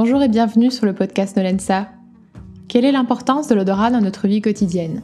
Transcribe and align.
Bonjour 0.00 0.22
et 0.22 0.28
bienvenue 0.28 0.70
sur 0.70 0.86
le 0.86 0.94
podcast 0.94 1.36
Nolensa. 1.36 1.88
Quelle 2.68 2.84
est 2.84 2.92
l'importance 2.92 3.48
de 3.48 3.56
l'odorat 3.56 3.90
dans 3.90 4.00
notre 4.00 4.28
vie 4.28 4.40
quotidienne? 4.40 5.02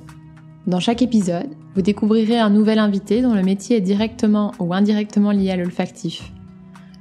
Dans 0.68 0.78
chaque 0.78 1.02
épisode, 1.02 1.48
vous 1.74 1.82
découvrirez 1.82 2.38
un 2.38 2.48
nouvel 2.48 2.78
invité 2.78 3.20
dont 3.20 3.34
le 3.34 3.42
métier 3.42 3.78
est 3.78 3.80
directement 3.80 4.52
ou 4.60 4.72
indirectement 4.72 5.32
lié 5.32 5.50
à 5.50 5.56
l'olfactif. 5.56 6.32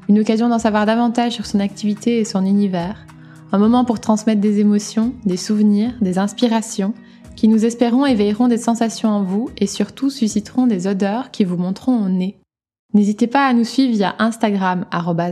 Une 0.09 0.19
occasion 0.19 0.49
d'en 0.49 0.57
savoir 0.57 0.87
davantage 0.87 1.33
sur 1.33 1.45
son 1.45 1.59
activité 1.59 2.17
et 2.17 2.25
son 2.25 2.47
univers. 2.47 3.05
Un 3.51 3.59
moment 3.59 3.85
pour 3.85 3.99
transmettre 3.99 4.41
des 4.41 4.59
émotions, 4.59 5.13
des 5.23 5.37
souvenirs, 5.37 5.93
des 6.01 6.17
inspirations 6.17 6.95
qui 7.35 7.47
nous 7.47 7.63
espérons 7.63 8.07
éveilleront 8.07 8.47
des 8.47 8.57
sensations 8.57 9.09
en 9.09 9.21
vous 9.21 9.51
et 9.59 9.67
surtout 9.67 10.09
susciteront 10.09 10.65
des 10.65 10.87
odeurs 10.87 11.29
qui 11.29 11.43
vous 11.43 11.57
montreront 11.57 12.03
au 12.03 12.09
nez. 12.09 12.39
N'hésitez 12.93 13.25
pas 13.25 13.47
à 13.47 13.53
nous 13.53 13.63
suivre 13.63 13.93
via 13.93 14.15
Instagram 14.19 14.85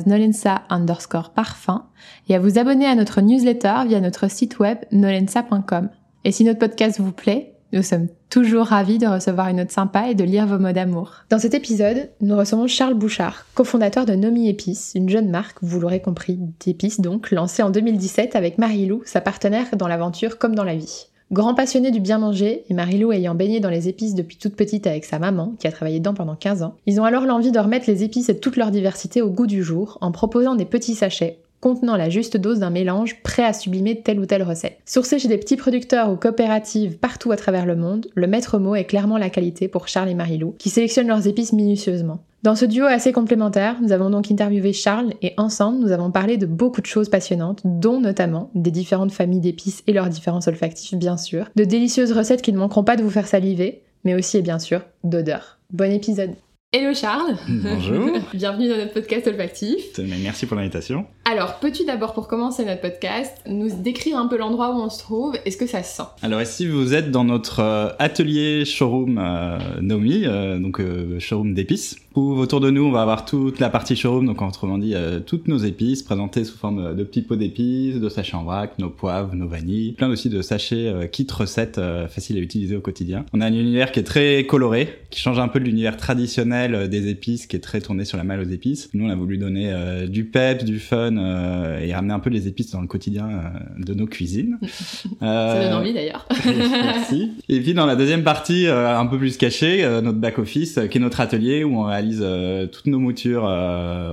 nolensa 0.08 0.64
underscore 0.70 1.30
parfum 1.30 1.86
et 2.28 2.36
à 2.36 2.40
vous 2.40 2.58
abonner 2.58 2.88
à 2.88 2.96
notre 2.96 3.22
newsletter 3.22 3.84
via 3.88 4.00
notre 4.00 4.30
site 4.30 4.58
web 4.60 4.80
nolensa.com. 4.92 5.90
Et 6.24 6.32
si 6.32 6.44
notre 6.44 6.60
podcast 6.60 7.00
vous 7.00 7.12
plaît, 7.12 7.54
nous 7.72 7.84
sommes 7.84 8.08
toujours 8.30 8.66
ravis 8.66 8.98
de 8.98 9.08
recevoir 9.08 9.48
une 9.48 9.58
note 9.58 9.72
sympa 9.72 10.10
et 10.10 10.16
de 10.16 10.24
lire 10.24 10.48
vos 10.48 10.58
mots 10.58 10.72
d'amour. 10.72 11.24
Dans 11.30 11.40
cet 11.40 11.54
épisode, 11.54 12.10
nous 12.20 12.36
recevons 12.36 12.68
Charles 12.68 12.96
Bouchard, 12.96 13.46
cofondateur 13.54 14.06
de 14.06 14.14
Nomi 14.14 14.50
Épices, 14.50 14.92
une 14.96 15.08
jeune 15.08 15.30
marque, 15.30 15.58
vous 15.62 15.80
l'aurez 15.80 16.02
compris, 16.02 16.40
d'épices 16.66 17.00
donc, 17.00 17.32
lancée 17.32 17.64
en 17.64 17.70
2017 17.70 18.36
avec 18.36 18.58
Marie-Lou, 18.58 19.04
sa 19.06 19.22
partenaire 19.22 19.68
dans 19.78 19.88
l'aventure 19.88 20.38
comme 20.38 20.56
dans 20.56 20.64
la 20.64 20.76
vie. 20.76 21.11
Grand 21.32 21.54
passionné 21.54 21.92
du 21.92 22.02
bien 22.02 22.18
manger, 22.18 22.66
et 22.70 22.74
Marilou 22.74 23.14
ayant 23.14 23.36
baigné 23.36 23.62
dans 23.62 23.70
les 23.70 23.88
épices 23.88 24.16
depuis 24.16 24.36
toute 24.36 24.58
petite 24.58 24.86
avec 24.86 25.06
sa 25.06 25.18
maman, 25.18 25.54
qui 25.60 25.66
a 25.66 25.72
travaillé 25.72 26.00
dedans 26.00 26.14
pendant 26.14 26.36
15 26.36 26.62
ans, 26.62 26.76
ils 26.86 27.00
ont 27.00 27.06
alors 27.06 27.26
l'envie 27.26 27.54
de 27.54 27.60
remettre 27.60 27.90
les 27.90 28.04
épices 28.04 28.28
et 28.28 28.38
toute 28.38 28.58
leur 28.58 28.70
diversité 28.70 29.22
au 29.22 29.30
goût 29.30 29.48
du 29.48 29.64
jour 29.64 29.98
en 30.02 30.12
proposant 30.12 30.56
des 30.56 30.66
petits 30.66 30.94
sachets 30.96 31.40
contenant 31.62 31.96
la 31.96 32.10
juste 32.10 32.38
dose 32.38 32.60
d'un 32.60 32.72
mélange 32.72 33.22
prêt 33.22 33.44
à 33.44 33.54
sublimer 33.54 34.02
telle 34.02 34.20
ou 34.20 34.26
telle 34.26 34.44
recette. 34.44 34.80
Sourcé 34.86 35.20
chez 35.20 35.28
des 35.28 35.38
petits 35.38 35.58
producteurs 35.58 36.12
ou 36.12 36.16
coopératives 36.16 36.98
partout 36.98 37.32
à 37.32 37.38
travers 37.38 37.68
le 37.68 37.76
monde, 37.76 38.08
le 38.16 38.28
maître 38.28 38.58
mot 38.58 38.76
est 38.76 38.86
clairement 38.86 39.20
la 39.20 39.30
qualité 39.30 39.68
pour 39.68 39.88
Charles 39.88 40.10
et 40.10 40.16
Marilou, 40.16 40.56
qui 40.58 40.70
sélectionnent 40.70 41.08
leurs 41.08 41.28
épices 41.28 41.54
minutieusement. 41.54 42.20
Dans 42.44 42.56
ce 42.56 42.66
duo 42.66 42.86
assez 42.86 43.12
complémentaire, 43.12 43.80
nous 43.84 43.92
avons 43.92 44.10
donc 44.10 44.32
interviewé 44.32 44.74
Charles 44.74 45.14
et 45.22 45.36
ensemble, 45.38 45.78
nous 45.78 45.92
avons 45.92 46.10
parlé 46.10 46.38
de 46.38 46.48
beaucoup 46.48 46.82
de 46.82 46.88
choses 46.88 47.08
passionnantes, 47.08 47.62
dont 47.64 48.00
notamment 48.00 48.50
des 48.56 48.72
différentes 48.72 49.12
familles 49.12 49.42
d'épices 49.42 49.84
et 49.86 49.94
leurs 49.94 50.10
différences 50.10 50.48
olfactifs 50.48 50.98
bien 50.98 51.18
sûr, 51.18 51.50
de 51.56 51.64
délicieuses 51.66 52.12
recettes 52.14 52.42
qui 52.42 52.52
ne 52.52 52.58
manqueront 52.58 52.84
pas 52.84 52.96
de 52.96 53.04
vous 53.04 53.12
faire 53.12 53.28
saliver, 53.28 53.84
mais 54.06 54.16
aussi 54.16 54.38
et 54.38 54.42
bien 54.42 54.58
sûr 54.58 54.82
d'odeurs. 55.04 55.60
Bon 55.72 55.92
épisode 55.92 56.32
Hello 56.74 56.96
Charles 56.96 57.36
Bonjour 57.48 58.18
Bienvenue 58.34 58.70
dans 58.70 58.78
notre 58.78 58.94
podcast 58.94 59.28
olfactif. 59.28 60.00
Merci 60.00 60.48
pour 60.48 60.58
l'invitation. 60.58 61.06
Alors, 61.32 61.60
peux-tu 61.60 61.86
d'abord, 61.86 62.12
pour 62.12 62.28
commencer 62.28 62.66
notre 62.66 62.82
podcast, 62.82 63.32
nous 63.48 63.70
décrire 63.74 64.18
un 64.18 64.28
peu 64.28 64.38
l'endroit 64.38 64.76
où 64.76 64.82
on 64.82 64.90
se 64.90 65.00
trouve 65.00 65.38
Est-ce 65.46 65.56
que 65.56 65.66
ça 65.66 65.82
sent? 65.82 66.04
Alors 66.22 66.42
ici, 66.42 66.68
vous 66.68 66.94
êtes 66.94 67.10
dans 67.10 67.24
notre 67.24 67.62
euh, 67.62 67.88
atelier 68.00 68.66
showroom 68.66 69.18
euh, 69.18 69.58
Nomi, 69.80 70.24
euh, 70.26 70.60
donc 70.60 70.82
showroom 71.20 71.54
d'épices. 71.54 71.96
Autour 72.14 72.60
de 72.60 72.70
nous, 72.70 72.84
on 72.84 72.92
va 72.92 73.04
avoir 73.04 73.24
toute 73.24 73.62
la 73.62 73.70
partie 73.70 73.96
showroom, 73.96 74.26
donc 74.26 74.42
autrement 74.42 74.78
dit, 74.78 74.94
toutes 75.26 75.48
nos 75.48 75.60
épices 75.60 76.04
présentées 76.04 76.44
sous 76.44 76.58
forme 76.58 76.94
de 76.94 77.04
petits 77.06 77.22
pots 77.22 77.38
d'épices, 77.38 78.02
de 78.02 78.10
sachets 78.10 78.36
en 78.36 78.44
vrac, 78.44 78.78
nos 78.80 78.90
poivres, 78.90 79.34
nos 79.34 79.48
vanilles, 79.48 79.94
plein 79.94 80.10
aussi 80.10 80.28
de 80.28 80.42
sachets 80.42 81.10
kit 81.10 81.26
recettes 81.32 81.80
faciles 82.10 82.36
à 82.36 82.42
utiliser 82.42 82.76
au 82.76 82.82
quotidien. 82.82 83.24
On 83.32 83.40
a 83.40 83.46
un 83.46 83.54
univers 83.54 83.94
qui 83.94 84.02
est 84.02 84.04
très 84.04 84.44
coloré, 84.44 84.90
qui 85.10 85.22
change 85.22 85.40
un 85.40 85.48
peu 85.48 85.62
de 85.62 85.64
l'univers 85.64 85.96
traditionnel 85.96 86.90
des 86.90 87.08
épices, 87.08 87.48
qui 87.48 87.56
est 87.56 87.62
très 87.62 87.80
tourné 87.80 88.04
sur 88.04 88.18
la 88.18 88.26
malle 88.26 88.42
aux 88.42 88.52
épices. 88.52 88.90
Nous, 88.94 89.06
on 89.06 89.10
a 89.10 89.16
voulu 89.16 89.38
donner 89.38 89.74
du 90.10 90.26
peps, 90.26 90.66
du 90.66 90.80
fun 90.80 91.16
euh, 91.22 91.80
et 91.80 91.94
ramener 91.94 92.14
un 92.14 92.20
peu 92.20 92.30
les 92.30 92.48
épices 92.48 92.72
dans 92.72 92.82
le 92.82 92.88
quotidien 92.88 93.30
euh, 93.30 93.84
de 93.84 93.94
nos 93.94 94.08
cuisines. 94.08 94.58
Ça 95.20 95.64
donne 95.64 95.74
envie 95.74 95.94
d'ailleurs. 95.94 96.28
Merci. 96.46 97.32
Et 97.50 97.60
puis 97.60 97.74
dans 97.74 97.86
la 97.86 97.96
deuxième 97.96 98.24
partie, 98.24 98.68
euh, 98.68 98.98
un 98.98 99.06
peu 99.06 99.18
plus 99.18 99.38
cachée, 99.38 99.88
notre 100.02 100.18
back 100.18 100.40
office, 100.40 100.80
qui 100.90 100.98
est 100.98 101.02
notre 101.02 101.22
atelier 101.22 101.64
où 101.64 101.80
on 101.80 101.84
réalise 101.84 102.26
toutes 102.72 102.88
nos 102.88 103.00
moutures 103.00 103.44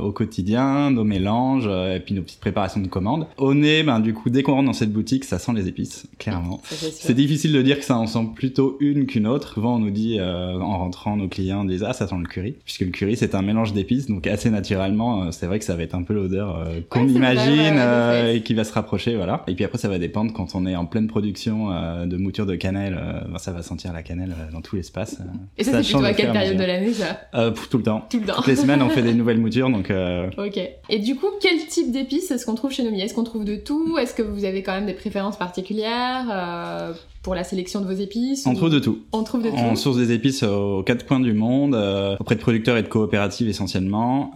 au 0.02 0.12
quotidien, 0.12 0.90
nos 0.90 1.04
mélanges 1.04 1.66
et 1.66 2.00
puis 2.00 2.14
nos 2.14 2.22
petites 2.22 2.40
préparations 2.40 2.80
de 2.80 2.88
commandes. 2.88 3.26
Au 3.36 3.54
nez, 3.54 3.82
ben 3.82 4.00
du 4.00 4.14
coup, 4.14 4.30
dès 4.30 4.42
qu'on 4.42 4.52
rentre 4.52 4.66
dans 4.66 4.72
cette 4.72 4.92
boutique, 4.92 5.24
ça 5.24 5.38
sent 5.38 5.52
les 5.54 5.68
épices, 5.68 6.06
clairement. 6.18 6.60
C'est 6.64 7.14
difficile 7.14 7.52
de 7.52 7.62
dire 7.62 7.78
que 7.78 7.84
ça 7.84 7.96
en 7.96 8.06
sent 8.06 8.28
plutôt 8.34 8.76
une 8.80 9.06
qu'une 9.06 9.26
autre. 9.26 9.54
Souvent, 9.54 9.76
on 9.76 9.78
nous 9.78 9.90
dit 9.90 10.20
en 10.20 10.78
rentrant, 10.78 11.16
nos 11.16 11.28
clients 11.28 11.64
disent 11.64 11.84
ah 11.84 11.92
ça 11.92 12.06
sent 12.06 12.16
le 12.18 12.28
curry, 12.28 12.54
puisque 12.64 12.82
le 12.82 12.90
curry 12.90 13.16
c'est 13.16 13.34
un 13.34 13.42
mélange 13.42 13.72
d'épices, 13.72 14.06
donc 14.06 14.26
assez 14.26 14.50
naturellement, 14.50 15.32
c'est 15.32 15.46
vrai 15.46 15.58
que 15.58 15.64
ça 15.64 15.76
va 15.76 15.82
être 15.82 15.94
un 15.94 16.02
peu 16.02 16.14
l'odeur 16.14 16.64
qu'on 16.88 17.06
imagine 17.08 17.76
euh, 17.76 18.34
et 18.34 18.42
qui 18.42 18.54
va 18.54 18.64
se 18.64 18.72
rapprocher, 18.72 19.16
voilà. 19.16 19.42
Et 19.46 19.54
puis 19.54 19.64
après, 19.64 19.78
ça 19.78 19.88
va 19.88 19.98
dépendre 19.98 20.32
quand 20.32 20.54
on 20.54 20.66
est 20.66 20.76
en 20.76 20.86
pleine 20.86 21.06
production 21.06 21.72
euh, 21.72 22.06
de 22.06 22.16
mouture 22.16 22.46
de 22.46 22.54
cannelle, 22.54 22.98
euh, 23.00 23.20
ben, 23.28 23.38
ça 23.38 23.52
va 23.52 23.62
sentir 23.62 23.92
la 23.92 24.02
cannelle 24.02 24.34
dans 24.52 24.60
tout 24.60 24.76
l'espace. 24.76 25.18
et 25.56 25.64
ça, 25.64 25.82
c'est 25.82 25.92
plutôt 25.92 26.04
à 26.04 26.12
quelle 26.12 26.32
période 26.32 26.56
de 26.56 26.64
l'année, 26.64 26.92
ça? 26.92 27.20
Pour 27.50 27.68
Tout 27.68 27.78
le 27.78 27.84
temps. 27.84 28.06
Tout 28.08 28.20
le 28.20 28.26
temps. 28.26 28.36
Toutes 28.36 28.46
les 28.46 28.56
semaines, 28.56 28.82
on 28.82 28.88
fait 28.88 29.02
des 29.02 29.14
nouvelles 29.18 29.38
moutures, 29.38 29.70
donc. 29.70 29.92
Ok. 30.38 30.60
Et 30.88 30.98
du 30.98 31.16
coup, 31.16 31.26
quel 31.40 31.66
type 31.66 31.92
d'épices 31.92 32.30
est-ce 32.30 32.46
qu'on 32.46 32.54
trouve 32.54 32.72
chez 32.72 32.82
Nomi? 32.82 33.00
Est-ce 33.00 33.14
qu'on 33.14 33.24
trouve 33.24 33.44
de 33.44 33.56
tout? 33.56 33.98
Est-ce 33.98 34.14
que 34.14 34.22
vous 34.22 34.44
avez 34.44 34.62
quand 34.62 34.72
même 34.72 34.86
des 34.86 34.94
préférences 34.94 35.36
particulières 35.36 36.94
pour 37.22 37.34
la 37.34 37.44
sélection 37.44 37.80
de 37.80 37.86
vos 37.86 38.00
épices 38.00 38.46
On 38.46 38.54
trouve 38.54 38.70
de 38.70 38.78
tout. 38.78 39.00
On 39.12 39.22
trouve 39.22 39.42
de 39.42 39.50
tout. 39.50 39.56
On 39.56 39.76
source 39.76 39.96
des 39.96 40.12
épices 40.12 40.42
aux 40.42 40.82
quatre 40.82 41.06
coins 41.06 41.20
du 41.20 41.32
monde, 41.32 41.74
auprès 42.18 42.36
de 42.36 42.40
producteurs 42.40 42.76
et 42.76 42.82
de 42.82 42.88
coopératives 42.88 43.48
essentiellement, 43.48 44.32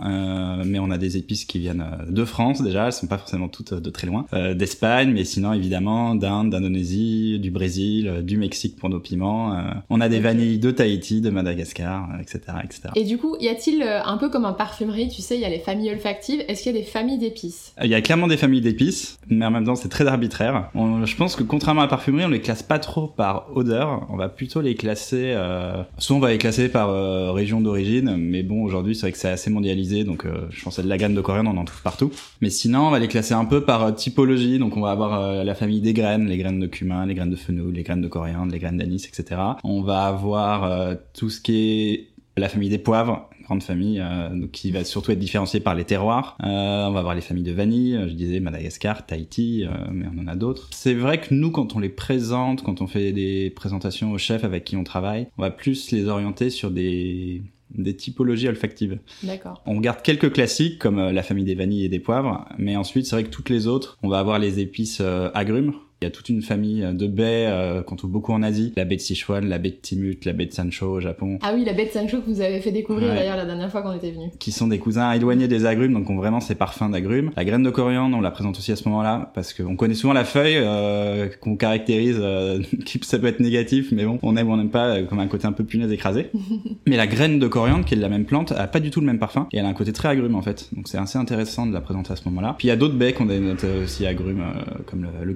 mais 0.64 0.78
on 0.78 0.90
a 0.90 0.98
des 0.98 1.16
épices 1.16 1.44
qui 1.44 1.58
viennent 1.58 1.84
de 2.08 2.24
France 2.24 2.41
déjà, 2.50 2.86
elles 2.86 2.92
sont 2.92 3.06
pas 3.06 3.18
forcément 3.18 3.48
toutes 3.48 3.74
de 3.74 3.90
très 3.90 4.06
loin, 4.06 4.26
euh, 4.32 4.54
d'Espagne, 4.54 5.12
mais 5.12 5.24
sinon 5.24 5.52
évidemment 5.52 6.14
d'Inde, 6.14 6.50
d'Indonésie, 6.50 7.38
du 7.38 7.50
Brésil, 7.50 8.08
euh, 8.08 8.22
du 8.22 8.36
Mexique 8.36 8.76
pour 8.76 8.88
nos 8.88 9.00
piments. 9.00 9.56
on 9.90 10.00
a 10.00 10.08
des 10.08 10.20
vanilles 10.20 10.58
de 10.58 10.70
Tahiti, 10.70 11.20
de 11.20 11.30
Madagascar, 11.30 12.08
etc., 12.20 12.40
etc. 12.64 12.80
Et 12.96 13.04
du 13.04 13.18
coup, 13.18 13.36
y 13.40 13.48
a-t-il 13.48 13.82
un 13.82 14.16
peu 14.16 14.28
comme 14.28 14.44
en 14.44 14.52
parfumerie, 14.52 15.08
tu 15.08 15.22
sais, 15.22 15.36
il 15.36 15.40
y 15.40 15.44
a 15.44 15.48
les 15.48 15.58
familles 15.58 15.90
olfactives, 15.90 16.42
est-ce 16.48 16.62
qu'il 16.62 16.74
y 16.74 16.76
a 16.76 16.80
des 16.80 16.86
familles 16.86 17.18
d'épices? 17.18 17.74
Il 17.82 17.90
y 17.90 17.94
a 17.94 18.00
clairement 18.00 18.26
des 18.26 18.36
familles 18.36 18.60
d'épices, 18.60 19.18
mais 19.28 19.46
en 19.46 19.50
même 19.50 19.64
temps 19.64 19.74
c'est 19.74 19.88
très 19.88 20.06
arbitraire. 20.06 20.70
je 20.74 21.16
pense 21.16 21.36
que 21.36 21.42
contrairement 21.42 21.82
à 21.82 21.84
la 21.84 21.90
parfumerie, 21.90 22.24
on 22.24 22.28
les 22.28 22.40
classe 22.40 22.62
pas 22.62 22.78
trop 22.78 23.06
par 23.06 23.48
odeur, 23.54 24.06
on 24.10 24.16
va 24.16 24.28
plutôt 24.28 24.60
les 24.60 24.74
classer. 24.74 25.32
Euh... 25.34 25.82
Soit 25.98 26.16
on 26.16 26.20
va 26.20 26.30
les 26.30 26.38
classer 26.38 26.68
par 26.68 26.90
euh, 26.90 27.32
région 27.32 27.60
d'origine, 27.60 28.16
mais 28.16 28.42
bon 28.42 28.62
aujourd'hui 28.62 28.94
c'est 28.94 29.02
vrai 29.02 29.12
que 29.12 29.18
c'est 29.18 29.30
assez 29.30 29.50
mondialisé, 29.50 30.04
donc 30.04 30.24
euh, 30.24 30.46
je 30.50 30.62
pense 30.62 30.78
à 30.78 30.82
de 30.82 30.88
la 30.88 30.96
graine 30.96 31.14
de 31.14 31.20
coriandre 31.20 31.50
on 31.54 31.56
en 31.56 31.64
trouve 31.64 31.82
partout. 31.82 32.10
Mais 32.42 32.50
sinon 32.50 32.88
on 32.88 32.90
va 32.90 32.98
les 32.98 33.08
classer 33.08 33.32
un 33.32 33.46
peu 33.46 33.64
par 33.64 33.82
euh, 33.82 33.92
typologie, 33.92 34.58
donc 34.58 34.76
on 34.76 34.82
va 34.82 34.90
avoir 34.90 35.44
la 35.44 35.54
famille 35.54 35.80
des 35.80 35.94
graines, 35.94 36.26
les 36.26 36.36
graines 36.36 36.60
de 36.60 36.66
cumin, 36.66 37.06
les 37.06 37.14
graines 37.14 37.30
de 37.30 37.36
fenouil, 37.36 37.72
les 37.72 37.82
graines 37.82 38.02
de 38.02 38.08
coriandre, 38.08 38.52
les 38.52 38.58
graines 38.58 38.76
d'anis, 38.76 39.06
etc. 39.06 39.40
On 39.64 39.80
va 39.80 40.04
avoir 40.04 40.96
tout 41.14 41.30
ce 41.30 41.40
qui 41.40 41.56
est 41.56 42.12
la 42.36 42.48
famille 42.48 42.68
des 42.68 42.78
poivres, 42.78 43.28
grande 43.42 43.62
famille, 43.62 44.00
euh, 44.00 44.46
qui 44.52 44.70
va 44.70 44.84
surtout 44.84 45.12
être 45.12 45.18
différenciée 45.18 45.60
par 45.60 45.74
les 45.74 45.84
terroirs. 45.84 46.36
Euh, 46.42 46.86
on 46.86 46.92
va 46.92 47.00
avoir 47.00 47.14
les 47.14 47.20
familles 47.20 47.44
de 47.44 47.52
vanille, 47.52 47.98
je 48.08 48.14
disais 48.14 48.40
Madagascar, 48.40 49.04
Tahiti, 49.04 49.64
euh, 49.64 49.70
mais 49.90 50.06
on 50.14 50.22
en 50.22 50.26
a 50.26 50.34
d'autres. 50.34 50.68
C'est 50.70 50.94
vrai 50.94 51.20
que 51.20 51.34
nous, 51.34 51.50
quand 51.50 51.76
on 51.76 51.78
les 51.78 51.90
présente, 51.90 52.62
quand 52.62 52.80
on 52.80 52.86
fait 52.86 53.12
des 53.12 53.50
présentations 53.50 54.12
aux 54.12 54.18
chefs 54.18 54.44
avec 54.44 54.64
qui 54.64 54.76
on 54.76 54.84
travaille, 54.84 55.28
on 55.36 55.42
va 55.42 55.50
plus 55.50 55.90
les 55.90 56.08
orienter 56.08 56.50
sur 56.50 56.70
des 56.70 57.42
des 57.74 57.96
typologies 57.96 58.48
olfactives. 58.48 58.98
D'accord. 59.22 59.62
On 59.66 59.80
garde 59.80 60.02
quelques 60.02 60.32
classiques 60.32 60.78
comme 60.78 60.98
la 60.98 61.22
famille 61.22 61.44
des 61.44 61.54
vanilles 61.54 61.84
et 61.84 61.88
des 61.88 62.00
poivres, 62.00 62.46
mais 62.58 62.76
ensuite 62.76 63.06
c'est 63.06 63.16
vrai 63.16 63.24
que 63.24 63.30
toutes 63.30 63.50
les 63.50 63.66
autres, 63.66 63.98
on 64.02 64.08
va 64.08 64.18
avoir 64.18 64.38
les 64.38 64.60
épices 64.60 65.00
agrumes 65.34 65.74
il 66.02 66.06
y 66.06 66.08
a 66.08 66.10
toute 66.10 66.28
une 66.28 66.42
famille 66.42 66.84
de 66.92 67.06
baies 67.06 67.46
euh, 67.48 67.82
qu'on 67.82 67.94
trouve 67.94 68.10
beaucoup 68.10 68.32
en 68.32 68.42
Asie. 68.42 68.72
La 68.76 68.84
baie 68.84 68.96
de 68.96 69.00
Sichuan, 69.00 69.48
la 69.48 69.58
baie 69.58 69.70
de 69.70 69.76
Timut, 69.76 70.18
la 70.24 70.32
baie 70.32 70.46
de 70.46 70.52
Sancho 70.52 70.86
au 70.86 71.00
Japon. 71.00 71.38
Ah 71.42 71.52
oui, 71.54 71.64
la 71.64 71.72
baie 71.72 71.86
de 71.86 71.90
Sancho 71.90 72.20
que 72.20 72.26
vous 72.28 72.40
avez 72.40 72.60
fait 72.60 72.72
découvrir 72.72 73.14
d'ailleurs 73.14 73.36
la 73.36 73.44
dernière 73.44 73.70
fois 73.70 73.82
qu'on 73.82 73.92
était 73.92 74.10
venu. 74.10 74.30
Qui 74.40 74.50
sont 74.50 74.66
des 74.66 74.78
cousins 74.78 75.12
éloignés 75.12 75.46
des 75.46 75.64
agrumes, 75.64 75.92
donc 75.92 76.10
ont 76.10 76.16
vraiment 76.16 76.40
ces 76.40 76.56
parfums 76.56 76.90
d'agrumes. 76.90 77.30
La 77.36 77.44
graine 77.44 77.62
de 77.62 77.70
coriandre, 77.70 78.16
on 78.16 78.20
la 78.20 78.30
présente 78.32 78.58
aussi 78.58 78.72
à 78.72 78.76
ce 78.76 78.88
moment-là, 78.88 79.30
parce 79.34 79.52
qu'on 79.52 79.76
connaît 79.76 79.94
souvent 79.94 80.12
la 80.12 80.24
feuille, 80.24 80.56
euh, 80.56 81.28
qu'on 81.40 81.56
caractérise, 81.56 82.18
euh, 82.20 82.60
qui 82.84 82.98
ça 83.02 83.18
peut 83.18 83.28
être 83.28 83.40
négatif, 83.40 83.92
mais 83.92 84.04
bon, 84.04 84.18
on 84.22 84.36
aime 84.36 84.48
ou 84.48 84.52
on 84.52 84.56
n'aime 84.56 84.70
pas, 84.70 84.96
euh, 84.96 85.04
comme 85.04 85.20
un 85.20 85.28
côté 85.28 85.46
un 85.46 85.52
peu 85.52 85.64
punaise 85.64 85.92
écrasé. 85.92 86.30
mais 86.86 86.96
la 86.96 87.06
graine 87.06 87.38
de 87.38 87.46
coriandre, 87.46 87.84
qui 87.84 87.94
est 87.94 87.96
de 87.96 88.02
la 88.02 88.08
même 88.08 88.24
plante, 88.24 88.52
a 88.52 88.66
pas 88.66 88.80
du 88.80 88.90
tout 88.90 89.00
le 89.00 89.06
même 89.06 89.20
parfum, 89.20 89.46
et 89.52 89.58
elle 89.58 89.66
a 89.66 89.68
un 89.68 89.74
côté 89.74 89.92
très 89.92 90.08
agrume 90.08 90.34
en 90.34 90.42
fait. 90.42 90.68
Donc 90.72 90.88
c'est 90.88 90.98
assez 90.98 91.18
intéressant 91.18 91.66
de 91.66 91.72
la 91.72 91.80
présenter 91.80 92.12
à 92.12 92.16
ce 92.16 92.28
moment-là. 92.28 92.56
Puis 92.58 92.66
il 92.66 92.70
y 92.70 92.72
a 92.72 92.76
d'autres 92.76 92.96
baies 92.96 93.12
qu'on 93.12 93.26
dénote 93.26 93.64
aussi 93.84 94.06
agrumes, 94.06 94.42
comme 94.86 95.02
le, 95.02 95.24
le 95.24 95.34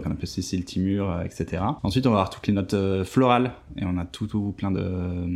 Qu'on 0.00 0.10
appelle 0.10 0.26
Cécile 0.26 0.64
Timur, 0.64 1.10
euh, 1.10 1.22
etc. 1.24 1.62
Ensuite, 1.82 2.06
on 2.06 2.10
va 2.10 2.16
avoir 2.16 2.30
toutes 2.30 2.46
les 2.46 2.52
notes 2.52 2.74
euh, 2.74 3.04
florales 3.04 3.52
et 3.76 3.84
on 3.84 3.96
a 3.98 4.04
tout, 4.04 4.26
tout 4.26 4.54
plein 4.56 4.70
de 4.70 4.84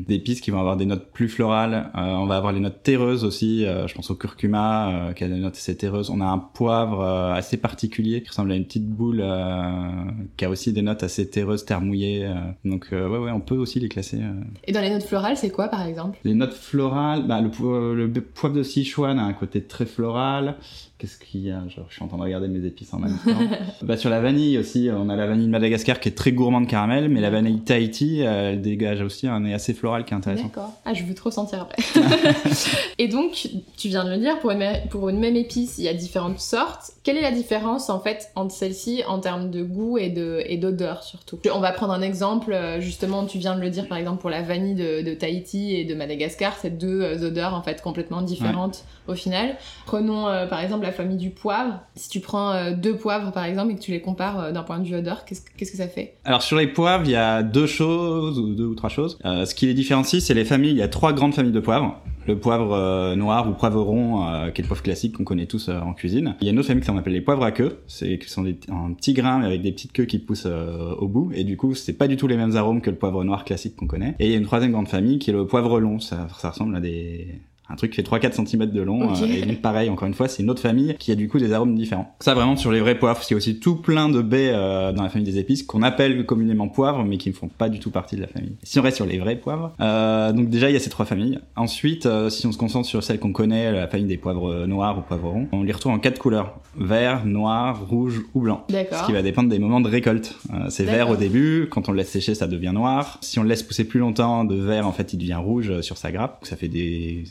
d'épices 0.06 0.40
qui 0.40 0.50
vont 0.50 0.60
avoir 0.60 0.76
des 0.76 0.87
notes 0.87 1.10
plus 1.12 1.28
florales. 1.28 1.90
Euh, 1.96 2.00
on 2.00 2.26
va 2.26 2.37
avoir 2.37 2.52
les 2.52 2.60
notes 2.60 2.82
terreuses 2.82 3.25
aussi. 3.25 3.64
euh, 3.64 3.87
je 3.87 3.94
pense 3.94 4.10
au 4.10 4.14
curcuma 4.14 4.90
euh, 5.08 5.12
qui 5.12 5.25
a 5.25 5.28
des 5.28 5.37
notes 5.38 5.55
assez 5.55 5.76
terreuses. 5.76 6.10
On 6.10 6.20
a 6.20 6.26
un 6.26 6.38
poivre 6.38 7.00
euh, 7.00 7.32
assez 7.34 7.56
particulier 7.56 8.22
qui 8.22 8.28
ressemble 8.28 8.52
à 8.52 8.56
une 8.56 8.64
petite 8.64 8.88
boule 8.88 9.20
euh, 9.22 9.90
qui 10.37 10.44
a 10.44 10.50
aussi 10.50 10.72
des 10.72 10.82
notes 10.82 11.02
assez 11.02 11.28
terreuses, 11.28 11.64
terre 11.64 11.81
mouillée. 11.81 12.25
euh. 12.26 12.34
donc 12.64 12.88
euh, 12.93 13.08
ouais, 13.08 13.19
ouais, 13.19 13.31
on 13.32 13.40
peut 13.40 13.56
aussi 13.56 13.81
les 13.81 13.88
classer. 13.88 14.19
euh. 14.20 14.32
Et 14.66 14.72
dans 14.72 14.81
les 14.81 14.90
notes 14.90 15.02
florales, 15.04 15.37
c'est 15.37 15.50
quoi 15.50 15.69
par 15.69 15.82
exemple? 15.87 16.19
Les 16.25 16.34
notes 16.34 16.54
florales, 16.54 17.26
bah, 17.26 17.40
le, 17.40 17.50
po- 17.50 17.94
le 17.94 18.11
poivre 18.12 18.54
de 18.56 18.62
Sichuan 18.62 19.19
a 19.19 19.25
un 19.25 19.32
côté 19.32 19.62
très 19.62 19.87
floral. 19.87 20.56
Qu'est-ce 20.99 21.19
qu'il 21.19 21.43
y 21.43 21.50
a? 21.50 21.61
Genre, 21.69 21.87
Je 21.88 21.94
suis 21.94 22.02
en 22.04 22.08
train 22.08 22.16
de 22.19 22.22
regarder 22.22 22.49
mes 22.49 22.64
épices 22.66 22.93
en 22.93 22.99
même 22.99 23.16
temps. 23.25 23.38
bah, 23.82 23.96
sur 23.96 24.11
la 24.11 24.20
vanille 24.20 24.48
aussi, 24.56 24.89
on 24.91 25.09
a 25.11 25.17
la 25.17 25.27
vanille 25.27 25.47
de 25.47 25.50
Madagascar 25.50 26.00
qui 26.00 26.09
est 26.09 26.12
très 26.12 26.33
gourmande 26.33 26.67
caramel, 26.67 27.09
mais 27.09 27.21
la 27.21 27.31
vanille 27.31 27.61
Tahiti, 27.61 28.23
euh, 28.25 28.53
elle 28.53 28.62
dégage 28.62 29.03
aussi 29.03 29.27
un 29.27 29.41
nez 29.41 29.53
assez 29.53 29.75
floral 29.75 30.05
qui 30.05 30.15
est 30.15 30.17
intéressant. 30.17 30.45
D'accord. 30.45 30.73
Ah, 30.85 30.95
je 30.95 31.03
veux 31.05 31.15
trop 31.15 31.31
sentir 31.31 31.61
après. 31.62 31.83
et 32.99 33.09
donc, 33.09 33.49
tu 33.77 33.89
viens 33.89 34.05
de 34.05 34.11
le 34.11 34.19
dire, 34.19 34.39
pour 34.39 34.53
une, 34.53 34.65
pour 34.91 35.09
une 35.09 35.19
même 35.19 35.37
épice, 35.37 35.77
il 35.79 35.85
y 35.85 35.89
a 35.89 35.95
différentes 35.95 36.39
sortes. 36.41 36.93
Quelle 37.03 37.17
est 37.17 37.23
la 37.23 37.33
différence 37.33 37.91
en 37.91 38.00
fait 38.00 38.31
entre 38.37 38.55
celles-ci 38.55 39.03
en 39.09 39.19
termes 39.19 39.50
de 39.50 39.62
goût 39.62 39.99
et 39.99 40.09
de 40.09 40.43
et 40.47 40.56
d'odeur 40.56 41.03
surtout? 41.03 41.39
On 41.53 41.61
va 41.61 41.73
prendre 41.73 41.93
un 41.93 42.03
exemple. 42.03 42.53
euh, 42.53 42.81
Justement, 42.81 43.27
tu 43.27 43.39
viens 43.39 43.56
de 43.56 43.61
le 43.61 43.71
dire 43.71 43.89
par 43.89 43.99
exemple 43.99 44.21
pour 44.21 44.31
la 44.31 44.43
vanille 44.43 44.75
de, 44.75 45.03
de 45.03 45.15
Tahiti 45.15 45.75
et 45.75 45.85
de 45.85 45.95
Madagascar, 45.95 46.55
c'est 46.61 46.79
deux 46.79 47.03
euh, 47.03 47.27
odeurs 47.27 47.55
en 47.55 47.62
fait 47.62 47.83
complètement 47.83 48.23
différentes 48.23 48.85
au 49.09 49.15
final. 49.15 49.56
Prenons 49.87 50.29
euh, 50.29 50.47
par 50.47 50.61
exemple 50.61 50.85
la 50.85 50.93
famille 50.93 51.17
du 51.17 51.31
poivre. 51.31 51.81
Si 51.97 52.09
tu 52.09 52.21
prends 52.21 52.53
euh, 52.53 52.73
deux 52.73 52.95
poivres 52.97 53.33
par 53.33 53.45
exemple 53.45 53.73
et 53.73 53.75
que 53.75 53.81
tu 53.81 53.91
les 53.91 54.00
compares 54.00 54.38
euh, 54.38 54.52
d'un 54.52 54.62
point 54.62 54.79
de 54.79 54.87
vue 54.87 54.96
odeur, 54.96 55.25
qu'est-ce 55.25 55.43
que 55.43 55.76
ça 55.76 55.88
fait 55.88 56.14
Alors 56.25 56.43
sur 56.43 56.56
les 56.56 56.67
poivres, 56.67 57.05
il 57.05 57.12
y 57.12 57.17
a 57.17 57.43
deux 57.43 57.67
choses, 57.67 58.38
ou 58.38 58.55
deux 58.55 58.67
ou 58.67 58.75
trois 58.75 58.90
choses. 58.90 59.19
Euh, 59.25 59.44
ce 59.44 59.55
qui 59.55 59.67
les 59.67 59.75
différencie, 59.75 60.23
c'est 60.23 60.35
les 60.35 60.44
familles. 60.44 60.73
Il 60.73 60.79
y 60.79 60.82
a 60.82 60.88
trois 60.88 61.12
grandes 61.12 61.35
familles 61.35 61.52
de 61.52 61.61
poivres. 61.61 62.00
Le 62.26 62.38
poivre 62.38 62.75
euh, 62.75 63.17
noir 63.17 63.49
ou 63.49 63.52
poivron, 63.52 64.26
euh, 64.26 64.50
qui 64.50 64.61
est 64.61 64.64
le 64.64 64.69
poivre 64.69 64.82
classique 64.82 65.17
qu'on 65.17 65.25
connaît 65.25 65.46
tous 65.46 65.70
en 65.70 65.94
cuisine. 65.94 66.37
Il 66.40 66.46
y 66.46 66.50
a 66.50 66.52
une 66.52 66.58
autre 66.58 66.69
famille 66.69 66.85
qu'on 66.85 66.99
appelle 66.99 67.14
les 67.14 67.23
poivres 67.23 67.43
à 67.43 67.52
queue. 67.52 67.79
C'est 67.87 68.19
qui 68.19 68.29
sont 68.29 68.43
des, 68.43 68.58
un 68.70 68.93
petit 68.93 69.14
grain 69.14 69.38
mais 69.38 69.46
avec 69.46 69.62
des 69.62 69.73
petites 69.73 69.93
queues 69.93 70.05
qui 70.05 70.19
poussent 70.19 70.46
au 70.46 71.08
bout. 71.08 71.31
Et 71.35 71.44
du 71.44 71.56
coup, 71.56 71.75
c'est 71.75 71.94
pas 71.94 72.06
du 72.06 72.17
tout 72.17 72.26
les 72.26 72.37
mêmes 72.37 72.56
arômes 72.56 72.82
que 72.82 72.90
le 72.90 72.96
poivre 72.96 73.25
noir 73.25 73.44
classique 73.44 73.76
qu'on 73.76 73.87
connaît. 73.87 74.14
Et 74.19 74.26
il 74.26 74.32
y 74.32 74.35
a 74.35 74.38
une 74.38 74.44
troisième 74.44 74.73
grande 74.73 74.88
famille 74.88 75.19
qui 75.19 75.31
est 75.31 75.32
le 75.32 75.46
poivre 75.46 75.81
long. 75.81 76.00
Ça 76.00 76.26
ressemble 76.43 76.76
à 76.76 76.81
des 76.81 77.40
un 77.69 77.76
truc 77.76 77.91
qui 77.93 77.97
fait 77.97 78.09
3-4 78.09 78.47
cm 78.47 78.67
de 78.67 78.82
long. 78.82 79.12
Euh, 79.12 79.26
et 79.26 79.43
donc 79.43 79.61
pareil, 79.61 79.91
encore 79.91 80.09
une 80.09 80.15
fois, 80.15 80.29
c'est 80.29 80.43
une 80.43 80.50
autre 80.50 80.62
famille 80.62 80.97
qui 80.99 81.12
a 81.12 81.15
du 81.15 81.29
coup 81.29 81.38
des 81.38 81.53
arômes 81.53 81.75
différents. 81.75 82.15
Ça 82.20 82.35
vraiment 82.35 82.56
sur 82.56 82.73
les 82.73 82.81
vrais 82.81 82.99
poivres. 82.99 83.20
Il 83.29 83.32
y 83.32 83.35
a 83.35 83.37
aussi 83.37 83.61
tout 83.61 83.76
plein 83.76 84.09
de 84.09 84.23
baies 84.23 84.53
euh, 84.55 84.93
dans 84.93 85.03
la 85.03 85.09
famille 85.09 85.31
des 85.31 85.38
épices 85.38 85.62
qu'on 85.62 85.82
appelle 85.82 86.25
communément 86.26 86.69
poivres, 86.69 87.05
mais 87.05 87.19
qui 87.19 87.29
ne 87.29 87.35
font 87.35 87.49
pas 87.49 87.69
du 87.69 87.79
tout 87.79 87.91
partie 87.91 88.17
de 88.17 88.20
la 88.23 88.29
famille. 88.29 88.56
Si 88.62 88.79
on 88.79 88.82
reste 88.82 88.97
sur 88.97 89.06
les 89.06 89.19
vrais 89.19 89.37
poivres, 89.37 89.73
euh, 89.81 90.32
donc 90.32 90.49
déjà 90.49 90.70
il 90.70 90.73
y 90.73 90.76
a 90.76 90.81
ces 90.81 90.91
trois 90.91 91.06
familles. 91.06 91.38
Ensuite, 91.56 92.06
euh, 92.06 92.31
si 92.31 92.47
on 92.47 92.53
se 92.53 92.59
concentre 92.59 92.87
sur 92.88 93.03
celle 93.03 93.19
qu'on 93.19 93.32
connaît, 93.32 93.73
la 93.73 93.88
famille 93.88 94.06
des 94.06 94.17
poivres 94.17 94.49
euh, 94.50 94.67
noirs 94.67 94.99
ou 94.99 95.03
poivres 95.03 95.31
ronds, 95.31 95.49
on 95.53 95.62
les 95.62 95.73
retrouve 95.73 95.93
en 95.93 95.99
quatre 95.99 96.19
couleurs 96.19 96.59
vert, 96.76 97.25
noir, 97.26 97.87
rouge 97.88 98.23
ou 98.35 98.41
blanc. 98.41 98.64
Ce 98.71 99.06
qui 99.06 99.12
va 99.12 99.23
dépendre 99.23 99.49
des 99.49 99.59
moments 99.59 99.81
de 99.81 99.88
récolte. 99.88 100.37
Euh, 100.53 100.67
c'est 100.69 100.85
vert 100.85 101.11
au 101.11 101.17
début, 101.17 101.69
quand 101.71 101.88
on 101.88 101.93
le 101.93 101.99
laisse 101.99 102.11
sécher, 102.11 102.35
ça 102.35 102.47
devient 102.47 102.73
noir. 102.73 103.19
Si 103.21 103.38
on 103.38 103.43
le 103.43 103.49
laisse 103.49 103.62
pousser 103.62 103.85
plus 103.85 104.00
longtemps, 104.00 104.44
de 104.44 104.55
vert, 104.55 104.87
en 104.87 104.93
fait, 104.93 105.12
il 105.12 105.19
devient 105.19 105.35
rouge 105.35 105.81
sur 105.81 105.97
sa 105.97 106.12
grappe. 106.12 106.41
Donc, 106.41 106.47
ça 106.47 106.56
fait 106.56 106.69
des. 106.69 107.25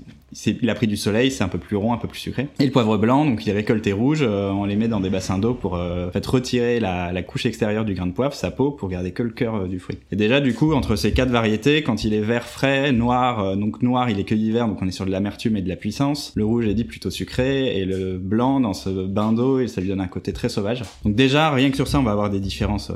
Il 0.45 0.69
a 0.69 0.75
pris 0.75 0.88
du 0.88 0.97
soleil, 0.97 1.31
c'est 1.31 1.44
un 1.44 1.47
peu 1.47 1.57
plus 1.57 1.77
rond, 1.77 1.94
un 1.94 1.97
peu 1.97 2.07
plus 2.07 2.19
sucré. 2.19 2.50
Et 2.59 2.65
le 2.65 2.71
poivre 2.71 2.97
blanc, 2.97 3.25
donc 3.25 3.45
il 3.45 3.50
est 3.50 3.53
récolté 3.53 3.94
rouge, 3.94 4.19
euh, 4.21 4.50
on 4.50 4.65
les 4.65 4.75
met 4.75 4.89
dans 4.89 5.00
des 5.00 5.09
bassins 5.09 5.38
d'eau 5.38 5.53
pour 5.53 5.75
euh, 5.75 6.09
en 6.09 6.12
fait, 6.12 6.25
retirer 6.25 6.79
la, 6.79 7.24
couche 7.24 7.45
extérieure 7.45 7.85
du 7.85 7.94
grain 7.94 8.07
de 8.07 8.12
poivre, 8.12 8.33
sa 8.33 8.51
peau, 8.51 8.71
pour 8.71 8.89
garder 8.89 9.12
que 9.12 9.24
le 9.24 9.29
cœur 9.29 9.56
euh, 9.56 9.68
du 9.68 9.79
fruit. 9.79 9.97
Et 10.12 10.15
déjà, 10.15 10.41
du 10.41 10.53
coup, 10.53 10.74
entre 10.74 10.95
ces 10.95 11.13
quatre 11.13 11.29
variétés, 11.29 11.81
quand 11.81 12.03
il 12.03 12.13
est 12.13 12.21
vert 12.21 12.44
frais, 12.44 12.91
noir, 12.91 13.56
donc 13.56 13.81
noir, 13.81 14.09
il 14.09 14.19
est 14.19 14.24
cueilli 14.24 14.51
vert, 14.51 14.68
donc 14.68 14.81
on 14.81 14.88
est 14.88 14.91
sur 14.91 15.06
de 15.06 15.12
l'amertume 15.12 15.56
et 15.56 15.62
de 15.62 15.69
la 15.69 15.75
puissance. 15.75 16.33
Le 16.35 16.45
rouge 16.45 16.68
est 16.68 16.73
dit 16.73 16.83
plutôt 16.83 17.09
sucré, 17.09 17.77
et 17.77 17.85
le 17.85 18.18
blanc, 18.18 18.59
dans 18.59 18.73
ce 18.73 18.89
bain 18.89 19.31
d'eau, 19.31 19.65
ça 19.68 19.81
lui 19.81 19.88
donne 19.88 20.01
un 20.01 20.07
côté 20.07 20.33
très 20.33 20.50
sauvage. 20.50 20.83
Donc 21.06 21.15
déjà, 21.15 21.51
rien 21.51 21.69
que 21.69 21.75
sur 21.75 21.88
ça, 21.88 22.00
on 22.00 22.03
va 22.03 22.12
avoir 22.12 22.30
des 22.30 22.39
différences 22.39 22.91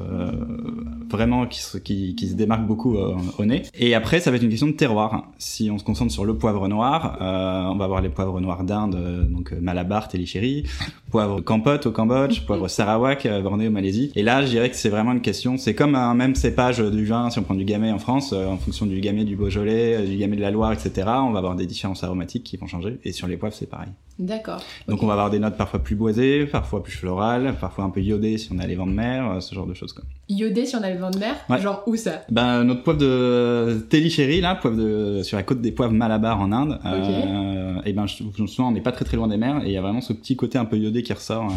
vraiment 1.09 1.45
qui 1.45 1.61
se, 1.61 1.77
qui, 1.77 2.15
se 2.17 2.35
démarquent 2.35 2.67
beaucoup 2.67 2.97
au 2.97 3.45
nez. 3.45 3.63
Et 3.77 3.95
après, 3.95 4.19
ça 4.19 4.31
va 4.31 4.37
être 4.37 4.43
une 4.43 4.49
question 4.49 4.67
de 4.67 4.73
terroir. 4.73 5.31
Si 5.37 5.69
on 5.71 5.77
se 5.77 5.83
concentre 5.83 6.11
sur 6.11 6.25
le 6.25 6.35
poivre 6.35 6.67
noir, 6.67 7.17
on 7.21 7.75
va 7.75 7.85
avoir 7.85 8.01
les 8.01 8.09
poivres 8.09 8.39
noirs 8.39 8.63
d'Inde, 8.63 8.95
euh, 8.95 9.23
donc 9.23 9.53
euh, 9.53 9.59
Malabar, 9.61 10.07
Télichéry, 10.07 10.63
poivre 11.09 11.41
Kampot 11.41 11.85
au 11.85 11.91
Cambodge, 11.91 12.41
poivre 12.45 12.67
Sarawak, 12.67 13.25
euh, 13.25 13.41
Bornéo, 13.41 13.69
Malaisie. 13.69 14.11
Et 14.15 14.23
là, 14.23 14.41
je 14.41 14.47
dirais 14.47 14.69
que 14.69 14.75
c'est 14.75 14.89
vraiment 14.89 15.11
une 15.11 15.21
question, 15.21 15.57
c'est 15.57 15.75
comme 15.75 15.95
un 15.95 16.13
même 16.13 16.35
cépage 16.35 16.79
du 16.79 17.05
vin, 17.05 17.29
si 17.29 17.39
on 17.39 17.43
prend 17.43 17.55
du 17.55 17.65
gamay 17.65 17.91
en 17.91 17.99
France, 17.99 18.33
euh, 18.33 18.47
en 18.47 18.57
fonction 18.57 18.85
du 18.85 18.99
gamay 18.99 19.23
du 19.23 19.35
Beaujolais, 19.35 19.97
euh, 19.97 20.05
du 20.05 20.17
gamay 20.17 20.35
de 20.37 20.41
la 20.41 20.51
Loire, 20.51 20.71
etc., 20.71 20.91
on 21.07 21.31
va 21.31 21.39
avoir 21.39 21.55
des 21.55 21.67
différences 21.67 22.03
aromatiques 22.03 22.43
qui 22.43 22.57
vont 22.57 22.67
changer. 22.67 22.99
Et 23.03 23.11
sur 23.11 23.27
les 23.27 23.37
poivres, 23.37 23.55
c'est 23.55 23.69
pareil. 23.69 23.89
D'accord. 24.21 24.61
Donc 24.87 25.01
on 25.01 25.07
va 25.07 25.13
avoir 25.13 25.31
des 25.31 25.39
notes 25.39 25.57
parfois 25.57 25.79
plus 25.79 25.95
boisées, 25.95 26.45
parfois 26.45 26.83
plus 26.83 26.93
florales, 26.93 27.55
parfois 27.59 27.85
un 27.85 27.89
peu 27.89 28.01
iodées 28.01 28.37
si 28.37 28.49
on 28.53 28.59
a 28.59 28.67
les 28.67 28.75
vents 28.75 28.85
de 28.85 28.91
mer, 28.91 29.31
euh, 29.31 29.39
ce 29.39 29.55
genre 29.55 29.65
de 29.65 29.73
choses 29.73 29.93
quoi. 29.93 30.03
Iodé 30.29 30.65
si 30.65 30.75
on 30.75 30.83
a 30.83 30.91
le 30.91 30.99
vent 30.99 31.09
de 31.09 31.17
mer? 31.17 31.35
Ouais. 31.49 31.59
Genre 31.59 31.81
où 31.87 31.95
ça? 31.95 32.21
Ben 32.29 32.63
notre 32.63 32.83
poivre 32.83 32.99
de 32.99 33.83
Télichéry 33.89 34.39
là, 34.39 34.53
poivre 34.55 34.77
de 34.77 35.23
sur 35.23 35.37
la 35.37 35.43
côte 35.43 35.61
des 35.61 35.71
poivres 35.71 35.93
Malabar 35.93 36.39
en 36.39 36.51
Inde, 36.51 36.79
euh, 37.13 37.81
et 37.85 37.93
ben 37.93 38.07
je, 38.07 38.23
je 38.37 38.41
me 38.41 38.47
souviens 38.47 38.65
on 38.65 38.71
n'est 38.71 38.81
pas 38.81 38.91
très 38.91 39.05
très 39.05 39.17
loin 39.17 39.27
des 39.27 39.37
mers 39.37 39.63
et 39.63 39.67
il 39.67 39.71
y 39.73 39.77
a 39.77 39.81
vraiment 39.81 40.01
ce 40.01 40.13
petit 40.13 40.35
côté 40.35 40.57
un 40.57 40.65
peu 40.65 40.77
iodé 40.77 41.03
qui 41.03 41.13
ressort, 41.13 41.51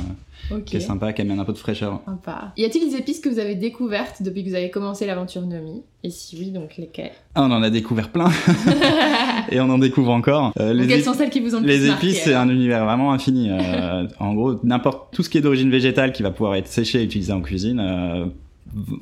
euh, 0.53 0.61
qui 0.61 0.77
est 0.77 0.81
sympa, 0.81 1.12
qui 1.12 1.23
amène 1.23 1.39
un 1.41 1.45
peu 1.45 1.53
de 1.53 1.59
fraîcheur. 1.59 2.01
Sympa. 2.06 2.53
Y 2.56 2.65
a-t-il 2.65 2.91
des 2.91 2.97
épices 2.97 3.21
que 3.21 3.29
vous 3.29 3.39
avez 3.39 3.55
découvertes 3.55 4.23
depuis 4.23 4.45
que 4.45 4.49
vous 4.51 4.55
avez 4.55 4.71
commencé 4.71 5.06
l'aventure 5.06 5.43
Nomi? 5.43 5.83
Et 6.03 6.11
si 6.11 6.37
oui, 6.39 6.51
donc 6.51 6.77
lesquelles? 6.77 7.12
Ah, 7.35 7.43
on 7.45 7.51
en 7.51 7.62
a 7.62 7.71
découvert 7.71 8.11
plein 8.11 8.29
et 9.51 9.61
on 9.61 9.71
en 9.71 9.79
découvre 9.79 10.11
encore. 10.12 10.53
Euh, 10.61 10.73
les 10.75 10.87
Quelles 10.87 11.01
ép- 11.01 11.05
sont 11.05 11.15
celles 11.15 11.31
qui 11.31 11.41
vous 11.41 11.55
ont 11.55 11.61
le 11.61 11.67
les 11.67 11.79
plus 11.79 11.89
marqué, 11.89 12.06
épices, 12.09 12.23
c'est 12.25 12.35
un 12.35 12.49
univers 12.49 12.85
vraiment 12.85 13.12
infini. 13.12 13.49
Euh, 13.51 14.06
en 14.21 14.35
gros, 14.35 14.61
n'importe 14.65 15.15
tout 15.15 15.23
ce 15.23 15.31
qui 15.31 15.39
est 15.39 15.41
d'origine 15.41 15.71
végétale 15.71 16.12
qui 16.12 16.23
va 16.23 16.31
pouvoir 16.31 16.56
être 16.56 16.69
séché 16.69 17.01
et 17.01 17.05
utilisé 17.05 17.33
en 17.33 17.41
cuisine 17.41 17.81
euh, 17.81 18.27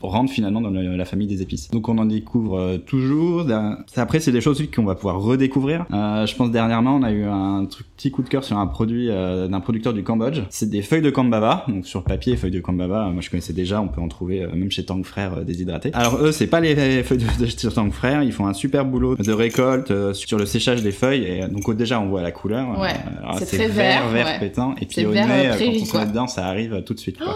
rentre 0.02 0.32
finalement 0.32 0.60
dans 0.60 0.70
le- 0.70 0.96
la 0.96 1.04
famille 1.04 1.26
des 1.26 1.42
épices. 1.42 1.70
Donc 1.70 1.88
on 1.88 1.98
en 1.98 2.04
découvre 2.04 2.58
euh, 2.58 2.78
toujours. 2.78 3.44
D'un- 3.44 3.78
Après, 3.96 4.20
c'est 4.20 4.32
des 4.32 4.40
choses 4.40 4.62
qu'on 4.74 4.84
va 4.84 4.94
pouvoir 4.94 5.20
redécouvrir. 5.20 5.86
Euh, 5.92 6.26
je 6.26 6.34
pense 6.36 6.50
dernièrement, 6.50 6.96
on 6.96 7.02
a 7.02 7.10
eu 7.12 7.24
un 7.24 7.64
truc, 7.66 7.86
petit 7.96 8.10
coup 8.10 8.22
de 8.22 8.28
cœur 8.28 8.44
sur 8.44 8.58
un 8.58 8.66
produit 8.66 9.08
euh, 9.10 9.48
d'un 9.48 9.60
producteur 9.60 9.92
du 9.92 10.02
Cambodge. 10.02 10.40
C'est 10.50 10.69
des 10.70 10.82
feuilles 10.82 11.02
de 11.02 11.10
kambaba. 11.10 11.64
Donc 11.69 11.86
sur 11.86 12.02
papier, 12.04 12.36
feuilles 12.36 12.50
de 12.50 12.60
kambaba, 12.60 13.06
euh, 13.08 13.10
moi 13.12 13.22
je 13.22 13.30
connaissais 13.30 13.52
déjà. 13.52 13.80
On 13.80 13.88
peut 13.88 14.00
en 14.00 14.08
trouver 14.08 14.42
euh, 14.42 14.48
même 14.54 14.70
chez 14.70 14.84
Tang 14.84 15.02
Frères 15.04 15.38
euh, 15.38 15.44
déshydratés. 15.44 15.90
Alors 15.94 16.16
eux, 16.22 16.32
c'est 16.32 16.46
pas 16.46 16.60
les 16.60 16.75
feuilles 17.04 17.18
de, 17.18 17.40
de 17.44 17.46
chez 17.46 17.68
Tang 17.68 17.90
Frères. 17.92 18.22
Ils 18.22 18.32
font 18.32 18.46
un 18.46 18.54
super 18.54 18.84
boulot 18.84 19.16
de 19.16 19.32
récolte 19.32 19.90
euh, 19.90 20.12
sur 20.12 20.38
le 20.38 20.46
séchage 20.46 20.82
des 20.82 20.92
feuilles. 20.92 21.25
Et 21.25 21.42
euh, 21.42 21.48
donc 21.48 21.68
euh, 21.68 21.75
déjà, 21.75 22.00
on 22.00 22.08
voit 22.08 22.22
la 22.22 22.32
couleur. 22.32 22.78
Ouais, 22.80 22.88
Euh, 22.90 23.36
c'est 23.38 23.56
très 23.56 23.68
vert, 23.68 24.08
vert, 24.08 24.26
ouais. 24.26 24.38
pétant. 24.40 24.75
Et 24.80 24.86
puis 24.86 25.06
au 25.06 25.12
nez, 25.12 25.20
euh, 25.20 25.52
euh, 25.52 25.58
quand 25.58 25.64
on 25.80 25.84
se 25.84 25.96
met 25.98 26.06
dedans, 26.06 26.26
ça 26.26 26.46
arrive 26.46 26.75
euh, 26.75 26.80
tout 26.82 26.94
de 26.94 26.98
suite. 26.98 27.18
Quoi. 27.18 27.34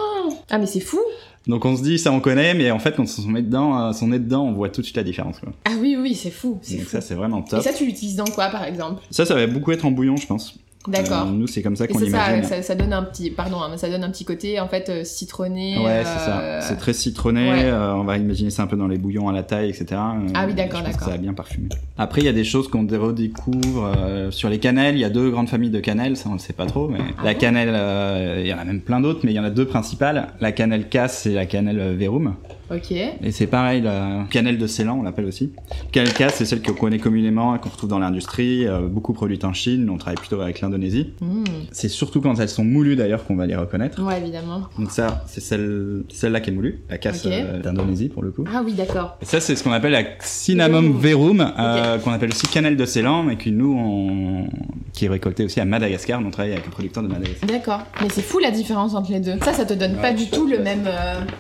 Ah, 0.50 0.58
mais 0.58 0.66
c'est 0.66 0.80
fou 0.80 0.98
Donc 1.46 1.64
on 1.64 1.76
se 1.76 1.82
dit 1.82 1.98
ça 1.98 2.10
on 2.12 2.20
connaît, 2.20 2.54
mais 2.54 2.70
en 2.70 2.78
fait 2.78 2.96
quand 2.96 3.04
on 3.04 3.06
se 3.06 3.20
met 3.28 3.42
dedans, 3.42 3.78
euh, 3.80 3.92
son 3.92 4.08
nez 4.08 4.18
dedans, 4.18 4.44
on 4.44 4.52
voit 4.52 4.68
tout 4.68 4.80
de 4.80 4.86
suite 4.86 4.96
la 4.96 5.04
différence. 5.04 5.38
Quoi. 5.38 5.52
Ah 5.64 5.72
oui, 5.80 5.96
oui, 5.98 6.14
c'est 6.14 6.30
fou. 6.30 6.58
C'est 6.62 6.76
Donc 6.76 6.84
fou. 6.86 6.90
ça 6.90 7.00
c'est 7.00 7.14
vraiment 7.14 7.44
Et 7.46 7.48
top. 7.50 7.62
ça, 7.62 7.72
tu 7.72 7.86
l'utilises 7.86 8.16
dans 8.16 8.24
quoi, 8.24 8.48
par 8.48 8.64
exemple? 8.64 9.02
Ça, 9.10 9.24
ça 9.24 9.34
va 9.34 9.46
beaucoup 9.46 9.70
être 9.72 9.84
en 9.84 9.90
bouillon, 9.92 10.16
je 10.16 10.26
pense. 10.26 10.58
D'accord. 10.88 11.26
Euh, 11.26 11.32
nous 11.32 11.46
c'est 11.46 11.62
comme 11.62 11.76
ça 11.76 11.86
qu'on 11.86 11.98
ça, 11.98 12.04
l'imagine. 12.04 12.44
ça, 12.44 12.62
ça 12.62 12.74
donne 12.74 12.92
un 12.92 13.02
petit, 13.02 13.30
pardon, 13.30 13.60
hein, 13.60 13.68
mais 13.70 13.76
ça 13.78 13.88
donne 13.88 14.04
un 14.04 14.10
petit 14.10 14.24
côté 14.24 14.60
en 14.60 14.68
fait 14.68 14.88
euh, 14.88 15.04
citronné. 15.04 15.76
Ouais, 15.78 15.84
euh, 15.86 16.02
c'est 16.04 16.24
ça. 16.24 16.60
C'est 16.62 16.76
très 16.76 16.92
citronné. 16.92 17.50
ouais. 17.50 17.64
euh, 17.64 17.94
on 17.94 18.04
va 18.04 18.16
imaginer 18.16 18.50
ça 18.50 18.62
un 18.62 18.66
peu 18.66 18.76
dans 18.76 18.86
les 18.88 18.98
bouillons 18.98 19.28
à 19.28 19.32
la 19.32 19.42
taille, 19.42 19.68
etc. 19.70 19.86
Euh, 19.92 20.28
Ah 20.34 20.44
oui, 20.46 20.54
d'accord, 20.54 20.82
d'accord. 20.82 21.00
Ça 21.04 21.10
va 21.10 21.16
bien 21.18 21.34
parfumé. 21.34 21.68
Après, 21.98 22.20
il 22.20 22.24
y 22.24 22.28
a 22.28 22.32
des 22.32 22.44
choses 22.44 22.68
qu'on 22.68 22.86
redécouvre 22.86 23.92
euh, 23.96 24.30
sur 24.30 24.48
les 24.48 24.58
cannelles. 24.58 24.94
Il 24.94 25.00
y 25.00 25.04
a 25.04 25.10
deux 25.10 25.30
grandes 25.30 25.48
familles 25.48 25.70
de 25.70 25.80
cannelle, 25.80 26.16
ça 26.16 26.28
on 26.28 26.34
le 26.34 26.38
sait 26.38 26.52
pas 26.52 26.66
trop, 26.66 26.88
mais 26.88 26.98
Ah 27.18 27.22
la 27.24 27.32
bon 27.34 27.40
cannelle, 27.40 27.72
euh, 27.72 28.40
il 28.42 28.46
y 28.46 28.54
en 28.54 28.58
a 28.58 28.64
même 28.64 28.80
plein 28.80 29.00
d'autres, 29.00 29.20
mais 29.24 29.32
il 29.32 29.36
y 29.36 29.40
en 29.40 29.44
a 29.44 29.50
deux 29.50 29.66
principales. 29.66 30.28
La 30.40 30.52
cannelle 30.52 30.88
casse 30.88 31.26
et 31.26 31.32
la 31.34 31.46
cannelle 31.46 31.80
euh, 31.80 31.94
verum. 31.98 32.34
Ok. 32.70 32.90
Et 32.90 33.30
c'est 33.30 33.46
pareil, 33.46 33.80
la 33.80 34.24
cannelle 34.30 34.58
de 34.58 34.66
Ceylan, 34.66 34.98
on 34.98 35.02
l'appelle 35.02 35.26
aussi. 35.26 35.52
Cannelle 35.92 36.12
casse, 36.12 36.34
c'est 36.34 36.44
celle 36.44 36.62
qu'on 36.62 36.72
connaît 36.72 36.98
communément, 36.98 37.56
qu'on 37.58 37.68
retrouve 37.68 37.90
dans 37.90 37.98
l'industrie, 37.98 38.66
euh, 38.66 38.80
beaucoup 38.88 39.12
produite 39.12 39.44
en 39.44 39.52
Chine. 39.52 39.88
On 39.88 39.98
travaille 39.98 40.16
plutôt 40.16 40.40
avec 40.40 40.60
l'Indonésie. 40.60 41.12
Mmh. 41.20 41.44
C'est 41.70 41.88
surtout 41.88 42.20
quand 42.20 42.38
elles 42.40 42.48
sont 42.48 42.64
moulues 42.64 42.96
d'ailleurs 42.96 43.24
qu'on 43.24 43.36
va 43.36 43.46
les 43.46 43.54
reconnaître. 43.54 44.02
Ouais, 44.02 44.18
évidemment. 44.20 44.62
Donc 44.78 44.90
ça, 44.90 45.22
c'est 45.26 45.40
celle, 45.40 46.02
celle-là 46.08 46.40
qui 46.40 46.50
est 46.50 46.52
moulue, 46.52 46.80
la 46.90 46.98
casse 46.98 47.22
euh, 47.26 47.62
d'Indonésie 47.62 48.08
pour 48.08 48.22
le 48.22 48.32
coup. 48.32 48.44
Ah 48.52 48.62
oui, 48.64 48.72
d'accord. 48.72 49.16
Et 49.22 49.24
ça, 49.24 49.40
c'est 49.40 49.54
ce 49.54 49.62
qu'on 49.62 49.72
appelle 49.72 49.92
la 49.92 50.02
Cinnamon 50.20 50.90
Verum. 50.90 51.52
euh, 51.58 51.98
qu'on 51.98 52.12
appelle 52.12 52.30
aussi 52.30 52.48
cannelle 52.48 52.76
de 52.76 52.84
Ceylan, 52.84 53.22
mais 53.22 53.36
que 53.36 53.48
nous, 53.50 53.76
on, 53.78 54.48
qui 54.92 55.04
est 55.04 55.08
récolté 55.08 55.44
aussi 55.44 55.60
à 55.60 55.64
Madagascar. 55.64 56.20
On 56.24 56.30
travaille 56.30 56.52
avec 56.52 56.64
le 56.64 56.70
producteur 56.72 57.02
de 57.02 57.08
Madagascar. 57.08 57.48
D'accord. 57.48 57.80
Mais 58.02 58.08
c'est 58.10 58.22
fou 58.22 58.38
la 58.38 58.50
différence 58.50 58.94
entre 58.94 59.12
les 59.12 59.20
deux. 59.20 59.38
Ça, 59.42 59.52
ça 59.52 59.64
te 59.64 59.74
donne 59.74 59.96
pas 59.96 60.12
du 60.12 60.26
tout 60.28 60.46
le 60.46 60.58
même. 60.58 60.88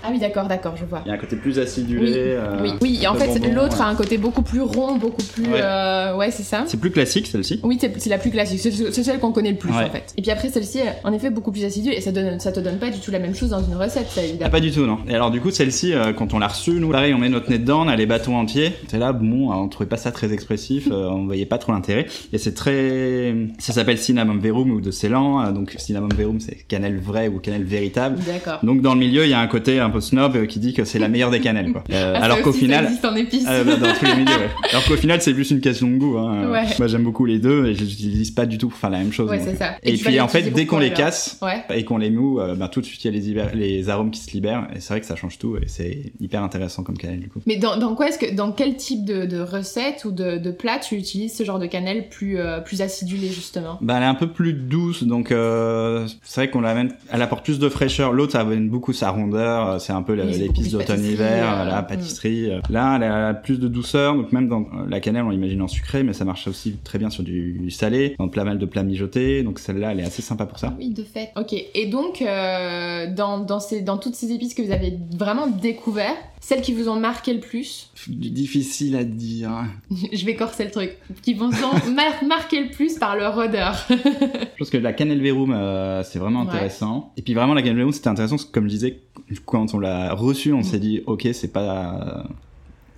Ah 0.04 0.08
oui, 0.10 0.18
d'accord, 0.18 0.46
d'accord, 0.46 0.76
je 0.76 0.84
vois. 0.84 1.02
Un 1.16 1.20
côté 1.20 1.36
plus 1.36 1.58
acidulé. 1.58 2.02
Oui, 2.02 2.12
euh, 2.16 2.58
oui, 2.62 2.70
oui. 2.82 2.98
Et 3.02 3.06
en 3.06 3.14
fait, 3.14 3.26
bonbon, 3.38 3.54
l'autre 3.54 3.76
ouais. 3.78 3.84
a 3.84 3.88
un 3.88 3.94
côté 3.94 4.18
beaucoup 4.18 4.42
plus 4.42 4.60
rond, 4.60 4.96
beaucoup 4.96 5.22
plus. 5.22 5.44
Ouais. 5.44 5.60
euh, 5.62 6.14
Ouais, 6.16 6.30
c'est 6.30 6.42
ça. 6.42 6.64
C'est 6.66 6.78
plus 6.80 6.90
classique 6.90 7.26
celle-ci? 7.26 7.60
Oui, 7.62 7.78
c'est 7.80 7.92
c'est 8.00 8.10
la 8.10 8.18
plus 8.18 8.30
classique. 8.30 8.60
C'est 8.60 8.70
c'est 8.70 9.02
celle 9.02 9.18
qu'on 9.18 9.32
connaît 9.32 9.50
le 9.52 9.56
plus 9.56 9.70
Ouais. 9.70 9.84
en 9.84 9.90
fait. 9.90 10.12
Et 10.16 10.22
puis 10.22 10.30
après, 10.30 10.48
celle-ci, 10.48 10.78
est 10.78 10.96
en 11.04 11.12
effet, 11.12 11.30
beaucoup 11.30 11.52
plus 11.52 11.64
acidule 11.64 11.92
et 11.92 12.00
ça, 12.00 12.12
donne, 12.12 12.38
ça 12.40 12.52
te 12.52 12.60
donne 12.60 12.78
pas 12.78 12.90
du 12.90 13.00
tout 13.00 13.10
la 13.10 13.18
même 13.18 13.34
chose 13.34 13.50
dans 13.50 13.62
une 13.62 13.74
recette, 13.76 14.06
ça 14.08 14.20
Ah, 14.22 14.24
évidemment. 14.24 14.50
pas 14.50 14.60
du 14.60 14.70
tout, 14.70 14.86
non. 14.86 14.98
Et 15.08 15.14
alors, 15.14 15.30
du 15.30 15.40
coup, 15.40 15.50
celle-ci, 15.50 15.92
euh, 15.92 16.12
quand 16.12 16.34
on 16.34 16.38
l'a 16.38 16.48
reçue, 16.48 16.72
nous, 16.72 16.90
pareil, 16.90 17.12
on 17.14 17.18
met 17.18 17.28
notre 17.28 17.50
nez 17.50 17.58
dedans, 17.58 17.84
on 17.84 17.88
a 17.88 17.96
les 17.96 18.06
bâtons 18.06 18.36
entiers. 18.36 18.72
C'est 18.88 18.98
là, 18.98 19.12
bon, 19.12 19.52
on 19.52 19.68
trouvait 19.68 19.88
pas 19.88 19.96
ça 19.96 20.12
très 20.12 20.32
expressif, 20.32 20.88
euh, 20.90 21.08
on 21.10 21.24
voyait 21.26 21.46
pas 21.46 21.58
trop 21.58 21.72
l'intérêt. 21.72 22.06
Et 22.32 22.38
c'est 22.38 22.54
très. 22.54 23.34
Ça 23.58 23.72
s'appelle 23.72 23.98
Cinnamon 23.98 24.36
Verum 24.38 24.70
ou 24.70 24.80
de 24.80 24.90
Ceylan. 24.90 25.44
euh, 25.46 25.52
donc, 25.52 25.74
Cinnamon 25.78 26.08
Verum, 26.16 26.40
c'est 26.40 26.66
cannelle 26.68 26.98
vraie 26.98 27.28
ou 27.28 27.38
cannelle 27.38 27.64
véritable. 27.64 28.18
D'accord. 28.26 28.58
Donc, 28.62 28.80
dans 28.82 28.94
le 28.94 29.00
milieu, 29.00 29.24
il 29.24 29.30
y 29.30 29.34
a 29.34 29.40
un 29.40 29.46
côté 29.46 29.78
un 29.80 29.90
peu 29.90 30.00
snob 30.00 30.36
euh, 30.36 30.46
qui 30.46 30.58
dit 30.58 30.72
que 30.74 30.84
c'est 30.84 30.98
la 30.98 31.05
meilleure 31.08 31.30
des 31.30 31.40
cannelles, 31.40 31.72
quoi. 31.72 31.84
Euh, 31.92 32.14
Ah, 32.16 32.24
alors 32.24 32.42
qu'au 32.42 32.52
final. 32.52 32.86
en. 32.86 33.16
Euh, 33.16 33.64
bah, 33.64 33.76
dans 33.76 33.92
tous 33.94 34.04
les 34.04 34.14
milieux, 34.14 34.26
ouais. 34.30 34.50
Alors 34.70 34.84
qu'au 34.84 34.96
final, 34.96 35.20
c'est 35.22 35.32
plus 35.34 35.50
une 35.50 35.60
question 35.60 35.88
de 35.88 35.96
goût. 35.96 36.18
Hein. 36.18 36.50
Ouais. 36.50 36.64
Moi, 36.78 36.86
j'aime 36.88 37.04
beaucoup 37.04 37.24
les 37.24 37.38
deux 37.38 37.66
et 37.66 37.74
je 37.74 37.80
les 37.84 37.92
utilise 37.92 38.30
pas 38.30 38.46
du 38.46 38.58
tout 38.58 38.68
pour 38.68 38.78
faire 38.78 38.90
la 38.90 38.98
même 38.98 39.12
chose. 39.12 39.28
ouais, 39.30 39.38
donc. 39.38 39.48
c'est 39.50 39.56
ça. 39.56 39.72
Et, 39.82 39.96
puis, 39.96 40.20
en 40.20 40.28
fait, 40.28 40.42
dès 40.50 40.66
qu'on 40.66 40.78
les 40.78 40.92
casse, 40.92 41.38
Ouais. 41.42 41.62
et 41.74 41.84
qu'on 41.84 41.98
les 41.98 42.10
moue, 42.10 42.40
euh, 42.40 42.54
ben, 42.54 42.68
tout 42.68 42.80
de 42.80 42.86
suite 42.86 43.04
il 43.04 43.06
y 43.06 43.10
a 43.10 43.12
les, 43.18 43.28
hiver- 43.30 43.54
les 43.54 43.88
arômes 43.88 44.10
qui 44.10 44.20
se 44.20 44.30
libèrent 44.32 44.66
et 44.74 44.80
c'est 44.80 44.92
vrai 44.94 45.00
que 45.00 45.06
ça 45.06 45.16
change 45.16 45.38
tout 45.38 45.56
et 45.56 45.64
c'est 45.66 46.12
hyper 46.20 46.42
intéressant 46.42 46.82
comme 46.82 46.96
cannelle 46.96 47.20
du 47.20 47.28
coup. 47.28 47.40
Mais 47.46 47.56
dans, 47.56 47.76
dans 47.76 47.94
quoi 47.94 48.08
est-ce 48.08 48.18
que 48.18 48.34
dans 48.34 48.52
quel 48.52 48.76
type 48.76 49.04
de, 49.04 49.24
de 49.26 49.40
recette 49.40 50.04
ou 50.04 50.10
de, 50.10 50.38
de 50.38 50.50
plat 50.50 50.78
tu 50.78 50.94
utilises 50.96 51.36
ce 51.36 51.44
genre 51.44 51.58
de 51.58 51.66
cannelle 51.66 52.08
plus 52.08 52.38
euh, 52.38 52.60
plus 52.60 52.80
acidulée 52.82 53.28
justement? 53.28 53.78
Bah, 53.80 53.94
elle 53.96 54.02
est 54.02 54.06
un 54.06 54.14
peu 54.14 54.28
plus 54.28 54.52
douce 54.54 55.04
donc 55.04 55.30
euh, 55.32 56.06
c'est 56.22 56.40
vrai 56.42 56.50
qu'on 56.50 56.60
l'amène, 56.60 56.92
elle 57.12 57.22
apporte 57.22 57.44
plus 57.44 57.58
de 57.58 57.68
fraîcheur. 57.68 58.12
L'autre 58.12 58.32
ça 58.32 58.40
amène 58.40 58.68
beaucoup 58.68 58.92
sa 58.92 59.10
rondeur, 59.10 59.80
c'est 59.80 59.92
un 59.92 60.02
peu 60.02 60.14
la- 60.14 60.24
l'épice 60.24 60.68
plus 60.68 60.74
d'automne-hiver, 60.96 61.46
pâtisserie, 61.46 61.60
euh, 61.60 61.64
la 61.70 61.82
mm. 61.82 61.86
pâtisserie. 61.86 62.50
euh. 62.50 62.60
Là 62.70 62.96
elle 62.96 63.02
a 63.04 63.34
plus 63.34 63.58
de 63.58 63.68
douceur 63.68 64.14
donc 64.14 64.32
même 64.32 64.48
dans 64.48 64.62
euh, 64.62 64.86
la 64.88 65.00
cannelle 65.00 65.24
on 65.24 65.30
l'imagine 65.30 65.62
en 65.62 65.68
sucré 65.68 66.02
mais 66.02 66.12
ça 66.12 66.24
marche 66.24 66.46
aussi 66.48 66.76
très 66.84 66.98
bien 66.98 67.10
sur 67.10 67.22
du 67.22 67.70
salé, 67.70 68.16
dans 68.18 68.28
plein 68.28 68.44
mal 68.44 68.58
de 68.58 68.66
plats 68.66 68.82
mijotés 68.82 69.42
donc 69.42 69.58
celle-là 69.58 69.92
elle 69.92 70.00
est 70.00 70.04
assez 70.04 70.22
sympa 70.22 70.46
pour 70.46 70.58
ça. 70.58 70.74
Oui, 70.78 70.90
de 70.90 71.02
fait. 71.02 71.30
Ok. 71.36 71.54
Et 71.74 71.86
donc 71.86 72.22
euh, 72.22 73.12
dans 73.14 73.38
dans 73.38 73.60
ces 73.60 73.80
dans 73.82 73.98
toutes 73.98 74.14
ces 74.14 74.32
épices 74.32 74.54
que 74.54 74.62
vous 74.62 74.72
avez 74.72 74.96
vraiment 75.16 75.46
découvert, 75.46 76.14
celles 76.40 76.60
qui 76.62 76.72
vous 76.72 76.88
ont 76.88 76.98
marqué 77.00 77.32
le 77.34 77.40
plus, 77.40 77.90
Difficile 78.08 78.96
à 78.96 79.04
dire. 79.04 79.50
je 80.12 80.24
vais 80.24 80.34
corser 80.36 80.64
le 80.64 80.70
truc, 80.70 80.96
qui 81.22 81.34
vous 81.34 81.44
ont 81.46 81.90
mar- 81.94 82.24
marqué 82.26 82.62
le 82.62 82.70
plus 82.70 82.98
par 82.98 83.16
leur 83.16 83.36
odeur. 83.36 83.74
Je 83.90 84.58
pense 84.60 84.70
que 84.70 84.76
la 84.78 84.92
cannelle 84.92 85.20
verum, 85.22 85.52
euh, 85.52 86.02
c'est 86.02 86.18
vraiment 86.18 86.42
Ouais. 86.42 86.48
intéressant. 86.48 87.12
Et 87.16 87.22
puis 87.22 87.34
vraiment, 87.34 87.52
la 87.54 87.62
cannelle 87.62 87.78
verum, 87.78 87.92
c'était 87.92 88.08
intéressant 88.08 88.36
parce 88.36 88.46
que, 88.46 88.52
comme 88.52 88.64
je 88.64 88.70
disais, 88.70 89.00
quand 89.44 89.74
on 89.74 89.78
l'a 89.78 90.12
reçue, 90.14 90.52
on 90.52 90.60
Mm. 90.60 90.64
s'est 90.64 90.78
dit, 90.78 90.85
ok, 91.06 91.28
c'est 91.32 91.52
pas, 91.52 92.24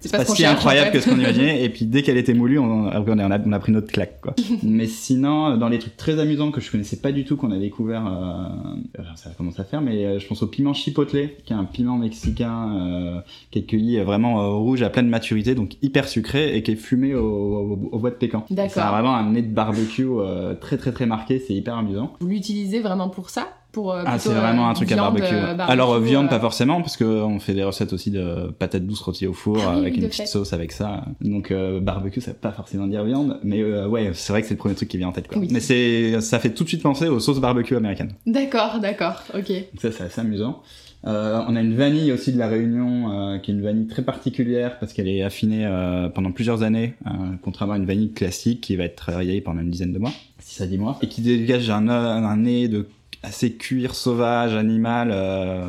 C'est 0.01 0.13
pas 0.13 0.23
ce 0.25 0.29
qu'on 0.29 0.35
si 0.37 0.45
incroyable 0.47 0.89
en 0.89 0.93
fait. 0.93 0.99
que 0.99 1.05
ce 1.05 1.11
qu'on 1.11 1.19
imaginait. 1.19 1.65
Et 1.65 1.69
puis 1.71 1.85
dès 1.87 2.03
qu'elle 2.03 2.17
était 2.17 2.35
moulue, 2.35 2.59
on, 2.59 2.65
on, 2.65 2.89
a, 2.89 3.39
on 3.47 3.53
a 3.53 3.59
pris 3.59 3.73
notre 3.73 3.89
claque, 3.91 4.21
quoi. 4.21 4.35
Mais 4.63 4.87
sinon, 4.87 5.57
dans 5.57 5.69
les 5.69 5.79
trucs 5.81 5.97
très 5.97 6.21
amusants 6.21 6.51
que 6.53 6.61
je 6.61 6.71
connaissais 6.71 6.99
pas 6.99 7.11
du 7.11 7.25
tout, 7.25 7.37
qu'on 7.37 7.51
a 7.51 7.59
découvert, 7.59 8.07
euh, 8.07 9.03
ça 9.17 9.31
commence 9.37 9.59
à 9.59 9.65
faire, 9.65 9.81
mais 9.81 10.05
euh, 10.05 10.19
je 10.21 10.27
pense 10.29 10.43
au 10.43 10.47
piment 10.47 10.73
chipotle, 10.73 11.31
qui 11.45 11.53
est 11.53 11.57
un 11.57 11.65
piment 11.65 11.99
mexicain 11.99 12.77
euh, 12.77 13.21
qui 13.51 13.59
est 13.61 13.63
cueilli 13.63 13.99
euh, 13.99 14.05
vraiment 14.05 14.41
euh, 14.41 14.49
rouge 14.55 14.83
à 14.83 14.91
pleine 14.91 15.09
maturité, 15.09 15.55
donc 15.57 15.73
hyper 15.83 16.07
sucré 16.09 16.57
et 16.57 16.63
qui 16.63 16.71
est 16.73 16.77
fumé 16.77 17.15
au, 17.17 17.25
au, 17.27 17.89
au 17.93 17.99
bois 17.99 18.11
de 18.11 18.17
pécan. 18.17 18.45
D'accord. 18.51 18.73
Ça 18.73 18.89
a 18.89 18.93
vraiment 18.93 19.17
un 19.17 19.33
nez 19.33 19.43
de 19.43 19.53
barbecue 19.53 20.07
euh, 20.09 20.55
très 20.55 20.77
très 20.79 20.93
très 20.93 21.07
marqué, 21.07 21.41
c'est 21.45 21.55
hyper 21.55 21.77
amusant. 21.77 22.15
Vous 22.21 22.29
l'utilisez 22.29 22.81
vraiment 22.81 23.09
pour 23.09 23.31
ça? 23.31 23.49
Pour 23.79 23.93
euh, 23.93 24.03
Ah, 24.05 24.19
c'est 24.19 24.31
vraiment 24.35 24.67
euh, 24.67 24.71
un 24.71 24.75
truc 24.75 24.91
à 24.91 24.97
barbecue. 24.97 25.25
euh, 25.25 25.51
ouais. 25.51 25.55
barbecue, 25.55 25.73
Alors, 25.73 26.01
viande, 26.01 26.29
pas 26.29 26.41
forcément, 26.41 26.81
parce 26.81 26.97
qu'on 26.97 27.39
fait 27.39 27.55
des 27.55 27.63
recettes 27.63 27.93
aussi 27.93 28.11
de 28.11 28.51
patates 28.59 28.85
douces 28.85 29.01
rôties 29.03 29.29
au 29.29 29.33
four, 29.33 29.59
Ah 29.63 29.75
oui, 29.75 29.81
avec 29.83 29.97
une 29.97 30.09
petite 30.09 30.27
sauce 30.27 30.53
avec 30.53 30.73
ça. 30.73 31.05
Donc, 31.21 31.53
barbecue, 31.81 32.21
ça 32.21 32.33
veut 32.33 32.37
pas 32.37 32.51
forcément 32.51 32.89
dire 32.89 33.05
viande, 33.05 33.39
mais 33.45 33.63
ouais, 33.63 34.11
c'est 34.15 34.33
vrai 34.33 34.43
que 34.43 34.49
c'est 34.49 34.55
le 34.55 34.59
premier 34.59 34.75
truc 34.75 34.89
qui 34.89 34.99
vient 34.99 35.09
en 35.09 35.13
tête, 35.13 35.29
quoi. 35.29 35.39
Oui. 35.39 35.49
Mais 35.53 35.61
c'est, 35.61 36.21
ça 36.21 36.41
fait 36.41 36.51
tout 36.51 36.65
de 36.65 36.69
suite 36.69 36.83
penser 36.83 37.07
aux 37.07 37.21
sauces 37.21 37.41
barbecue 37.41 37.77
américaines. 37.77 38.13
D'accord, 38.27 38.81
d'accord, 38.81 39.23
ok. 39.33 39.49
Donc 39.49 39.81
ça, 39.81 39.93
c'est 39.93 40.03
assez 40.05 40.21
amusant. 40.21 40.61
Euh, 41.07 41.41
on 41.47 41.55
a 41.55 41.61
une 41.61 41.77
vanille 41.77 42.11
aussi 42.13 42.33
de 42.33 42.39
la 42.39 42.49
Réunion, 42.49 43.13
euh, 43.13 43.39
qui 43.39 43.51
est 43.51 43.55
une 43.55 43.63
vanille 43.63 43.87
très 43.87 44.03
particulière 44.03 44.79
parce 44.79 44.93
qu'elle 44.93 45.09
est 45.09 45.23
affinée 45.23 45.65
euh, 45.65 46.09
pendant 46.09 46.33
plusieurs 46.33 46.63
années, 46.63 46.95
contrairement 47.43 47.75
à 47.75 47.77
une 47.77 47.87
vanille 47.87 48.13
classique 48.13 48.61
qui 48.61 48.75
va 48.77 48.85
être 48.85 48.97
travaillée 48.97 49.41
pendant 49.41 49.61
une 49.61 49.71
dizaine 49.71 49.93
de 49.93 49.99
mois, 49.99 50.13
6 50.41 50.63
à 50.63 50.67
10 50.67 50.79
mois, 50.79 50.99
et 51.03 51.09
qui 51.09 51.21
dégage 51.21 51.71
un, 51.71 51.89
un 51.89 52.37
nez 52.37 52.69
de 52.69 52.89
assez 53.23 53.53
cuir 53.53 53.95
sauvage, 53.95 54.55
animal, 54.55 55.11
euh, 55.13 55.69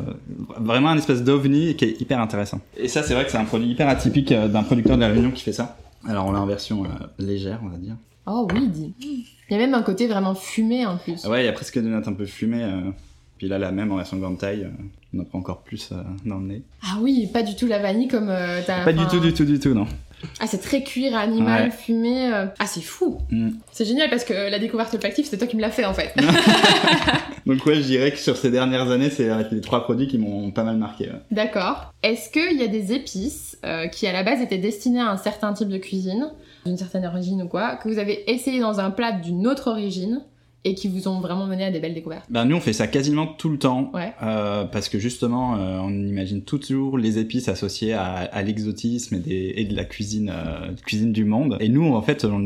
vraiment 0.58 0.90
un 0.90 0.96
espèce 0.96 1.22
d'ovni 1.24 1.74
qui 1.76 1.84
est 1.84 2.00
hyper 2.00 2.20
intéressant. 2.20 2.60
Et 2.76 2.88
ça, 2.88 3.02
c'est 3.02 3.14
vrai 3.14 3.24
que 3.24 3.30
c'est 3.30 3.38
un 3.38 3.44
produit 3.44 3.68
hyper 3.68 3.88
atypique 3.88 4.32
euh, 4.32 4.48
d'un 4.48 4.62
producteur 4.62 4.96
de 4.96 5.00
la 5.02 5.08
Réunion 5.08 5.30
qui 5.30 5.42
fait 5.42 5.52
ça. 5.52 5.76
Alors 6.08 6.26
on 6.26 6.32
l'a 6.32 6.40
en 6.40 6.46
version 6.46 6.84
euh, 6.84 6.88
légère, 7.18 7.60
on 7.64 7.68
va 7.68 7.76
dire. 7.76 7.96
Oh 8.26 8.46
oui, 8.52 8.68
dis. 8.68 8.94
Il 9.00 9.52
y 9.52 9.54
a 9.54 9.58
même 9.58 9.74
un 9.74 9.82
côté 9.82 10.06
vraiment 10.06 10.34
fumé 10.34 10.86
en 10.86 10.96
plus. 10.96 11.24
Ouais, 11.26 11.42
il 11.42 11.46
y 11.46 11.48
a 11.48 11.52
presque 11.52 11.78
des 11.78 11.88
notes 11.88 12.06
un 12.08 12.12
peu 12.12 12.26
fumées. 12.26 12.62
euh, 12.62 12.90
puis 13.38 13.48
là, 13.48 13.58
la 13.58 13.72
même 13.72 13.90
en 13.90 13.96
version 13.96 14.18
grande 14.18 14.38
taille, 14.38 14.68
on 15.14 15.20
en 15.20 15.24
prend 15.24 15.38
encore 15.38 15.62
plus 15.62 15.92
dans 16.26 16.38
le 16.38 16.46
nez. 16.46 16.62
Ah 16.82 16.98
oui, 17.00 17.26
pas 17.32 17.42
du 17.42 17.56
tout 17.56 17.66
la 17.66 17.78
vanille 17.78 18.06
comme 18.06 18.32
t'as. 18.66 18.84
Pas 18.84 18.92
du 18.92 19.06
tout, 19.06 19.18
du 19.18 19.32
tout, 19.32 19.46
du 19.46 19.58
tout, 19.58 19.72
non. 19.72 19.86
Ah, 20.40 20.46
c'est 20.46 20.58
très 20.60 20.82
cuir 20.82 21.16
animal, 21.16 21.64
Ouais. 21.64 21.70
fumé. 21.70 22.32
euh. 22.32 22.46
Ah, 22.58 22.66
c'est 22.66 22.80
fou. 22.82 23.18
Mm. 23.30 23.50
C'est 23.72 23.84
génial 23.84 24.10
parce 24.10 24.24
que 24.24 24.32
la 24.34 24.58
découverte 24.58 24.92
olfactive, 24.94 25.26
c'est 25.28 25.38
toi 25.38 25.46
qui 25.46 25.56
me 25.56 25.62
l'as 25.62 25.70
fait 25.70 25.84
en 25.86 25.94
fait. 25.94 26.14
Donc 27.46 27.64
ouais, 27.66 27.76
je 27.76 27.82
dirais 27.82 28.10
que 28.12 28.18
sur 28.18 28.36
ces 28.36 28.50
dernières 28.50 28.90
années, 28.90 29.10
c'est 29.10 29.28
euh, 29.30 29.42
les 29.50 29.60
trois 29.60 29.84
produits 29.84 30.06
qui 30.08 30.18
m'ont 30.18 30.50
pas 30.50 30.62
mal 30.64 30.76
marqué. 30.76 31.06
ouais. 31.06 31.20
D'accord. 31.30 31.92
Est-ce 32.02 32.30
qu'il 32.30 32.58
y 32.58 32.62
a 32.62 32.68
des 32.68 32.92
épices 32.92 33.58
euh, 33.64 33.86
qui 33.88 34.06
à 34.06 34.12
la 34.12 34.22
base 34.22 34.40
étaient 34.42 34.58
destinées 34.58 35.00
à 35.00 35.10
un 35.10 35.16
certain 35.16 35.52
type 35.52 35.68
de 35.68 35.78
cuisine, 35.78 36.28
d'une 36.66 36.76
certaine 36.76 37.06
origine 37.06 37.42
ou 37.42 37.48
quoi, 37.48 37.76
que 37.76 37.88
vous 37.88 37.98
avez 37.98 38.30
essayé 38.30 38.60
dans 38.60 38.78
un 38.80 38.90
plat 38.90 39.12
d'une 39.12 39.46
autre 39.46 39.68
origine 39.70 40.20
et 40.64 40.74
qui 40.74 40.88
vous 40.88 41.08
ont 41.08 41.20
vraiment 41.20 41.46
mené 41.46 41.64
à 41.64 41.70
des 41.70 41.80
belles 41.80 41.94
découvertes 41.94 42.26
Ben 42.28 42.44
nous, 42.44 42.56
on 42.56 42.60
fait 42.60 42.72
ça 42.74 42.86
quasiment 42.86 43.26
tout 43.26 43.48
le 43.48 43.58
temps. 43.58 43.90
Ouais. 43.94 44.12
euh, 44.22 44.64
parce 44.64 44.88
que 44.90 44.98
justement, 44.98 45.56
euh, 45.56 45.78
on 45.82 45.90
imagine 45.90 46.42
toujours 46.42 46.98
les 46.98 47.18
épices 47.18 47.48
associées 47.48 47.94
à, 47.94 48.04
à 48.14 48.42
l'exotisme 48.42 49.14
et, 49.16 49.18
des- 49.20 49.54
et 49.56 49.64
de 49.64 49.74
la 49.74 49.84
cuisine, 49.84 50.30
euh, 50.34 50.72
cuisine 50.84 51.12
du 51.12 51.24
monde. 51.24 51.56
Et 51.60 51.68
nous, 51.70 51.94
en 51.94 52.02
fait, 52.02 52.24
on- 52.24 52.38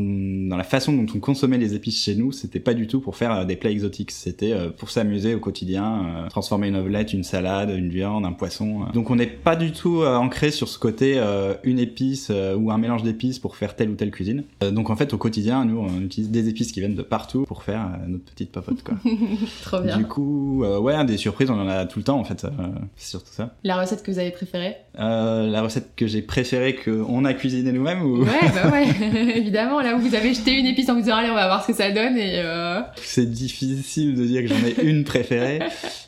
dans 0.47 0.55
la 0.57 0.63
façon 0.63 0.93
dont 0.93 1.05
on 1.13 1.19
consommait 1.19 1.57
les 1.57 1.73
épices 1.73 2.01
chez 2.03 2.15
nous, 2.15 2.31
c'était 2.31 2.59
pas 2.61 2.73
du 2.73 2.87
tout 2.87 3.01
pour 3.01 3.15
faire 3.17 3.45
des 3.45 3.55
plats 3.57 3.69
exotiques. 3.71 4.11
C'était 4.11 4.53
pour 4.77 4.89
s'amuser 4.91 5.35
au 5.35 5.39
quotidien, 5.39 6.25
transformer 6.29 6.69
une 6.69 6.75
omelette, 6.77 7.11
une 7.13 7.23
salade, 7.23 7.69
une 7.71 7.89
viande, 7.89 8.25
un 8.25 8.31
poisson. 8.31 8.85
Donc 8.93 9.09
on 9.09 9.15
n'est 9.17 9.27
pas 9.27 9.55
du 9.57 9.71
tout 9.73 10.03
ancré 10.05 10.51
sur 10.51 10.67
ce 10.69 10.79
côté 10.79 11.21
une 11.63 11.79
épice 11.79 12.31
ou 12.57 12.71
un 12.71 12.77
mélange 12.77 13.03
d'épices 13.03 13.39
pour 13.39 13.55
faire 13.57 13.75
telle 13.75 13.89
ou 13.89 13.95
telle 13.95 14.11
cuisine. 14.11 14.43
Donc 14.71 14.89
en 14.89 14.95
fait, 14.95 15.13
au 15.13 15.17
quotidien, 15.17 15.65
nous, 15.65 15.79
on 15.79 16.01
utilise 16.01 16.29
des 16.31 16.47
épices 16.49 16.71
qui 16.71 16.79
viennent 16.79 16.95
de 16.95 17.01
partout 17.01 17.43
pour 17.43 17.63
faire 17.63 17.89
notre 18.07 18.25
petite 18.25 18.51
popote, 18.51 18.83
quoi. 18.83 18.95
Trop 19.63 19.79
bien. 19.79 19.97
Du 19.97 20.05
coup, 20.05 20.63
euh, 20.63 20.79
ouais, 20.79 21.03
des 21.05 21.17
surprises, 21.17 21.49
on 21.49 21.59
en 21.59 21.67
a 21.67 21.85
tout 21.85 21.99
le 21.99 22.05
temps 22.05 22.19
en 22.19 22.23
fait. 22.23 22.43
euh, 22.45 22.49
c'est 22.95 23.09
surtout 23.11 23.31
ça. 23.31 23.53
La 23.63 23.79
recette 23.79 24.03
que 24.03 24.11
vous 24.11 24.19
avez 24.19 24.31
préférée? 24.31 24.77
Euh, 24.99 25.47
la 25.47 25.61
recette 25.61 25.95
que 25.95 26.07
j'ai 26.07 26.21
préférée 26.21 26.75
qu'on 26.75 27.25
a 27.25 27.33
cuisinée 27.33 27.71
nous-mêmes 27.71 28.01
ou 28.01 28.23
Ouais, 28.23 28.29
bah 28.53 28.69
ouais, 28.71 28.87
évidemment. 29.37 29.81
Là 29.81 29.95
où 29.95 29.99
vous 29.99 30.15
avez 30.15 30.33
jeté 30.33 30.53
une 30.53 30.65
épice 30.65 30.89
en 30.89 30.95
vous 30.95 31.01
disant 31.01 31.15
allez, 31.17 31.29
on 31.29 31.35
va 31.35 31.47
voir 31.47 31.61
ce 31.63 31.67
que 31.67 31.73
ça 31.77 31.91
donne 31.91 32.17
et 32.17 32.39
euh... 32.39 32.81
c'est 32.97 33.29
difficile 33.29 34.15
de 34.15 34.25
dire 34.25 34.41
que 34.41 34.47
j'en 34.47 34.65
ai 34.65 34.83
une 34.83 35.03
préférée. 35.03 35.59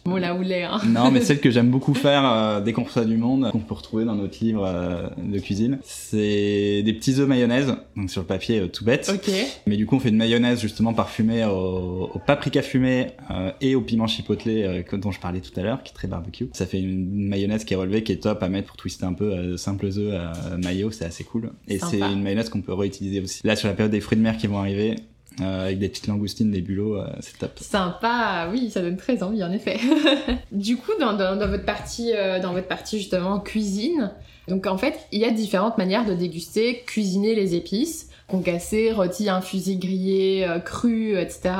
bon 0.05 0.15
là 0.15 0.33
où 0.33 0.41
l'est. 0.41 0.63
Hein. 0.63 0.79
non, 0.87 1.11
mais 1.11 1.21
celle 1.21 1.39
que 1.39 1.51
j'aime 1.51 1.69
beaucoup 1.69 1.93
faire 1.93 2.23
euh, 2.25 2.61
dès 2.61 2.73
qu'on 2.73 2.83
reçoit 2.83 3.05
du 3.05 3.17
monde, 3.17 3.49
qu'on 3.51 3.59
peut 3.59 3.73
retrouver 3.73 4.05
dans 4.05 4.15
notre 4.15 4.43
livre 4.43 4.65
euh, 4.65 5.07
de 5.17 5.39
cuisine, 5.39 5.79
c'est 5.83 6.81
des 6.83 6.93
petits 6.93 7.19
œufs 7.19 7.27
mayonnaise, 7.27 7.73
donc 7.95 8.09
sur 8.09 8.21
le 8.21 8.27
papier 8.27 8.59
euh, 8.59 8.67
tout 8.67 8.85
bête. 8.85 9.11
Ok. 9.13 9.31
Mais 9.65 9.77
du 9.77 9.85
coup, 9.85 9.95
on 9.95 9.99
fait 9.99 10.09
une 10.09 10.17
mayonnaise 10.17 10.61
justement 10.61 10.93
parfumée 10.93 11.45
au, 11.45 11.86
au 11.87 12.19
paprika 12.19 12.61
fumé 12.61 13.07
euh, 13.31 13.51
et 13.61 13.75
au 13.75 13.81
piment 13.81 14.07
chipotle 14.07 14.49
euh, 14.49 14.83
dont 14.93 15.11
je 15.11 15.19
parlais 15.19 15.41
tout 15.41 15.57
à 15.59 15.63
l'heure, 15.63 15.83
qui 15.83 15.91
est 15.91 15.95
très 15.95 16.07
barbecue. 16.07 16.49
Ça 16.53 16.65
fait 16.65 16.79
une 16.79 17.27
mayonnaise 17.27 17.65
qui 17.65 17.73
est 17.73 17.77
relevée, 17.77 18.03
qui 18.03 18.11
est 18.11 18.23
top 18.23 18.43
à 18.43 18.49
mettre 18.49 18.67
pour 18.67 18.77
twister 18.77 19.05
un 19.05 19.13
peu 19.13 19.31
euh, 19.31 19.57
simples 19.57 19.87
œufs 19.87 19.97
euh, 19.97 20.57
mayo, 20.57 20.91
c'est 20.91 21.05
assez 21.05 21.23
cool. 21.23 21.51
Et 21.67 21.79
c'est 21.79 21.99
une 21.99 22.21
mayonnaise 22.21 22.49
qu'on 22.49 22.61
peut 22.61 22.73
réutiliser 22.73 23.21
aussi. 23.21 23.41
Là, 23.45 23.55
sur 23.55 23.67
la 23.67 23.73
période 23.73 23.91
des 23.91 24.01
fruits 24.01 24.17
de 24.17 24.23
mer 24.23 24.37
qui 24.37 24.47
vont 24.47 24.59
arriver, 24.59 24.95
euh, 25.39 25.65
avec 25.65 25.77
des 25.77 25.87
petites 25.89 26.07
langoustines, 26.07 26.49
des 26.49 26.61
bulots, 26.61 26.95
euh, 26.95 27.07
c'est 27.19 27.37
top. 27.37 27.51
Sympa, 27.59 28.49
oui, 28.51 28.71
ça 28.71 28.81
donne 28.81 28.97
très 28.97 29.21
envie 29.21 29.43
en 29.43 29.51
effet. 29.51 29.79
du 30.51 30.77
coup, 30.77 30.93
dans, 30.99 31.13
dans, 31.13 31.35
dans 31.35 31.47
votre 31.47 31.65
partie, 31.65 32.11
euh, 32.15 32.39
dans 32.39 32.53
votre 32.53 32.67
partie 32.67 32.97
justement 32.97 33.39
cuisine, 33.39 34.11
donc 34.47 34.65
en 34.65 34.79
fait, 34.79 34.97
il 35.11 35.19
y 35.19 35.25
a 35.25 35.29
différentes 35.29 35.77
manières 35.77 36.05
de 36.05 36.15
déguster, 36.15 36.81
cuisiner 36.87 37.35
les 37.35 37.53
épices, 37.53 38.06
concassé, 38.27 38.91
rôti, 38.91 39.29
infusé, 39.29 39.77
grillé, 39.77 40.45
euh, 40.45 40.59
cru, 40.59 41.17
etc. 41.17 41.55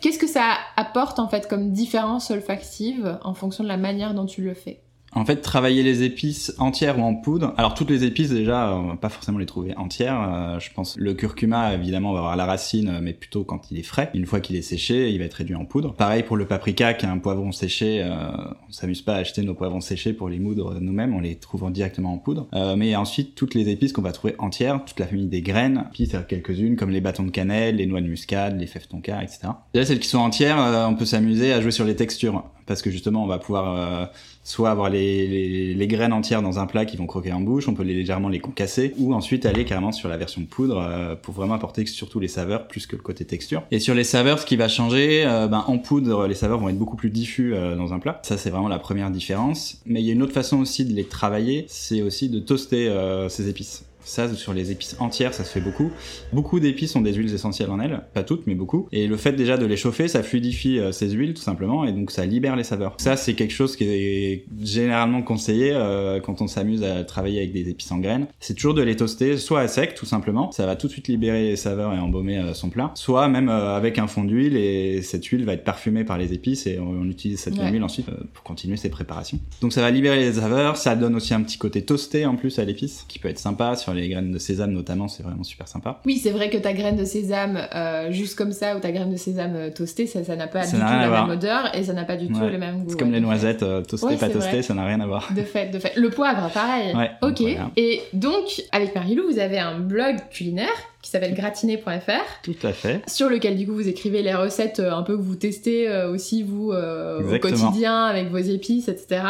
Qu'est-ce 0.00 0.18
que 0.18 0.26
ça 0.26 0.56
apporte 0.76 1.18
en 1.18 1.28
fait 1.28 1.48
comme 1.48 1.72
différence 1.72 2.30
olfactive 2.30 3.18
en 3.22 3.34
fonction 3.34 3.64
de 3.64 3.68
la 3.68 3.76
manière 3.76 4.14
dont 4.14 4.26
tu 4.26 4.42
le 4.42 4.54
fais? 4.54 4.81
En 5.14 5.24
fait, 5.24 5.36
travailler 5.36 5.82
les 5.82 6.02
épices 6.02 6.54
entières 6.58 6.98
ou 6.98 7.02
en 7.02 7.14
poudre. 7.14 7.54
Alors 7.56 7.74
toutes 7.74 7.90
les 7.90 8.04
épices 8.04 8.30
déjà, 8.30 8.74
on 8.74 8.88
va 8.88 8.96
pas 8.96 9.08
forcément 9.08 9.38
les 9.38 9.46
trouver 9.46 9.76
entières. 9.76 10.20
Euh, 10.22 10.60
je 10.60 10.70
pense 10.72 10.96
le 10.96 11.14
curcuma 11.14 11.74
évidemment 11.74 12.10
on 12.10 12.14
va 12.14 12.20
avoir 12.20 12.36
la 12.36 12.46
racine, 12.46 13.00
mais 13.02 13.12
plutôt 13.12 13.44
quand 13.44 13.70
il 13.70 13.78
est 13.78 13.82
frais. 13.82 14.10
Une 14.14 14.26
fois 14.26 14.40
qu'il 14.40 14.56
est 14.56 14.62
séché, 14.62 15.10
il 15.10 15.18
va 15.18 15.24
être 15.24 15.34
réduit 15.34 15.54
en 15.54 15.64
poudre. 15.64 15.94
Pareil 15.94 16.22
pour 16.22 16.36
le 16.36 16.46
paprika, 16.46 16.94
qui 16.94 17.06
est 17.06 17.08
un 17.08 17.18
poivron 17.18 17.52
séché. 17.52 18.02
Euh, 18.02 18.30
on 18.68 18.72
s'amuse 18.72 19.02
pas 19.02 19.16
à 19.16 19.18
acheter 19.18 19.42
nos 19.42 19.54
poivrons 19.54 19.80
séchés 19.80 20.12
pour 20.12 20.28
les 20.28 20.38
moudre 20.38 20.78
nous-mêmes, 20.80 21.14
on 21.14 21.20
les 21.20 21.36
trouve 21.36 21.70
directement 21.70 22.12
en 22.12 22.18
poudre. 22.18 22.48
Euh, 22.54 22.76
mais 22.76 22.96
ensuite 22.96 23.34
toutes 23.34 23.54
les 23.54 23.68
épices 23.68 23.92
qu'on 23.92 24.02
va 24.02 24.12
trouver 24.12 24.34
entières, 24.38 24.84
toute 24.84 24.98
la 24.98 25.06
famille 25.06 25.26
des 25.26 25.42
graines, 25.42 25.84
puis 25.92 26.10
quelques-unes 26.28 26.76
comme 26.76 26.90
les 26.90 27.00
bâtons 27.00 27.24
de 27.24 27.30
cannelle, 27.30 27.76
les 27.76 27.86
noix 27.86 28.00
de 28.00 28.06
muscade, 28.06 28.58
les 28.58 28.66
fèves 28.66 28.88
tonka, 28.88 29.22
etc. 29.22 29.48
Déjà 29.74 29.86
celles 29.86 30.00
qui 30.00 30.08
sont 30.08 30.18
entières, 30.18 30.60
euh, 30.60 30.86
on 30.86 30.94
peut 30.94 31.04
s'amuser 31.04 31.52
à 31.52 31.60
jouer 31.60 31.70
sur 31.70 31.84
les 31.84 31.96
textures 31.96 32.44
parce 32.66 32.82
que 32.82 32.90
justement 32.90 33.24
on 33.24 33.26
va 33.26 33.38
pouvoir 33.38 33.76
euh, 33.76 34.06
soit 34.44 34.70
avoir 34.70 34.90
les, 34.90 35.86
graines 35.88 36.12
entières 36.12 36.42
dans 36.42 36.58
un 36.58 36.66
plat 36.66 36.84
qui 36.84 36.96
vont 36.96 37.06
croquer 37.06 37.32
en 37.32 37.40
bouche, 37.40 37.68
on 37.68 37.74
peut 37.74 37.82
légèrement 37.82 38.28
les 38.28 38.40
concasser, 38.40 38.94
ou 38.98 39.14
ensuite 39.14 39.46
aller 39.46 39.64
carrément 39.64 39.92
sur 39.92 40.08
la 40.08 40.16
version 40.16 40.42
poudre 40.44 40.78
euh, 40.78 41.14
pour 41.14 41.34
vraiment 41.34 41.54
apporter 41.54 41.84
surtout 41.86 42.18
les 42.20 42.28
saveurs 42.28 42.66
plus 42.66 42.86
que 42.86 42.96
le 42.96 43.02
côté 43.02 43.24
texture. 43.24 43.62
Et 43.70 43.78
sur 43.78 43.94
les 43.94 44.04
saveurs, 44.04 44.38
ce 44.38 44.46
qui 44.46 44.56
va 44.56 44.68
changer, 44.68 45.24
euh, 45.26 45.48
ben, 45.48 45.64
en 45.66 45.78
poudre, 45.78 46.26
les 46.26 46.34
saveurs 46.34 46.58
vont 46.58 46.68
être 46.68 46.78
beaucoup 46.78 46.96
plus 46.96 47.10
diffus 47.10 47.54
dans 47.76 47.92
un 47.92 47.98
plat. 47.98 48.20
Ça 48.22 48.38
c'est 48.38 48.50
vraiment 48.50 48.68
la 48.68 48.78
première 48.78 49.10
différence. 49.10 49.80
Mais 49.86 50.00
il 50.00 50.06
y 50.06 50.10
a 50.10 50.12
une 50.12 50.22
autre 50.22 50.32
façon 50.32 50.60
aussi 50.60 50.84
de 50.84 50.92
les 50.92 51.04
travailler, 51.04 51.64
c'est 51.68 52.02
aussi 52.02 52.28
de 52.28 52.38
toaster 52.38 52.92
ces 53.28 53.48
épices. 53.48 53.84
Ça, 54.04 54.32
sur 54.34 54.52
les 54.52 54.70
épices 54.70 54.96
entières, 54.98 55.34
ça 55.34 55.44
se 55.44 55.50
fait 55.50 55.60
beaucoup. 55.60 55.90
Beaucoup 56.32 56.60
d'épices 56.60 56.94
ont 56.96 57.00
des 57.00 57.14
huiles 57.14 57.32
essentielles 57.32 57.70
en 57.70 57.80
elles, 57.80 58.02
pas 58.14 58.22
toutes, 58.22 58.46
mais 58.46 58.54
beaucoup. 58.54 58.88
Et 58.92 59.06
le 59.06 59.16
fait 59.16 59.32
déjà 59.32 59.56
de 59.56 59.66
les 59.66 59.76
chauffer, 59.76 60.08
ça 60.08 60.22
fluidifie 60.22 60.78
euh, 60.78 60.92
ces 60.92 61.10
huiles 61.10 61.34
tout 61.34 61.42
simplement, 61.42 61.84
et 61.84 61.92
donc 61.92 62.10
ça 62.10 62.26
libère 62.26 62.56
les 62.56 62.64
saveurs. 62.64 62.94
Ça, 62.98 63.16
c'est 63.16 63.34
quelque 63.34 63.52
chose 63.52 63.76
qui 63.76 63.84
est 63.84 64.44
généralement 64.62 65.22
conseillé 65.22 65.72
euh, 65.72 66.20
quand 66.20 66.40
on 66.42 66.46
s'amuse 66.46 66.82
à 66.82 67.04
travailler 67.04 67.38
avec 67.38 67.52
des 67.52 67.68
épices 67.68 67.90
en 67.92 67.98
graines. 67.98 68.26
C'est 68.40 68.54
toujours 68.54 68.74
de 68.74 68.82
les 68.82 68.96
toaster, 68.96 69.36
soit 69.36 69.60
à 69.60 69.68
sec 69.68 69.94
tout 69.94 70.06
simplement, 70.06 70.50
ça 70.52 70.66
va 70.66 70.76
tout 70.76 70.86
de 70.86 70.92
suite 70.92 71.08
libérer 71.08 71.50
les 71.50 71.56
saveurs 71.56 71.92
et 71.94 71.98
embaumer 71.98 72.38
euh, 72.38 72.54
son 72.54 72.70
plat, 72.70 72.90
soit 72.94 73.28
même 73.28 73.48
avec 73.48 73.98
un 73.98 74.06
fond 74.06 74.24
d'huile 74.24 74.56
et 74.56 75.02
cette 75.02 75.24
huile 75.26 75.44
va 75.44 75.54
être 75.54 75.64
parfumée 75.64 76.04
par 76.04 76.18
les 76.18 76.32
épices 76.32 76.66
et 76.66 76.78
on, 76.78 77.02
utilise 77.02 77.40
cette 77.40 77.56
même 77.56 77.72
huile 77.74 77.82
ensuite 77.82 78.06
pour 78.32 78.44
continuer 78.44 78.76
ses 78.76 78.88
préparations. 78.88 79.38
Donc 79.60 79.72
ça 79.72 79.80
va 79.80 79.90
libérer 79.90 80.20
les 80.20 80.32
saveurs, 80.34 80.76
ça 80.76 80.94
donne 80.96 81.14
aussi 81.14 81.34
un 81.34 81.42
petit 81.42 81.58
côté 81.58 81.82
toasté 81.82 82.26
en 82.26 82.36
plus 82.36 82.58
à 82.58 82.64
l'épice 82.64 83.04
qui 83.08 83.18
peut 83.18 83.28
être 83.28 83.38
sympa 83.38 83.76
sur 83.76 83.91
les 83.94 84.08
graines 84.08 84.32
de 84.32 84.38
sésame 84.38 84.72
notamment, 84.72 85.08
c'est 85.08 85.22
vraiment 85.22 85.42
super 85.42 85.68
sympa. 85.68 86.00
Oui, 86.06 86.18
c'est 86.22 86.30
vrai 86.30 86.50
que 86.50 86.58
ta 86.58 86.72
graine 86.72 86.96
de 86.96 87.04
sésame 87.04 87.58
euh, 87.74 88.10
juste 88.10 88.36
comme 88.36 88.52
ça 88.52 88.76
ou 88.76 88.80
ta 88.80 88.92
graine 88.92 89.10
de 89.10 89.16
sésame 89.16 89.54
euh, 89.56 89.70
toastée, 89.70 90.06
ça 90.06 90.20
n'a 90.36 90.46
pas 90.46 90.64
du 90.64 90.72
tout 90.72 90.78
la 90.78 91.08
même 91.08 91.30
odeur 91.30 91.74
et 91.74 91.84
ça 91.84 91.92
n'a 91.92 92.04
pas 92.04 92.16
du 92.16 92.28
tout 92.28 92.40
le 92.40 92.58
même 92.58 92.84
goût. 92.84 92.90
C'est 92.90 92.98
comme 92.98 93.12
les 93.12 93.20
noisettes 93.20 93.62
euh, 93.62 93.82
toastées, 93.82 94.16
pas 94.16 94.28
toastées, 94.28 94.62
ça 94.62 94.74
n'a 94.74 94.84
rien 94.84 95.00
à 95.00 95.06
voir. 95.06 95.32
De 95.34 95.42
fait, 95.42 95.68
de 95.68 95.78
fait. 95.78 95.94
Le 95.96 96.10
poivre, 96.10 96.50
pareil. 96.50 96.94
ok. 97.22 97.42
Et 97.76 98.00
donc, 98.12 98.62
avec 98.72 98.94
Marilou, 98.94 99.24
vous 99.30 99.38
avez 99.38 99.58
un 99.58 99.78
blog 99.78 100.16
culinaire 100.30 100.68
qui 101.00 101.10
s'appelle 101.10 101.34
gratiné.fr. 101.34 102.42
Tout 102.42 102.54
à 102.62 102.72
fait. 102.72 103.02
Sur 103.08 103.28
lequel, 103.28 103.56
du 103.56 103.66
coup, 103.66 103.74
vous 103.74 103.88
écrivez 103.88 104.22
les 104.22 104.34
recettes 104.34 104.80
un 104.80 105.02
peu 105.02 105.16
que 105.16 105.22
vous 105.22 105.34
testez 105.34 105.90
aussi, 106.06 106.42
vous, 106.42 106.72
au 106.72 107.38
quotidien, 107.38 108.04
avec 108.04 108.30
vos 108.30 108.38
épices, 108.38 108.88
etc. 108.88 109.22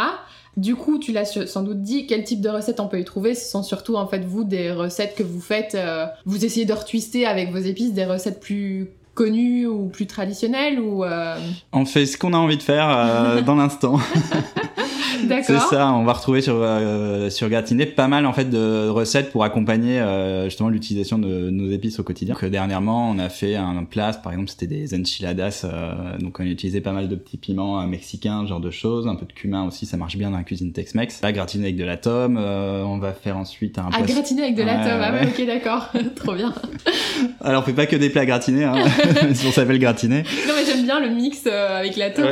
Du 0.57 0.75
coup, 0.75 0.99
tu 0.99 1.13
l'as 1.13 1.25
sans 1.25 1.63
doute 1.63 1.83
dit, 1.83 2.07
quel 2.07 2.25
type 2.25 2.41
de 2.43 2.49
recettes 2.51 2.81
on 2.81 2.89
peut 2.89 3.01
y 3.01 3.05
trouver 3.05 3.35
Ce 3.35 3.51
sont 3.51 3.63
surtout, 3.63 3.97
en 3.97 4.07
fait, 4.07 4.25
vous, 4.25 4.45
des 4.45 4.71
recettes 4.71 5.15
que 5.15 5.23
vous 5.23 5.41
faites, 5.41 5.75
euh, 5.75 6.07
vous 6.27 6.45
essayez 6.45 6.67
de 6.67 6.73
retwister 6.73 7.27
avec 7.27 7.51
vos 7.53 7.59
épices 7.59 7.95
des 7.95 8.05
recettes 8.05 8.41
plus 8.41 8.91
connues 9.15 9.67
ou 9.67 9.89
plus 9.89 10.07
traditionnelles 10.07 10.81
ou 10.81 11.05
euh, 11.05 11.37
On 11.73 11.85
fait 11.85 12.07
ce 12.07 12.17
qu'on 12.17 12.33
a 12.33 12.37
envie 12.37 12.57
de 12.57 12.63
faire 12.63 12.89
euh, 12.89 13.41
dans 13.47 13.55
l'instant. 13.55 13.99
C'est 15.43 15.59
ça, 15.59 15.93
on 15.93 16.05
va 16.05 16.13
retrouver 16.13 16.43
sur 16.43 16.57
euh, 16.59 17.31
sur 17.31 17.49
Gratiné 17.49 17.87
pas 17.87 18.09
mal 18.09 18.27
en 18.27 18.33
fait 18.33 18.49
de 18.51 18.89
recettes 18.89 19.31
pour 19.31 19.45
accompagner 19.45 20.01
euh, 20.01 20.45
justement 20.45 20.69
l'utilisation 20.69 21.19
de 21.19 21.51
nos 21.51 21.71
épices 21.71 21.99
au 21.99 22.03
quotidien. 22.03 22.35
Donc, 22.35 22.51
dernièrement, 22.51 23.11
on 23.11 23.19
a 23.19 23.29
fait 23.29 23.55
un 23.57 23.85
plat, 23.85 24.13
par 24.13 24.33
exemple, 24.33 24.51
c'était 24.51 24.67
des 24.67 24.95
enchiladas, 24.95 25.63
euh, 25.65 26.19
donc 26.19 26.39
on 26.41 26.43
a 26.43 26.47
utilisé 26.47 26.81
pas 26.81 26.93
mal 26.93 27.09
de 27.09 27.17
petits 27.17 27.39
piments 27.39 27.87
mexicains, 27.87 28.47
genre 28.47 28.61
de 28.61 28.71
choses, 28.71 29.09
un 29.09 29.15
peu 29.15 29.27
de 29.27 29.33
cumin 29.33 29.65
aussi, 29.65 29.87
ça 29.87 29.97
marche 29.97 30.17
bien 30.17 30.31
dans 30.31 30.37
la 30.37 30.45
cuisine 30.45 30.73
Tex-Mex. 30.73 31.23
Là, 31.23 31.33
gratiné 31.33 31.65
avec 31.65 31.77
de 31.77 31.85
la 31.85 31.97
tome, 31.97 32.37
on 32.37 32.99
va 32.99 33.13
faire 33.13 33.37
ensuite 33.37 33.79
un. 33.79 33.89
Ah, 33.93 34.03
gratiné 34.03 34.43
avec 34.43 34.55
de 34.55 34.63
la 34.63 34.77
tome, 34.77 35.01
ah 35.03 35.13
ok, 35.25 35.47
d'accord, 35.47 35.89
trop 36.17 36.35
bien. 36.35 36.53
Alors, 37.41 37.63
on 37.63 37.65
fait 37.65 37.73
pas 37.73 37.87
que 37.87 37.97
des 37.97 38.11
plats 38.11 38.27
gratinés, 38.27 38.65
hein, 38.65 38.75
si 39.35 39.47
on 39.47 39.53
s'appelle 39.53 39.79
gratiné. 39.79 40.25
Non, 40.47 40.55
mais 40.57 40.65
j'aime 40.65 40.85
bien 40.85 41.01
le 41.01 41.11
mix 41.11 41.47
avec 41.47 41.97
la 41.97 42.11
tome. 42.11 42.27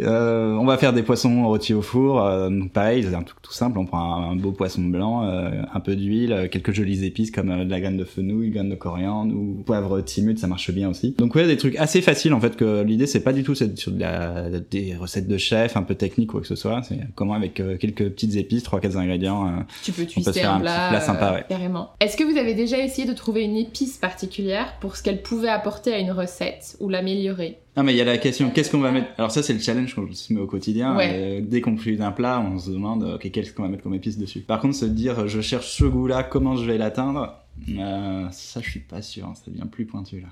on 0.00 0.64
va 0.64 0.78
faire 0.78 0.92
des 0.92 1.02
poissons 1.02 1.46
rôtis 1.46 1.74
au 1.76 1.82
four. 1.82 2.22
Euh, 2.22 2.50
pareil, 2.72 3.04
c'est 3.08 3.14
un 3.14 3.22
truc 3.22 3.40
tout 3.42 3.52
simple. 3.52 3.78
On 3.78 3.86
prend 3.86 4.30
un, 4.30 4.36
beau 4.36 4.52
poisson 4.52 4.82
blanc, 4.82 5.24
euh, 5.24 5.50
un 5.72 5.80
peu 5.80 5.94
d'huile, 5.94 6.32
euh, 6.32 6.48
quelques 6.48 6.72
jolies 6.72 7.04
épices 7.04 7.30
comme 7.30 7.64
de 7.64 7.70
la 7.70 7.80
graine 7.80 7.96
de 7.96 8.04
fenouil, 8.04 8.50
graine 8.50 8.70
de 8.70 8.74
coriandre 8.74 9.34
ou 9.34 9.62
poivre 9.64 10.00
timut, 10.00 10.38
ça 10.38 10.46
marche 10.46 10.70
bien 10.70 10.88
aussi. 10.88 11.14
Donc 11.18 11.34
ouais, 11.34 11.46
des 11.46 11.56
trucs 11.56 11.76
assez 11.76 12.02
faciles 12.02 12.34
en 12.34 12.40
fait. 12.40 12.56
Que 12.56 12.82
l'idée 12.82 13.06
c'est 13.06 13.20
pas 13.20 13.32
du 13.32 13.42
tout 13.42 13.54
c'est 13.54 13.76
sur 13.78 13.92
de 13.92 14.00
la, 14.00 14.48
des 14.50 14.96
recettes 14.96 15.28
de 15.28 15.36
chef 15.38 15.76
un 15.76 15.82
peu 15.82 15.94
techniques 15.94 16.30
ou 16.30 16.32
quoi 16.32 16.40
que 16.40 16.46
ce 16.46 16.56
soit. 16.56 16.82
C'est 16.82 16.98
comment 17.14 17.34
avec 17.34 17.54
quelques 17.54 18.10
petites 18.10 18.36
épices, 18.36 18.62
trois 18.62 18.80
quatre 18.80 18.96
ingrédients. 18.96 19.64
tu 19.82 19.92
peux 19.92 20.06
twister 20.06 20.42
un, 20.42 20.60
plat, 20.60 21.00
sympa. 21.00 21.42
Carrément. 21.48 21.90
Est-ce 22.00 22.16
que 22.16 22.24
vous 22.24 22.38
avez 22.38 22.54
déjà 22.54 22.78
essayé 22.78 23.06
de 23.06 23.14
trouver 23.14 23.42
une 23.42 23.56
épice 23.56 23.98
particulière 23.98 24.74
pour 24.80 24.96
ce 24.96 25.02
qu'elle 25.02 25.22
pouvait 25.22 25.48
apporter 25.48 25.92
à 25.92 25.98
une 25.98 26.12
recette 26.12 26.76
ou 26.80 26.88
l'améliorer? 26.88 27.58
Non, 27.76 27.82
mais 27.82 27.92
il 27.92 27.96
y 27.96 28.00
a 28.00 28.04
la 28.04 28.18
question, 28.18 28.50
qu'est-ce 28.50 28.70
qu'on 28.70 28.80
va 28.80 28.90
mettre? 28.90 29.08
Alors 29.18 29.30
ça, 29.30 29.42
c'est 29.42 29.52
le 29.52 29.58
challenge 29.58 29.94
qu'on 29.94 30.10
se 30.10 30.32
met 30.32 30.40
au 30.40 30.46
quotidien. 30.46 30.98
Euh, 30.98 31.40
dès 31.42 31.60
qu'on 31.60 31.76
cuisine 31.76 32.02
un 32.02 32.12
plat, 32.12 32.40
on 32.40 32.58
se 32.58 32.70
demande, 32.70 33.02
ok, 33.02 33.30
qu'est-ce 33.30 33.52
qu'on 33.52 33.64
va 33.64 33.68
mettre 33.68 33.82
comme 33.82 33.94
épice 33.94 34.16
dessus? 34.16 34.40
Par 34.40 34.60
contre, 34.60 34.74
se 34.74 34.86
dire, 34.86 35.28
je 35.28 35.40
cherche 35.40 35.68
ce 35.68 35.84
goût-là, 35.84 36.22
comment 36.22 36.56
je 36.56 36.64
vais 36.64 36.78
l'atteindre 36.78 37.42
euh, 37.70 38.26
ça, 38.32 38.60
je 38.62 38.70
suis 38.70 38.80
pas 38.80 39.00
sûr, 39.02 39.26
hein, 39.26 39.34
ça 39.34 39.50
devient 39.50 39.66
plus 39.70 39.86
pointu 39.86 40.20
là. 40.20 40.28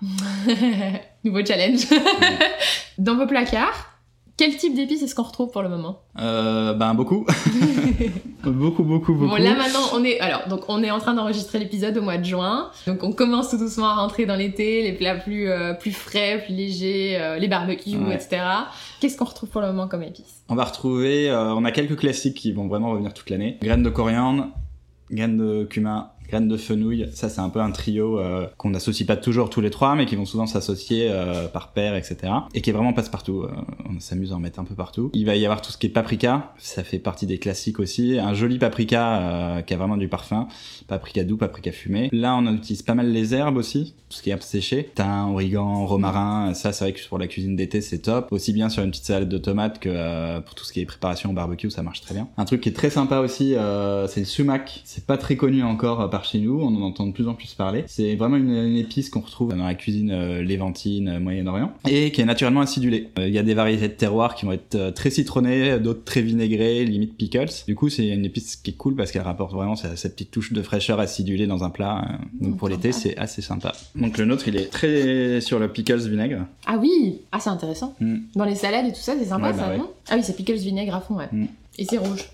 Nouveau 1.25 1.45
challenge. 1.45 1.87
Dans 2.99 3.17
vos 3.17 3.27
placards, 3.27 3.94
quel 4.37 4.57
type 4.57 4.75
d'épices 4.75 5.03
est-ce 5.03 5.15
qu'on 5.15 5.23
retrouve 5.23 5.51
pour 5.51 5.63
le 5.63 5.69
moment 5.69 6.03
euh, 6.19 6.75
Ben 6.75 6.95
beaucoup, 6.95 7.25
beaucoup, 8.43 8.83
beaucoup, 8.83 9.15
beaucoup. 9.15 9.29
Bon 9.29 9.37
là 9.37 9.55
maintenant 9.55 9.81
on 9.95 10.03
est 10.03 10.19
alors 10.19 10.49
donc 10.49 10.65
on 10.69 10.83
est 10.83 10.91
en 10.91 10.99
train 10.99 11.15
d'enregistrer 11.15 11.61
l'épisode 11.61 11.97
au 11.99 12.03
mois 12.03 12.19
de 12.19 12.25
juin, 12.25 12.71
donc 12.87 13.05
on 13.05 13.13
commence 13.13 13.51
tout 13.51 13.59
doucement 13.59 13.89
à 13.89 13.95
rentrer 13.95 14.27
dans 14.27 14.35
l'été, 14.35 14.83
les 14.83 14.93
plats 14.93 15.15
plus 15.15 15.49
euh, 15.49 15.75
plus 15.75 15.93
frais, 15.93 16.43
plus 16.45 16.55
légers, 16.55 17.17
euh, 17.21 17.39
les 17.39 17.47
barbecues, 17.47 18.13
etc. 18.13 18.43
Qu'est-ce 19.01 19.17
qu'on 19.17 19.25
retrouve 19.25 19.51
pour 19.51 19.61
le 19.61 19.69
moment 19.69 19.87
comme 19.87 20.03
épices 20.03 20.43
On 20.49 20.57
va 20.57 20.65
retrouver, 20.65 21.31
euh, 21.31 21.55
on 21.55 21.65
a 21.65 21.71
quelques 21.71 21.97
classiques 21.97 22.37
qui 22.37 22.53
vont 22.53 22.67
vraiment 22.67 22.91
revenir 22.91 23.15
toute 23.15 23.31
l'année. 23.31 23.59
Graines 23.63 23.83
de 23.83 23.91
coriandre, 23.91 24.49
graines 25.11 25.37
de 25.37 25.65
cumin, 25.65 26.11
graines 26.29 26.49
de 26.49 26.57
fenouil. 26.57 27.09
Ça, 27.13 27.29
c'est 27.29 27.41
un 27.41 27.49
peu 27.49 27.61
un 27.61 27.71
trio 27.71 28.19
euh, 28.19 28.47
qu'on 28.57 28.71
n'associe 28.71 29.07
pas 29.07 29.17
toujours 29.17 29.51
tous 29.51 29.61
les 29.61 29.71
trois, 29.71 29.95
mais 29.95 30.07
qui 30.07 30.17
vont 30.17 30.25
souvent 30.25 30.47
s'associer 30.47 31.09
euh, 31.11 31.49
par 31.49 31.73
paire, 31.73 31.95
etc. 31.97 32.33
Et 32.55 32.61
qui 32.61 32.71
est 32.71 32.73
vraiment 32.73 32.93
passe-partout. 32.93 33.43
Euh, 33.43 33.51
on 33.89 34.01
s'amuse 34.01 34.33
à 34.33 34.37
en 34.37 34.39
mettre 34.39 34.59
un 34.59 34.65
peu 34.65 34.75
partout. 34.75 35.11
Il 35.15 35.27
va 35.27 35.37
y 35.37 35.45
avoir 35.45 35.61
tout 35.63 35.73
ce 35.73 35.79
qui 35.79 35.87
est 35.87 35.91
paprika. 35.91 36.53
Ça 36.59 36.83
fait 36.83 36.99
partie 36.99 37.27
des 37.27 37.39
classiques 37.39 37.79
aussi. 37.79 38.19
Un 38.19 38.35
joli 38.35 38.59
paprika 38.59 39.63
qui 39.67 39.75
a 39.75 39.77
vraiment 39.77 39.97
du 39.97 40.09
parfum. 40.09 40.49
Paprika 40.89 41.25
doux, 41.25 41.37
paprika 41.37 41.73
fumé. 41.73 42.09
Là, 42.13 42.37
on 42.37 42.55
utilise 42.55 42.83
pas 42.83 42.95
mal 42.95 43.11
les 43.11 43.35
herbes 43.35 43.57
aussi. 43.57 43.95
Tout 44.09 44.19
ce 44.19 44.23
qui 44.23 44.31
est 44.31 44.33
herbes 44.33 44.43
séchées. 44.43 44.91
Thym, 44.95 45.31
origan, 45.33 45.87
romarin. 45.87 46.55
Ça, 46.55 46.73
c'est 46.73 46.85
vrai 46.85 46.93
que 46.93 47.09
pour 47.09 47.19
la 47.19 47.27
cuisine 47.27 47.57
d'été, 47.57 47.81
c'est 47.81 47.99
top. 47.99 48.29
Aussi 48.31 48.53
bien 48.53 48.69
sur 48.69 48.83
une 48.83 48.91
petite 48.91 49.07
salade 49.07 49.29
de 49.29 49.39
tomates 49.39 49.79
que 49.79 50.41
pour 50.41 50.55
tout 50.55 50.65
ce 50.65 50.73
qui 50.73 50.81
est 50.81 50.87
préparation 50.87 51.31
au 51.31 51.33
barbecue, 51.33 51.71
ça 51.71 51.83
marche 51.83 52.01
très 52.01 52.15
bien. 52.15 52.29
Un 52.37 52.45
truc 52.45 52.61
qui 52.61 52.69
est 52.69 52.73
très 52.73 52.91
sympa 52.91 53.19
aussi, 53.19 53.55
c'est 54.09 54.21
le 54.21 54.27
sumac. 54.27 54.83
C'est 54.85 55.07
pas 55.07 55.19
très 55.19 55.37
connu 55.37 55.63
encore 55.63 56.09
par 56.15 56.25
chez 56.25 56.39
nous, 56.39 56.61
on 56.61 56.69
en 56.69 56.83
entend 56.83 57.09
de 57.09 57.13
plus 57.13 57.27
en 57.27 57.35
plus 57.35 57.55
parler. 57.55 57.83
C'est 57.89 58.15
vraiment 58.15 58.37
une, 58.37 58.77
épice 58.77 59.11
qu'on 59.11 59.19
retrouve 59.19 59.53
dans 59.53 59.65
la 59.65 59.75
cuisine 59.75 60.13
euh, 60.13 60.45
euh, 60.45 61.21
Moyen-Orient, 61.21 61.73
et 61.89 62.13
qui 62.13 62.21
est 62.21 62.25
naturellement 62.25 62.61
acidulée. 62.61 63.09
Euh, 63.19 63.27
il 63.27 63.35
y 63.35 63.39
a 63.39 63.43
des 63.43 63.55
variétés 63.55 63.89
de 63.89 63.95
terroirs 63.95 64.37
qui 64.37 64.47
vont 64.47 64.53
être 64.53 64.91
très 64.95 65.11
citronnées, 65.11 65.81
d'autres 65.81 66.05
très 66.05 66.23
vinaigrées, 66.23 66.85
limite 66.85 67.17
pickles. 67.17 67.51
Du 67.67 67.75
coup, 67.75 67.89
c'est 67.89 68.07
une 68.07 68.25
épice 68.25 68.55
qui 68.55 68.71
est 68.71 68.75
cool 68.75 68.95
parce 68.95 69.11
qu'elle 69.11 69.23
rapporte 69.23 69.53
vraiment 69.53 69.75
cette 69.75 70.13
petite 70.13 70.31
touche 70.31 70.53
de 70.53 70.63
fraîcheur 70.63 71.01
acidulée 71.01 71.49
dans 71.49 71.65
un 71.65 71.71
plat. 71.71 72.07
Donc 72.41 72.59
pour 72.59 72.69
l'été, 72.69 72.93
c'est 72.93 73.17
assez 73.17 73.43
sympa. 73.43 73.73
Donc 73.97 74.17
le 74.17 74.27
nôtre, 74.27 74.47
il 74.47 74.57
est 74.57 74.71
très 74.71 75.41
sur 75.41 75.59
le 75.59 75.67
pickles 75.67 76.09
vinaigre. 76.09 76.47
Ah 76.65 76.79
oui, 76.81 77.23
ah 77.33 77.41
c'est 77.41 77.51
intéressant. 77.51 77.97
Mm. 77.99 78.19
Dans 78.37 78.45
les 78.45 78.55
salades 78.55 78.87
et 78.87 78.93
tout 78.93 79.01
ça, 79.01 79.15
c'est 79.19 79.25
sympa 79.25 79.53
ça, 79.53 79.67
bah 79.67 79.79
non? 79.79 79.91
Ah 80.11 80.15
oui, 80.15 80.21
c'est 80.23 80.37
pickles 80.37 80.59
vinaigre 80.59 80.95
à 80.95 81.01
fond, 81.01 81.17
ouais. 81.17 81.29
Mm. 81.33 81.47
Et 81.79 81.85
c'est 81.85 81.99
rouge. 81.99 82.29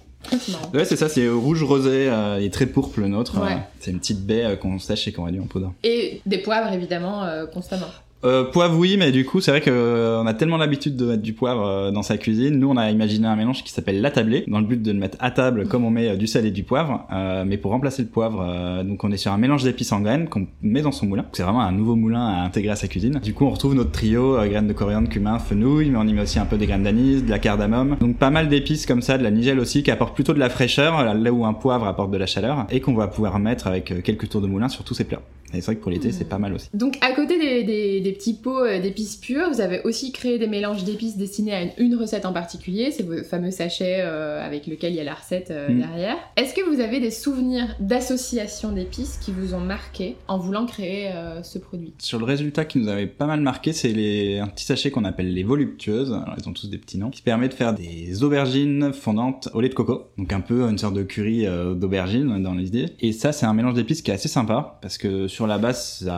Ouais, 0.75 0.85
c'est 0.85 0.97
ça, 0.97 1.09
c'est 1.09 1.29
rouge 1.29 1.63
rosé, 1.63 2.09
euh, 2.09 2.39
il 2.41 2.47
est 2.47 2.53
très 2.53 2.67
pourpre 2.67 3.01
le 3.01 3.09
nôtre. 3.09 3.39
Euh, 3.39 3.57
c'est 3.81 3.91
une 3.91 3.99
petite 3.99 4.25
baie 4.25 4.45
euh, 4.45 4.57
qu'on 4.57 4.79
sèche 4.79 5.09
et 5.09 5.13
qu'on 5.13 5.25
réduit 5.25 5.41
en 5.41 5.47
poudre. 5.47 5.73
Et 5.83 6.21
des 6.27 6.39
poivres 6.39 6.73
évidemment 6.73 7.27
constamment. 7.53 7.87
Euh, 8.25 8.45
poivre 8.45 8.77
oui, 8.77 8.97
mais 8.99 9.13
du 9.13 9.25
coup 9.25 9.41
c'est 9.41 9.51
vrai 9.51 9.61
qu'on 9.61 10.27
a 10.27 10.35
tellement 10.35 10.57
l'habitude 10.57 10.97
de 10.97 11.07
mettre 11.07 11.23
du 11.23 11.33
poivre 11.33 11.91
dans 11.91 12.03
sa 12.03 12.19
cuisine. 12.19 12.59
Nous 12.59 12.69
on 12.69 12.77
a 12.77 12.91
imaginé 12.91 13.27
un 13.27 13.37
mélange 13.37 13.65
qui 13.65 13.73
s'appelle 13.73 14.01
l'attablé, 14.01 14.45
dans 14.47 14.61
le 14.61 14.67
but 14.67 14.83
de 14.83 14.93
le 14.93 14.99
mettre 14.99 15.17
à 15.21 15.31
table 15.31 15.67
comme 15.67 15.85
on 15.85 15.91
met 15.91 16.17
du 16.17 16.27
sel 16.27 16.47
et 16.47 16.51
du 16.51 16.63
poivre, 16.63 17.07
mais 17.47 17.57
pour 17.57 17.71
remplacer 17.71 18.03
le 18.03 18.09
poivre, 18.09 18.83
donc 18.85 19.05
on 19.05 19.11
est 19.13 19.17
sur 19.17 19.33
un 19.33 19.39
mélange 19.39 19.65
d'épices 19.65 19.93
en 19.93 20.01
graines 20.01 20.29
qu'on 20.29 20.47
met 20.63 20.83
dans 20.83 20.93
son 20.93 21.07
moulin. 21.07 21.25
C'est 21.33 21.43
vraiment 21.43 21.63
un 21.63 21.73
nouveau 21.73 21.97
moulin 21.97 22.27
à 22.27 22.43
intégrer 22.43 22.73
à 22.73 22.77
sa 22.77 22.89
cuisine. 22.89 23.21
Du 23.23 23.35
coup 23.35 23.45
on 23.45 23.51
retrouve 23.51 23.75
notre 23.75 23.91
trio 23.91 24.37
graines 24.49 24.69
de 24.69 24.73
coriandre, 24.73 25.09
cumin, 25.09 25.39
fenouil, 25.39 25.91
mais 25.91 25.99
on 25.99 26.07
y 26.07 26.13
met 26.13 26.23
aussi 26.23 26.39
un 26.39 26.47
peu 26.47 26.59
des 26.59 26.67
graines 26.67 26.83
d'anis, 26.83 27.23
de 27.23 27.31
la 27.31 27.39
cardamome. 27.39 27.97
Donc 28.01 28.17
pas 28.17 28.31
mal 28.31 28.49
d'épices 28.49 28.87
comme 28.87 29.03
ça, 29.03 29.19
de 29.19 29.23
la 29.23 29.31
nigelle 29.31 29.61
aussi 29.61 29.83
qui 29.83 29.91
apporte 29.91 30.15
plutôt 30.15 30.35
de 30.35 30.39
la 30.39 30.51
fraîcheur, 30.51 31.15
là 31.15 31.33
où 31.33 31.45
un 31.47 31.55
poivre 31.55 31.87
apporte 31.87 32.11
de 32.11 32.19
la 32.19 32.27
chaleur, 32.27 32.67
et 32.71 32.81
qu'on 32.81 32.95
va 32.95 33.09
pouvoir 33.09 33.39
mettre 33.39 33.67
avec 33.67 34.03
quelques 34.03 34.29
tours 34.29 34.43
de 34.43 34.47
moulin 34.47 34.69
sur 34.69 34.85
tous 34.85 34.95
ces 34.95 35.05
plats. 35.05 35.23
Et 35.53 35.61
c'est 35.61 35.67
vrai 35.67 35.77
que 35.77 35.83
pour 35.83 35.91
l'été, 35.91 36.13
c'est 36.13 36.29
pas 36.29 36.39
mal 36.39 36.55
aussi. 36.55 36.69
Donc, 36.75 36.97
à 37.01 37.13
côté 37.13 37.39
des, 37.39 38.01
des, 38.01 38.13
petits 38.13 38.35
pots 38.35 38.65
euh, 38.65 38.81
d'épices 38.81 39.17
pures, 39.17 39.51
vous 39.51 39.61
avez 39.61 39.81
aussi 39.83 40.13
créé 40.13 40.39
des 40.39 40.47
mélanges 40.47 40.85
d'épices 40.85 41.17
destinés 41.17 41.55
à 41.55 41.63
une, 41.79 41.97
recette 41.97 42.25
en 42.25 42.33
particulier. 42.33 42.91
C'est 42.93 43.03
vos 43.03 43.23
fameux 43.25 43.51
sachets 43.51 44.01
euh, 44.01 44.45
avec 44.45 44.67
lequel 44.67 44.93
il 44.93 44.97
y 44.97 45.01
a 45.01 45.05
la 45.05 45.15
recette 45.15 45.51
euh, 45.51 45.69
mm. 45.69 45.79
derrière. 45.79 46.17
Est-ce 46.37 46.55
que 46.55 46.63
vous 46.63 46.81
avez 46.81 47.01
des 47.01 47.11
souvenirs 47.11 47.77
d'association 47.81 48.73
d'épices 48.73 49.19
qui 49.19 49.33
vous 49.33 49.55
ont 49.55 49.61
marqué 49.61 50.17
en 50.29 50.39
voulant 50.39 50.67
créer 50.67 51.11
ce 51.43 51.59
produit? 51.59 51.93
Sur 51.99 52.19
le 52.19 52.25
résultat 52.25 52.65
qui 52.65 52.79
nous 52.79 52.89
avait 52.89 53.07
pas 53.07 53.27
mal 53.27 53.41
marqué, 53.41 53.73
c'est 53.73 53.93
les, 53.93 54.39
un 54.39 54.47
petit 54.47 54.65
sachet 54.65 54.91
qu'on 54.91 55.05
appelle 55.05 55.33
les 55.33 55.43
voluptueuses. 55.43 56.13
Alors, 56.13 56.35
ils 56.39 56.49
ont 56.49 56.53
tous 56.53 56.71
des 56.71 56.79
petits 56.79 56.99
noms. 56.99 57.11
Qui 57.11 57.23
permet 57.23 57.49
de 57.49 57.55
faire 57.55 57.75
des 57.75 58.23
aubergines 58.23 58.93
fondantes 58.93 59.49
au 59.53 59.61
lait 59.61 59.69
de 59.69 59.75
coco. 59.75 60.07
Donc, 60.17 60.33
un 60.33 60.41
peu 60.41 60.63
une 60.63 60.79
sorte 60.79 60.95
de 60.95 61.03
curry 61.03 61.47
d'aubergine 61.75 62.43
dans 62.43 62.55
l'idée. 62.55 62.87
Et 63.01 63.13
ça, 63.13 63.33
c'est 63.33 63.47
un 63.47 63.55
mélange 63.55 63.75
d'épices 63.75 64.03
qui 64.03 64.11
est 64.11 64.15
assez 64.15 64.29
sympa 64.29 64.79
parce 64.81 64.97
que 64.97 65.29
sur 65.29 65.40
la 65.47 65.59
base, 65.59 66.09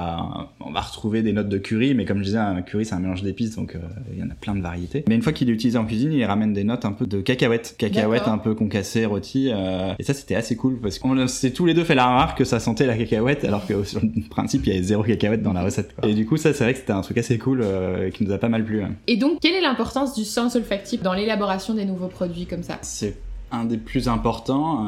on 0.60 0.72
va 0.72 0.80
retrouver 0.80 1.22
des 1.22 1.32
notes 1.32 1.48
de 1.48 1.58
curry, 1.58 1.94
mais 1.94 2.04
comme 2.04 2.18
je 2.18 2.24
disais, 2.24 2.38
un 2.38 2.62
curry 2.62 2.84
c'est 2.84 2.94
un 2.94 3.00
mélange 3.00 3.22
d'épices, 3.22 3.56
donc 3.56 3.74
euh, 3.74 3.78
il 4.12 4.18
y 4.18 4.22
en 4.22 4.30
a 4.30 4.34
plein 4.34 4.54
de 4.54 4.60
variétés. 4.60 5.04
Mais 5.08 5.14
une 5.14 5.22
fois 5.22 5.32
qu'il 5.32 5.48
est 5.50 5.52
utilisé 5.52 5.78
en 5.78 5.84
cuisine, 5.84 6.12
il 6.12 6.24
ramène 6.24 6.52
des 6.52 6.64
notes 6.64 6.84
un 6.84 6.92
peu 6.92 7.06
de 7.06 7.20
cacahuètes, 7.20 7.76
cacahuètes 7.78 8.28
un 8.28 8.38
peu 8.38 8.54
concassées, 8.54 9.06
rôties. 9.06 9.50
Euh, 9.52 9.94
et 9.98 10.02
ça, 10.02 10.14
c'était 10.14 10.34
assez 10.34 10.56
cool 10.56 10.78
parce 10.80 10.98
qu'on 10.98 11.26
s'est 11.26 11.52
tous 11.52 11.66
les 11.66 11.74
deux 11.74 11.84
fait 11.84 11.94
la 11.94 12.06
remarque 12.06 12.38
que 12.38 12.44
ça 12.44 12.60
sentait 12.60 12.86
la 12.86 12.96
cacahuète, 12.96 13.44
alors 13.44 13.66
que 13.66 13.84
sur 13.84 14.00
le 14.00 14.28
principe, 14.28 14.66
il 14.66 14.72
y 14.72 14.76
avait 14.76 14.84
zéro 14.84 15.02
cacahuète 15.02 15.42
dans 15.42 15.52
la 15.52 15.62
recette. 15.62 15.94
Et 16.02 16.14
du 16.14 16.26
coup, 16.26 16.36
ça, 16.36 16.52
c'est 16.52 16.64
vrai 16.64 16.72
que 16.72 16.80
c'était 16.80 16.92
un 16.92 17.02
truc 17.02 17.18
assez 17.18 17.38
cool 17.38 17.60
euh, 17.62 18.10
qui 18.10 18.24
nous 18.24 18.32
a 18.32 18.38
pas 18.38 18.48
mal 18.48 18.64
plu. 18.64 18.82
Et 19.06 19.16
donc, 19.16 19.40
quelle 19.40 19.54
est 19.54 19.60
l'importance 19.60 20.14
du 20.14 20.24
sens 20.24 20.56
olfactif 20.56 21.02
dans 21.02 21.14
l'élaboration 21.14 21.74
des 21.74 21.84
nouveaux 21.84 22.08
produits 22.08 22.46
comme 22.46 22.62
ça? 22.62 22.78
C'est 22.82 23.16
un 23.50 23.64
des 23.64 23.76
plus 23.76 24.08
importants. 24.08 24.86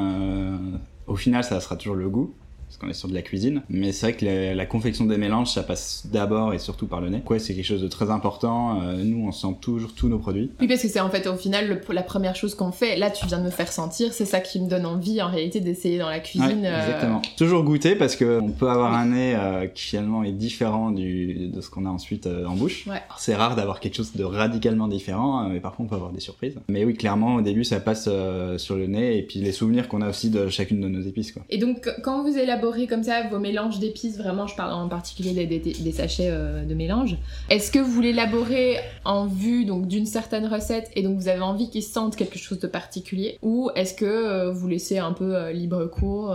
au 1.06 1.16
final, 1.16 1.44
ça 1.44 1.60
sera 1.60 1.76
toujours 1.76 1.96
le 1.96 2.08
goût 2.08 2.34
parce 2.74 2.82
qu'on 2.82 2.90
est 2.90 2.98
sur 2.98 3.08
de 3.08 3.14
la 3.14 3.22
cuisine. 3.22 3.62
Mais 3.68 3.92
c'est 3.92 4.06
vrai 4.06 4.16
que 4.16 4.54
la, 4.54 4.66
confection 4.66 5.04
des 5.04 5.16
mélanges, 5.16 5.52
ça 5.52 5.62
passe 5.62 6.06
d'abord 6.10 6.54
et 6.54 6.58
surtout 6.58 6.86
par 6.86 7.00
le 7.00 7.08
nez. 7.08 7.22
Quoi, 7.24 7.38
c'est 7.38 7.54
quelque 7.54 7.64
chose 7.64 7.82
de 7.82 7.88
très 7.88 8.10
important. 8.10 8.82
Euh, 8.82 9.04
nous, 9.04 9.24
on 9.28 9.30
sent 9.30 9.56
toujours 9.60 9.92
tous 9.94 10.08
nos 10.08 10.18
produits. 10.18 10.50
Oui, 10.60 10.66
parce 10.66 10.82
que 10.82 10.88
c'est 10.88 11.00
en 11.00 11.10
fait 11.10 11.26
au 11.28 11.36
final 11.36 11.80
la 11.88 12.02
première 12.02 12.34
chose 12.34 12.56
qu'on 12.56 12.72
fait. 12.72 12.96
Là, 12.96 13.10
tu 13.10 13.26
viens 13.26 13.38
de 13.38 13.44
me 13.44 13.50
faire 13.50 13.70
sentir, 13.70 14.12
c'est 14.12 14.24
ça 14.24 14.40
qui 14.40 14.60
me 14.60 14.68
donne 14.68 14.86
envie 14.86 15.22
en 15.22 15.28
réalité 15.28 15.60
d'essayer 15.60 15.98
dans 15.98 16.08
la 16.08 16.18
cuisine. 16.18 16.64
Euh, 16.64 16.80
exactement. 16.80 17.22
Toujours 17.36 17.62
goûter 17.62 17.94
parce 17.94 18.16
que 18.16 18.40
on 18.40 18.50
peut 18.50 18.68
avoir 18.68 18.92
un 18.94 19.06
nez 19.06 19.36
euh, 19.36 19.66
qui 19.66 19.84
finalement 19.84 20.24
est 20.24 20.32
différent 20.32 20.90
du, 20.90 21.48
de 21.48 21.60
ce 21.60 21.70
qu'on 21.70 21.86
a 21.86 21.90
ensuite 21.90 22.26
en 22.26 22.56
bouche. 22.56 22.86
Ouais. 22.88 23.02
C'est 23.18 23.36
rare 23.36 23.54
d'avoir 23.54 23.78
quelque 23.78 23.94
chose 23.94 24.16
de 24.16 24.24
radicalement 24.24 24.88
différent, 24.88 25.48
mais 25.48 25.60
par 25.60 25.76
contre, 25.76 25.84
on 25.84 25.90
peut 25.90 25.96
avoir 25.96 26.12
des 26.12 26.20
surprises. 26.20 26.56
Mais 26.68 26.84
oui, 26.84 26.94
clairement, 26.94 27.36
au 27.36 27.40
début, 27.40 27.62
ça 27.62 27.78
passe 27.78 28.08
sur 28.56 28.76
le 28.76 28.86
nez 28.86 29.18
et 29.18 29.22
puis 29.22 29.38
les 29.38 29.52
souvenirs 29.52 29.86
qu'on 29.86 30.02
a 30.02 30.08
aussi 30.08 30.30
de 30.30 30.48
chacune 30.48 30.80
de 30.80 30.88
nos 30.88 31.02
épices. 31.02 31.30
Quoi. 31.30 31.42
Et 31.50 31.58
donc, 31.58 31.88
quand 32.02 32.22
vous 32.22 32.36
élaborez 32.36 32.63
comme 32.88 33.02
ça 33.02 33.26
vos 33.28 33.38
mélanges 33.38 33.78
d'épices, 33.78 34.18
vraiment, 34.18 34.46
je 34.46 34.54
parle 34.54 34.72
en 34.72 34.88
particulier 34.88 35.46
des, 35.46 35.92
sachets 35.92 36.28
euh, 36.30 36.64
de 36.64 36.74
mélange. 36.74 37.16
Est-ce 37.50 37.70
que 37.70 37.78
vous 37.78 38.00
l'élaborez 38.00 38.78
en 39.04 39.26
vue 39.26 39.64
donc 39.64 39.86
d'une 39.86 40.06
certaine 40.06 40.46
recette 40.46 40.90
et 40.94 41.02
donc 41.02 41.18
vous 41.18 41.28
avez 41.28 41.40
envie 41.40 41.70
qu'ils 41.70 41.82
sentent 41.82 42.16
quelque 42.16 42.38
chose 42.38 42.58
de 42.58 42.66
particulier? 42.66 43.38
Ou 43.42 43.70
est-ce 43.74 43.94
que 43.94 44.04
euh, 44.04 44.52
vous 44.52 44.68
laissez 44.68 44.98
un 44.98 45.12
peu 45.12 45.34
euh, 45.36 45.52
libre 45.52 45.86
cours 45.86 46.34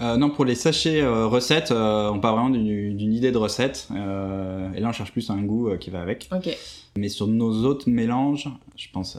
Non, 0.00 0.30
pour 0.30 0.44
les 0.44 0.54
sachets 0.54 1.06
recettes, 1.06 1.70
on 1.72 2.18
part 2.20 2.34
vraiment 2.34 2.50
d'une 2.50 3.12
idée 3.12 3.32
de 3.32 3.38
recette 3.38 3.88
et 3.90 4.80
là 4.80 4.88
on 4.88 4.92
cherche 4.92 5.12
plus 5.12 5.30
un 5.30 5.42
goût 5.42 5.76
qui 5.78 5.90
va 5.90 6.00
avec. 6.00 6.28
Ok. 6.34 6.56
Mais 6.96 7.08
sur 7.08 7.26
nos 7.26 7.64
autres 7.64 7.88
mélanges, 7.90 8.48
je 8.76 8.86
pense 8.92 9.18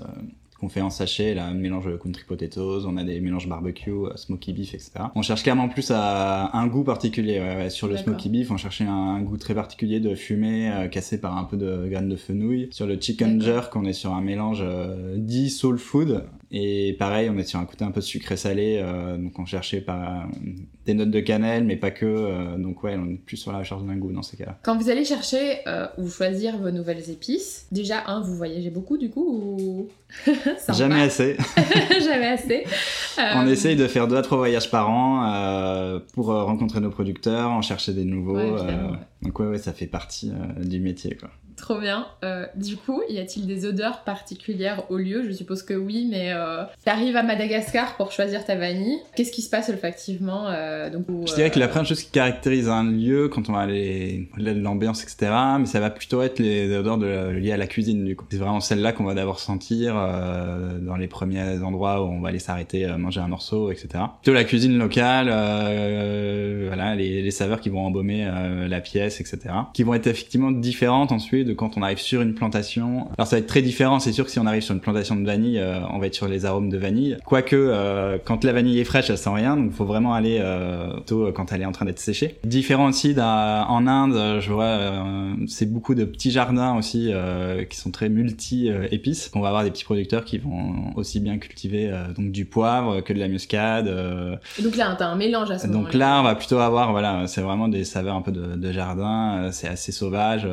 qu'on 0.59 0.69
fait 0.69 0.81
en 0.81 0.89
sachet, 0.89 1.33
là, 1.33 1.51
mélange 1.51 1.89
country 1.99 2.23
potatoes, 2.25 2.85
on 2.87 2.97
a 2.97 3.03
des 3.03 3.19
mélanges 3.19 3.47
barbecue, 3.47 3.91
euh, 3.91 4.15
smoky 4.15 4.53
beef, 4.53 4.73
etc. 4.73 4.91
On 5.15 5.21
cherche 5.21 5.43
clairement 5.43 5.69
plus 5.69 5.91
à 5.91 6.55
un 6.57 6.67
goût 6.67 6.83
particulier. 6.83 7.69
Sur 7.69 7.87
le 7.87 7.97
smoky 7.97 8.29
beef, 8.29 8.51
on 8.51 8.57
cherchait 8.57 8.85
un, 8.85 9.21
goût 9.21 9.37
très 9.37 9.55
particulier 9.55 9.99
de 9.99 10.15
fumée 10.15 10.71
euh, 10.71 10.87
cassé 10.87 11.19
par 11.19 11.37
un 11.37 11.43
peu 11.43 11.57
de 11.57 11.87
graines 11.87 12.09
de 12.09 12.15
fenouil. 12.15 12.69
Sur 12.71 12.87
le 12.87 12.99
chicken 12.99 13.41
jerk, 13.41 13.75
on 13.75 13.85
est 13.85 13.93
sur 13.93 14.13
un 14.13 14.21
mélange 14.21 14.61
euh, 14.61 15.15
dit 15.17 15.49
soul 15.49 15.77
food, 15.77 16.23
et 16.49 16.95
pareil, 16.97 17.29
on 17.29 17.37
est 17.37 17.43
sur 17.43 17.59
un 17.59 17.65
côté 17.65 17.83
un 17.83 17.91
peu 17.91 17.99
sucré-salé, 17.99 18.79
euh, 18.81 19.17
donc 19.17 19.37
on 19.37 19.45
cherchait 19.45 19.85
des 20.85 20.93
notes 20.93 21.11
de 21.11 21.19
cannelle, 21.19 21.65
mais 21.65 21.75
pas 21.75 21.91
que. 21.91 22.05
Euh, 22.05 22.57
donc 22.57 22.83
ouais, 22.83 22.95
on 22.97 23.09
est 23.09 23.17
plus 23.17 23.35
sur 23.35 23.51
la 23.51 23.59
recherche 23.59 23.83
d'un 23.83 23.97
goût 23.97 24.13
dans 24.13 24.21
ces 24.21 24.37
cas-là. 24.37 24.57
Quand 24.63 24.77
vous 24.77 24.89
allez 24.89 25.03
chercher 25.03 25.57
euh, 25.67 25.87
ou 25.97 26.07
choisir 26.07 26.57
vos 26.57 26.71
nouvelles 26.71 27.09
épices, 27.09 27.67
déjà, 27.73 28.03
un, 28.07 28.21
vous 28.21 28.35
voyagez 28.35 28.69
beaucoup 28.69 28.97
du 28.97 29.09
coup 29.09 29.27
ou... 29.27 29.89
Jamais 30.69 31.01
assez. 31.01 31.35
Jamais 31.99 32.27
assez. 32.27 32.63
On 33.35 33.45
essaye 33.45 33.75
de 33.75 33.87
faire 33.87 34.07
deux 34.07 34.15
à 34.15 34.21
trois 34.21 34.37
voyages 34.37 34.71
par 34.71 34.89
an 34.89 35.99
pour 36.13 36.27
rencontrer 36.27 36.79
nos 36.79 36.91
producteurs, 36.91 37.49
en 37.49 37.61
chercher 37.61 37.91
des 37.91 38.05
nouveaux. 38.05 38.39
Donc 39.21 39.39
ouais, 39.39 39.47
ouais, 39.47 39.57
ça 39.57 39.73
fait 39.73 39.87
partie 39.87 40.31
du 40.61 40.79
métier 40.79 41.17
quoi. 41.19 41.29
Trop 41.57 41.79
bien. 41.79 42.05
Euh, 42.23 42.45
du 42.55 42.77
coup, 42.77 43.01
y 43.09 43.17
a-t-il 43.17 43.47
des 43.47 43.65
odeurs 43.65 44.03
particulières 44.03 44.83
au 44.91 44.97
lieu? 44.97 45.23
Je 45.27 45.31
suppose 45.31 45.63
que 45.63 45.73
oui, 45.73 46.07
mais 46.09 46.31
euh, 46.31 46.63
t'arrives 46.85 47.15
à 47.15 47.23
Madagascar 47.23 47.97
pour 47.97 48.11
choisir 48.11 48.45
ta 48.45 48.55
vanille. 48.55 48.99
Qu'est-ce 49.15 49.31
qui 49.31 49.41
se 49.41 49.49
passe 49.49 49.67
olfactivement 49.69 50.45
euh, 50.49 50.91
donc, 50.91 51.05
Je 51.27 51.33
dirais 51.33 51.49
que 51.49 51.59
la 51.59 51.67
première 51.67 51.87
chose 51.87 52.03
qui 52.03 52.11
caractérise 52.11 52.69
un 52.69 52.83
lieu 52.83 53.27
quand 53.27 53.49
on 53.49 53.53
va 53.53 53.61
aller 53.61 54.29
l'ambiance, 54.37 55.01
etc., 55.01 55.31
mais 55.59 55.65
ça 55.65 55.79
va 55.79 55.89
plutôt 55.89 56.21
être 56.21 56.37
les 56.37 56.73
odeurs 56.77 56.99
de, 56.99 57.31
liées 57.31 57.53
à 57.53 57.57
la 57.57 57.67
cuisine. 57.67 58.05
Du 58.05 58.15
coup, 58.15 58.25
c'est 58.29 58.37
vraiment 58.37 58.59
celle-là 58.59 58.91
qu'on 58.91 59.05
va 59.05 59.15
d'abord 59.15 59.39
sentir 59.39 59.95
dans 59.95 60.95
les 60.95 61.07
premiers 61.07 61.57
endroits 61.63 62.03
où 62.03 62.05
on 62.05 62.21
va 62.21 62.29
aller 62.29 62.39
s'arrêter, 62.39 62.85
manger 62.97 63.19
un 63.19 63.27
morceau, 63.27 63.71
etc. 63.71 64.03
Plutôt 64.21 64.33
la 64.33 64.43
cuisine 64.43 64.77
locale, 64.77 65.27
voilà, 66.67 66.95
les, 66.95 67.23
les, 67.23 67.31
saveurs 67.31 67.61
qui 67.61 67.69
vont 67.69 67.85
embaumer 67.85 68.29
la 68.69 68.79
pièce, 68.79 69.19
etc., 69.19 69.39
qui 69.73 69.81
vont 69.81 69.95
être 69.95 70.07
effectivement 70.07 70.51
différentes 70.51 71.11
ensuite 71.11 71.46
de 71.47 71.53
quand 71.53 71.77
on 71.77 71.81
arrive 71.81 71.99
sur 71.99 72.21
une 72.21 72.33
plantation. 72.33 73.07
Alors 73.17 73.27
ça 73.27 73.35
va 73.35 73.39
être 73.39 73.47
très 73.47 73.61
différent, 73.61 73.99
c'est 73.99 74.11
sûr 74.11 74.25
que 74.25 74.31
si 74.31 74.39
on 74.39 74.45
arrive 74.45 74.61
sur 74.61 74.73
une 74.73 74.81
plantation 74.81 75.15
de 75.15 75.25
vanille, 75.25 75.59
euh, 75.59 75.79
on 75.91 75.99
va 75.99 76.07
être 76.07 76.15
sur 76.15 76.27
les 76.27 76.45
arômes 76.45 76.69
de 76.69 76.77
vanille. 76.77 77.17
Quoique, 77.25 77.55
euh, 77.55 78.17
quand 78.23 78.43
la 78.43 78.53
vanille 78.53 78.79
est 78.79 78.83
fraîche, 78.83 79.09
elle 79.09 79.17
sent 79.17 79.31
rien, 79.33 79.55
donc 79.55 79.67
il 79.71 79.75
faut 79.75 79.85
vraiment 79.85 80.13
aller 80.13 80.37
euh, 80.39 80.99
tôt 81.05 81.31
quand 81.33 81.51
elle 81.51 81.61
est 81.61 81.65
en 81.65 81.71
train 81.71 81.85
d'être 81.85 81.99
séchée. 81.99 82.37
Différent 82.43 82.89
aussi 82.89 83.15
en 83.17 83.87
Inde, 83.87 84.41
je 84.41 84.51
vois, 84.51 85.05
c'est 85.47 85.65
beaucoup 85.65 85.95
de 85.95 86.05
petits 86.05 86.31
jardins 86.31 86.75
aussi 86.75 87.11
qui 87.69 87.77
sont 87.77 87.91
très 87.91 88.09
multi-épices. 88.09 89.31
On 89.33 89.39
va 89.39 89.47
avoir 89.47 89.63
des 89.63 89.71
petits 89.71 89.85
producteurs 89.85 90.25
qui 90.25 90.37
vont 90.37 90.93
aussi 90.95 91.19
bien 91.19 91.37
cultiver 91.37 91.91
donc 92.15 92.31
du 92.31 92.45
poivre 92.45 93.01
que 93.01 93.13
de 93.13 93.19
la 93.19 93.27
muscade. 93.27 93.85
donc 94.61 94.75
là, 94.75 94.95
t'as 94.97 95.07
un 95.07 95.15
mélange 95.15 95.51
à 95.51 95.57
ce 95.57 95.67
moment-là. 95.67 95.85
Donc 95.85 95.93
là, 95.93 96.19
on 96.19 96.23
va 96.23 96.35
plutôt 96.35 96.59
avoir, 96.59 96.91
voilà, 96.91 97.27
c'est 97.27 97.41
vraiment 97.41 97.67
des 97.67 97.83
saveurs 97.83 98.15
un 98.15 98.21
peu 98.21 98.31
de, 98.31 98.55
de 98.55 98.71
jardin, 98.71 99.49
c'est 99.51 99.67
assez 99.67 99.91
sauvage 99.91 100.47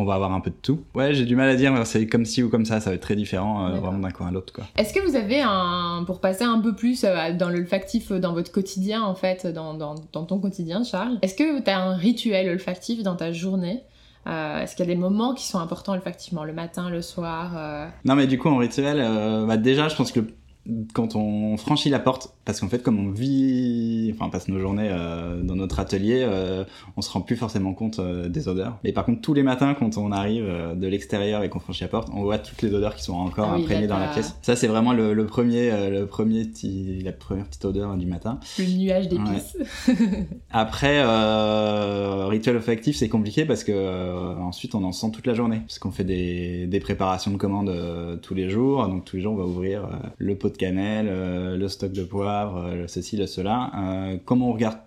qu'on 0.00 0.06
va 0.06 0.14
avoir 0.14 0.32
un 0.32 0.40
peu 0.40 0.50
de 0.50 0.56
tout. 0.60 0.80
Ouais, 0.94 1.12
j'ai 1.12 1.26
du 1.26 1.36
mal 1.36 1.48
à 1.48 1.56
dire, 1.56 1.74
c'est 1.86 2.06
comme 2.06 2.24
ci 2.24 2.42
ou 2.42 2.48
comme 2.48 2.64
ça, 2.64 2.80
ça 2.80 2.90
va 2.90 2.96
être 2.96 3.02
très 3.02 3.16
différent 3.16 3.66
euh, 3.66 3.78
vraiment 3.78 3.98
d'un 3.98 4.10
coin 4.10 4.28
à 4.28 4.30
l'autre. 4.30 4.54
Est-ce 4.76 4.94
que 4.94 5.00
vous 5.00 5.14
avez 5.14 5.42
un, 5.42 6.04
pour 6.06 6.20
passer 6.20 6.44
un 6.44 6.58
peu 6.58 6.74
plus 6.74 7.04
euh, 7.04 7.32
dans 7.34 7.50
l'olfactif 7.50 8.10
euh, 8.10 8.18
dans 8.18 8.32
votre 8.32 8.50
quotidien 8.50 9.02
en 9.02 9.14
fait, 9.14 9.46
dans, 9.46 9.74
dans, 9.74 9.96
dans 10.12 10.24
ton 10.24 10.38
quotidien 10.38 10.82
Charles, 10.84 11.18
est-ce 11.20 11.34
que 11.34 11.60
tu 11.60 11.70
as 11.70 11.78
un 11.78 11.94
rituel 11.94 12.48
olfactif 12.48 13.02
dans 13.02 13.14
ta 13.14 13.30
journée 13.30 13.82
Est-ce 14.26 14.74
qu'il 14.74 14.86
y 14.86 14.88
a 14.90 14.94
des 14.94 15.00
moments 15.00 15.34
qui 15.34 15.46
sont 15.46 15.58
importants 15.58 15.92
olfactivement, 15.92 16.44
le 16.44 16.54
matin, 16.54 16.88
le 16.88 17.02
soir 17.02 17.52
Non 18.06 18.14
mais 18.14 18.26
du 18.26 18.38
coup 18.38 18.48
en 18.48 18.56
rituel, 18.56 18.98
bah, 19.46 19.56
déjà 19.58 19.88
je 19.88 19.96
pense 19.96 20.12
que 20.12 20.20
quand 20.94 21.16
on 21.16 21.56
franchit 21.56 21.90
la 21.90 21.98
porte, 21.98 22.34
parce 22.44 22.60
qu'en 22.60 22.68
fait, 22.68 22.82
comme 22.82 22.98
on 22.98 23.10
vit, 23.10 24.12
enfin, 24.14 24.26
on 24.26 24.30
passe 24.30 24.48
nos 24.48 24.58
journées 24.58 24.88
euh, 24.90 25.40
dans 25.42 25.56
notre 25.56 25.80
atelier, 25.80 26.24
euh, 26.26 26.64
on 26.96 27.02
se 27.02 27.10
rend 27.10 27.20
plus 27.20 27.36
forcément 27.36 27.74
compte 27.74 27.98
euh, 27.98 28.28
des 28.28 28.48
odeurs. 28.48 28.78
Mais 28.84 28.92
par 28.92 29.04
contre, 29.04 29.20
tous 29.20 29.34
les 29.34 29.42
matins, 29.42 29.74
quand 29.74 29.96
on 29.98 30.12
arrive 30.12 30.46
de 30.74 30.86
l'extérieur 30.86 31.42
et 31.42 31.48
qu'on 31.48 31.60
franchit 31.60 31.82
la 31.82 31.88
porte, 31.88 32.08
on 32.12 32.22
voit 32.22 32.38
toutes 32.38 32.62
les 32.62 32.74
odeurs 32.74 32.94
qui 32.94 33.02
sont 33.02 33.14
encore 33.14 33.50
ah 33.52 33.56
imprégnées 33.56 33.86
dans 33.86 33.98
la 33.98 34.08
pièce. 34.08 34.36
Ça, 34.42 34.56
c'est 34.56 34.66
vraiment 34.66 34.92
le, 34.92 35.26
premier, 35.26 35.90
le 35.90 36.06
premier 36.06 36.44
petit, 36.44 37.02
la 37.02 37.12
première 37.12 37.46
petite 37.46 37.64
odeur 37.64 37.96
du 37.96 38.06
matin. 38.06 38.40
Le 38.58 38.64
nuage 38.64 39.08
d'épices. 39.08 39.56
Après, 40.50 41.02
rituel 42.28 42.56
olfactif, 42.56 42.96
c'est 42.96 43.08
compliqué 43.08 43.44
parce 43.44 43.64
que 43.64 44.40
ensuite, 44.40 44.74
on 44.74 44.84
en 44.84 44.92
sent 44.92 45.10
toute 45.12 45.26
la 45.26 45.34
journée, 45.34 45.60
parce 45.60 45.78
qu'on 45.78 45.90
fait 45.90 46.04
des, 46.04 46.66
des 46.66 46.80
préparations 46.80 47.30
de 47.30 47.36
commandes 47.36 48.18
tous 48.22 48.34
les 48.34 48.48
jours. 48.48 48.86
Donc 48.88 49.04
tous 49.04 49.16
les 49.16 49.22
jours, 49.22 49.34
on 49.34 49.38
va 49.38 49.44
ouvrir 49.44 49.88
le 50.18 50.34
pot 50.36 50.48
de 50.48 50.56
cannelle, 50.60 51.56
le 51.58 51.68
stock 51.68 51.92
de 51.92 52.04
poivre, 52.04 52.84
ceci, 52.86 53.16
le 53.16 53.26
cela. 53.26 53.70
comment 54.24 54.50
on 54.50 54.52
regarde 54.52 54.78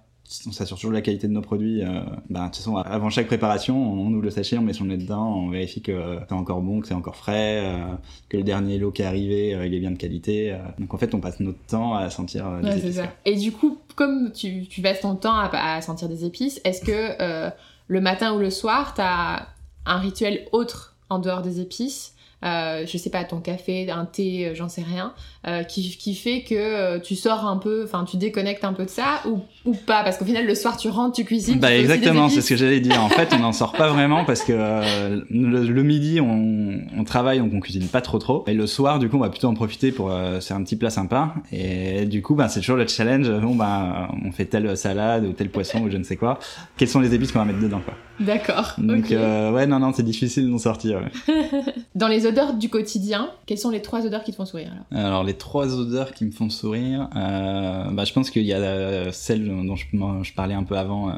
on 0.47 0.51
s'assure 0.51 0.77
toujours 0.77 0.91
de 0.91 0.95
la 0.95 1.01
qualité 1.01 1.27
de 1.27 1.33
nos 1.33 1.41
produits. 1.41 1.83
Euh, 1.83 2.01
bah, 2.29 2.41
de 2.41 2.45
toute 2.45 2.55
façon, 2.57 2.77
avant 2.77 3.09
chaque 3.09 3.27
préparation, 3.27 3.75
on 3.93 4.07
ouvre 4.07 4.23
le 4.23 4.31
sachet, 4.31 4.57
on 4.57 4.61
met 4.61 4.73
son 4.73 4.85
nez 4.85 4.97
dedans, 4.97 5.35
on 5.35 5.49
vérifie 5.49 5.81
que 5.81 6.19
c'est 6.27 6.33
encore 6.33 6.61
bon, 6.61 6.79
que 6.79 6.87
c'est 6.87 6.93
encore 6.93 7.15
frais, 7.15 7.61
euh, 7.63 7.93
que 8.29 8.37
le 8.37 8.43
dernier 8.43 8.77
lot 8.77 8.91
qui 8.91 9.01
est 9.01 9.05
arrivé, 9.05 9.53
euh, 9.53 9.65
il 9.65 9.73
est 9.73 9.79
bien 9.79 9.91
de 9.91 9.97
qualité. 9.97 10.53
euh. 10.53 10.57
donc 10.79 10.93
en 10.93 10.97
fait, 10.97 11.13
on 11.13 11.19
passe 11.19 11.39
notre 11.39 11.59
temps 11.67 11.93
à 11.93 12.09
sentir 12.09 12.47
euh, 12.47 12.61
Ouais, 12.61 12.71
c'est 12.79 12.87
épices. 12.87 13.01
Et 13.25 13.35
du 13.35 13.51
coup, 13.51 13.77
comme 13.95 14.31
tu, 14.31 14.65
tu 14.67 14.81
passes 14.81 15.01
ton 15.01 15.15
temps 15.15 15.35
à, 15.37 15.75
à 15.75 15.81
sentir 15.81 16.09
des 16.09 16.25
épices, 16.25 16.59
est-ce 16.63 16.81
que 16.81 17.21
euh, 17.21 17.49
le 17.87 18.01
matin 18.01 18.33
ou 18.33 18.39
le 18.39 18.49
soir, 18.49 18.93
t'as 18.95 19.47
un 19.85 19.97
rituel 19.97 20.47
autre 20.51 20.95
en 21.09 21.19
dehors 21.19 21.41
des 21.41 21.59
épices? 21.59 22.13
Euh, 22.43 22.85
je 22.85 22.97
sais 22.97 23.09
pas, 23.09 23.23
ton 23.23 23.39
café, 23.39 23.89
un 23.89 24.05
thé, 24.05 24.47
euh, 24.47 24.55
j'en 24.55 24.67
sais 24.67 24.81
rien, 24.83 25.13
euh, 25.47 25.63
qui, 25.63 25.97
qui 25.97 26.15
fait 26.15 26.43
que 26.43 26.55
euh, 26.55 26.99
tu 26.99 27.15
sors 27.15 27.45
un 27.45 27.57
peu, 27.57 27.83
enfin 27.83 28.05
tu 28.05 28.17
déconnectes 28.17 28.63
un 28.63 28.73
peu 28.73 28.85
de 28.85 28.89
ça 28.89 29.21
ou, 29.27 29.41
ou 29.65 29.73
pas? 29.73 30.03
Parce 30.03 30.17
qu'au 30.17 30.25
final, 30.25 30.45
le 30.45 30.55
soir, 30.55 30.77
tu 30.77 30.89
rentres, 30.89 31.15
tu 31.15 31.25
cuisines. 31.25 31.59
Bah 31.59 31.69
tu 31.69 31.75
exactement, 31.75 32.29
c'est 32.29 32.41
ce 32.41 32.49
que 32.49 32.55
j'allais 32.55 32.79
dire. 32.79 33.01
En 33.03 33.09
fait, 33.09 33.33
on 33.33 33.39
n'en 33.43 33.51
sort 33.53 33.73
pas 33.73 33.89
vraiment 33.89 34.25
parce 34.25 34.41
que 34.43 34.53
euh, 34.55 35.21
le, 35.29 35.65
le 35.65 35.83
midi, 35.83 36.21
on, 36.21 36.79
on 36.97 37.03
travaille, 37.03 37.39
donc 37.39 37.51
on 37.53 37.59
cuisine 37.59 37.87
pas 37.87 38.01
trop 38.01 38.19
trop. 38.19 38.43
Et 38.47 38.53
le 38.53 38.67
soir, 38.67 38.99
du 38.99 39.09
coup, 39.09 39.17
on 39.17 39.21
va 39.21 39.29
plutôt 39.29 39.47
en 39.47 39.53
profiter 39.53 39.91
pour 39.91 40.11
euh, 40.11 40.39
faire 40.39 40.57
un 40.57 40.63
petit 40.63 40.75
plat 40.75 40.89
sympa. 40.89 41.33
Et 41.51 42.05
du 42.05 42.21
coup, 42.21 42.35
bah, 42.35 42.47
c'est 42.47 42.59
toujours 42.61 42.77
le 42.77 42.87
challenge. 42.87 43.29
Bon, 43.41 43.55
bah, 43.55 44.09
on 44.25 44.31
fait 44.31 44.45
telle 44.45 44.75
salade 44.77 45.25
ou 45.25 45.33
tel 45.33 45.49
poisson 45.49 45.81
ou 45.81 45.89
je 45.91 45.97
ne 45.97 46.03
sais 46.03 46.15
quoi. 46.15 46.39
Quelles 46.77 46.89
sont 46.89 46.99
les 46.99 47.13
épices 47.13 47.31
qu'on 47.31 47.39
va 47.39 47.45
mettre 47.45 47.59
dedans, 47.59 47.81
quoi? 47.83 47.95
D'accord. 48.19 48.75
Donc 48.77 49.11
euh, 49.11 49.51
ouais, 49.51 49.65
non, 49.65 49.79
non, 49.79 49.91
c'est 49.93 50.03
difficile 50.03 50.49
d'en 50.49 50.59
sortir. 50.59 51.01
ouais. 51.01 51.33
Dans 51.95 52.07
les 52.07 52.25
odeurs 52.27 52.53
du 52.53 52.69
quotidien, 52.69 53.29
quelles 53.45 53.57
sont 53.57 53.71
les 53.71 53.81
trois 53.81 54.05
odeurs 54.05 54.23
qui 54.23 54.31
te 54.31 54.35
font 54.37 54.45
sourire 54.45 54.71
alors? 54.91 55.05
Alors 55.05 55.23
les 55.23 55.32
trois 55.33 55.75
odeurs 55.77 56.13
qui 56.13 56.25
me 56.25 56.31
font 56.31 56.49
sourire, 56.49 57.09
euh, 57.15 57.91
bah, 57.91 58.05
je 58.05 58.13
pense 58.13 58.29
qu'il 58.29 58.43
y 58.43 58.53
a 58.53 59.11
celle 59.11 59.47
dont 59.47 59.75
je, 59.75 60.33
parlais 60.33 60.53
un 60.53 60.63
peu 60.63 60.77
avant. 60.77 61.09
euh, 61.09 61.13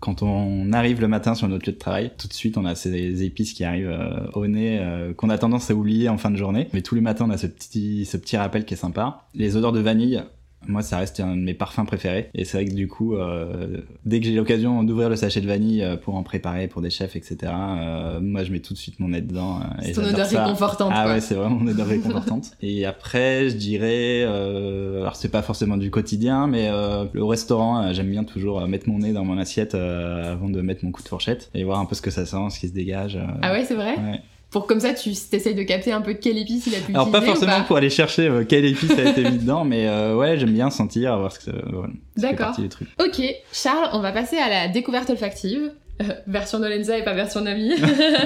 quand 0.00 0.22
on 0.22 0.72
arrive 0.72 1.00
le 1.00 1.08
matin 1.08 1.34
sur 1.34 1.48
notre 1.48 1.66
lieu 1.66 1.72
de 1.72 1.78
travail, 1.78 2.12
tout 2.16 2.28
de 2.28 2.32
suite 2.32 2.56
on 2.56 2.64
a 2.64 2.76
ces 2.76 3.24
épices 3.24 3.52
qui 3.52 3.64
arrivent 3.64 3.90
euh, 3.90 4.30
au 4.34 4.46
nez 4.46 4.80
qu'on 5.16 5.28
a 5.28 5.38
tendance 5.38 5.70
à 5.72 5.74
oublier 5.74 6.08
en 6.08 6.18
fin 6.18 6.30
de 6.30 6.36
journée. 6.36 6.68
Mais 6.72 6.82
tous 6.82 6.94
les 6.94 7.00
matins 7.00 7.24
on 7.26 7.30
a 7.30 7.36
ce 7.36 7.48
petit, 7.48 8.04
ce 8.04 8.16
petit 8.16 8.36
rappel 8.36 8.64
qui 8.64 8.74
est 8.74 8.78
sympa. 8.78 9.24
Les 9.34 9.56
odeurs 9.56 9.72
de 9.72 9.80
vanille, 9.80 10.22
moi 10.68 10.82
ça 10.82 10.98
reste 10.98 11.18
un 11.20 11.34
de 11.34 11.40
mes 11.40 11.54
parfums 11.54 11.84
préférés. 11.86 12.30
Et 12.34 12.44
c'est 12.44 12.58
vrai 12.58 12.66
que 12.66 12.74
du 12.74 12.86
coup, 12.88 13.16
euh, 13.16 13.78
dès 14.04 14.20
que 14.20 14.26
j'ai 14.26 14.34
l'occasion 14.34 14.84
d'ouvrir 14.84 15.08
le 15.08 15.16
sachet 15.16 15.40
de 15.40 15.46
vanille 15.46 15.82
euh, 15.82 15.96
pour 15.96 16.14
en 16.14 16.22
préparer 16.22 16.68
pour 16.68 16.82
des 16.82 16.90
chefs, 16.90 17.16
etc., 17.16 17.36
euh, 17.44 18.20
moi 18.20 18.44
je 18.44 18.52
mets 18.52 18.60
tout 18.60 18.74
de 18.74 18.78
suite 18.78 19.00
mon 19.00 19.08
nez 19.08 19.22
dedans. 19.22 19.60
C'est 19.82 19.92
ton 19.92 20.04
odeur 20.04 20.26
ça. 20.26 20.44
réconfortante. 20.44 20.92
Ah 20.94 21.04
quoi. 21.04 21.12
ouais, 21.14 21.20
c'est 21.20 21.34
vraiment 21.34 21.56
mon 21.56 21.70
odeur 21.70 21.86
réconfortante. 21.88 22.50
Et 22.60 22.84
après, 22.84 23.48
je 23.48 23.56
dirais, 23.56 24.24
euh, 24.26 25.00
alors 25.00 25.16
c'est 25.16 25.30
pas 25.30 25.42
forcément 25.42 25.76
du 25.76 25.90
quotidien, 25.90 26.46
mais 26.46 26.68
le 26.68 27.24
restaurant, 27.24 27.92
j'aime 27.92 28.10
bien 28.10 28.24
toujours 28.24 28.66
mettre 28.68 28.88
mon 28.88 28.98
nez 28.98 29.12
dans 29.12 29.24
mon 29.24 29.38
assiette 29.38 29.74
avant 29.74 30.48
de 30.48 30.60
mettre 30.60 30.84
mon 30.84 30.90
coup 30.90 31.02
de 31.02 31.08
fourchette 31.08 31.50
et 31.54 31.64
voir 31.64 31.80
un 31.80 31.86
peu 31.86 31.94
ce 31.94 32.02
que 32.02 32.10
ça 32.10 32.26
sent, 32.26 32.50
ce 32.50 32.60
qui 32.60 32.68
se 32.68 32.74
dégage. 32.74 33.18
Ah 33.42 33.52
ouais, 33.52 33.64
c'est 33.64 33.74
vrai? 33.74 33.96
Ouais. 33.96 34.20
Pour 34.50 34.66
comme 34.66 34.80
ça, 34.80 34.94
tu 34.94 35.10
essayes 35.10 35.54
de 35.54 35.62
capter 35.62 35.92
un 35.92 36.00
peu 36.00 36.14
quelle 36.14 36.38
épice 36.38 36.66
il 36.66 36.74
a 36.74 36.78
pu 36.78 36.94
Alors 36.94 37.10
pas 37.10 37.20
forcément 37.20 37.58
pas 37.58 37.62
pour 37.64 37.76
aller 37.76 37.90
chercher 37.90 38.28
euh, 38.28 38.44
quelle 38.44 38.64
épice 38.64 38.92
a 38.92 39.10
été 39.10 39.22
mis 39.30 39.38
dedans, 39.38 39.64
mais 39.64 39.86
euh, 39.86 40.16
ouais, 40.16 40.38
j'aime 40.38 40.52
bien 40.52 40.70
sentir, 40.70 41.18
voir 41.18 41.32
ce 41.32 41.38
que 41.38 41.44
ça, 41.46 41.52
voilà, 41.70 41.92
D'accord. 42.16 42.56
Ok, 42.98 43.22
Charles, 43.52 43.90
on 43.92 44.00
va 44.00 44.12
passer 44.12 44.38
à 44.38 44.48
la 44.48 44.68
découverte 44.68 45.10
olfactive. 45.10 45.72
Euh, 46.00 46.04
version 46.26 46.58
Nolenza 46.58 46.96
et 46.98 47.02
pas 47.04 47.14
version 47.14 47.40
Nami. 47.40 47.72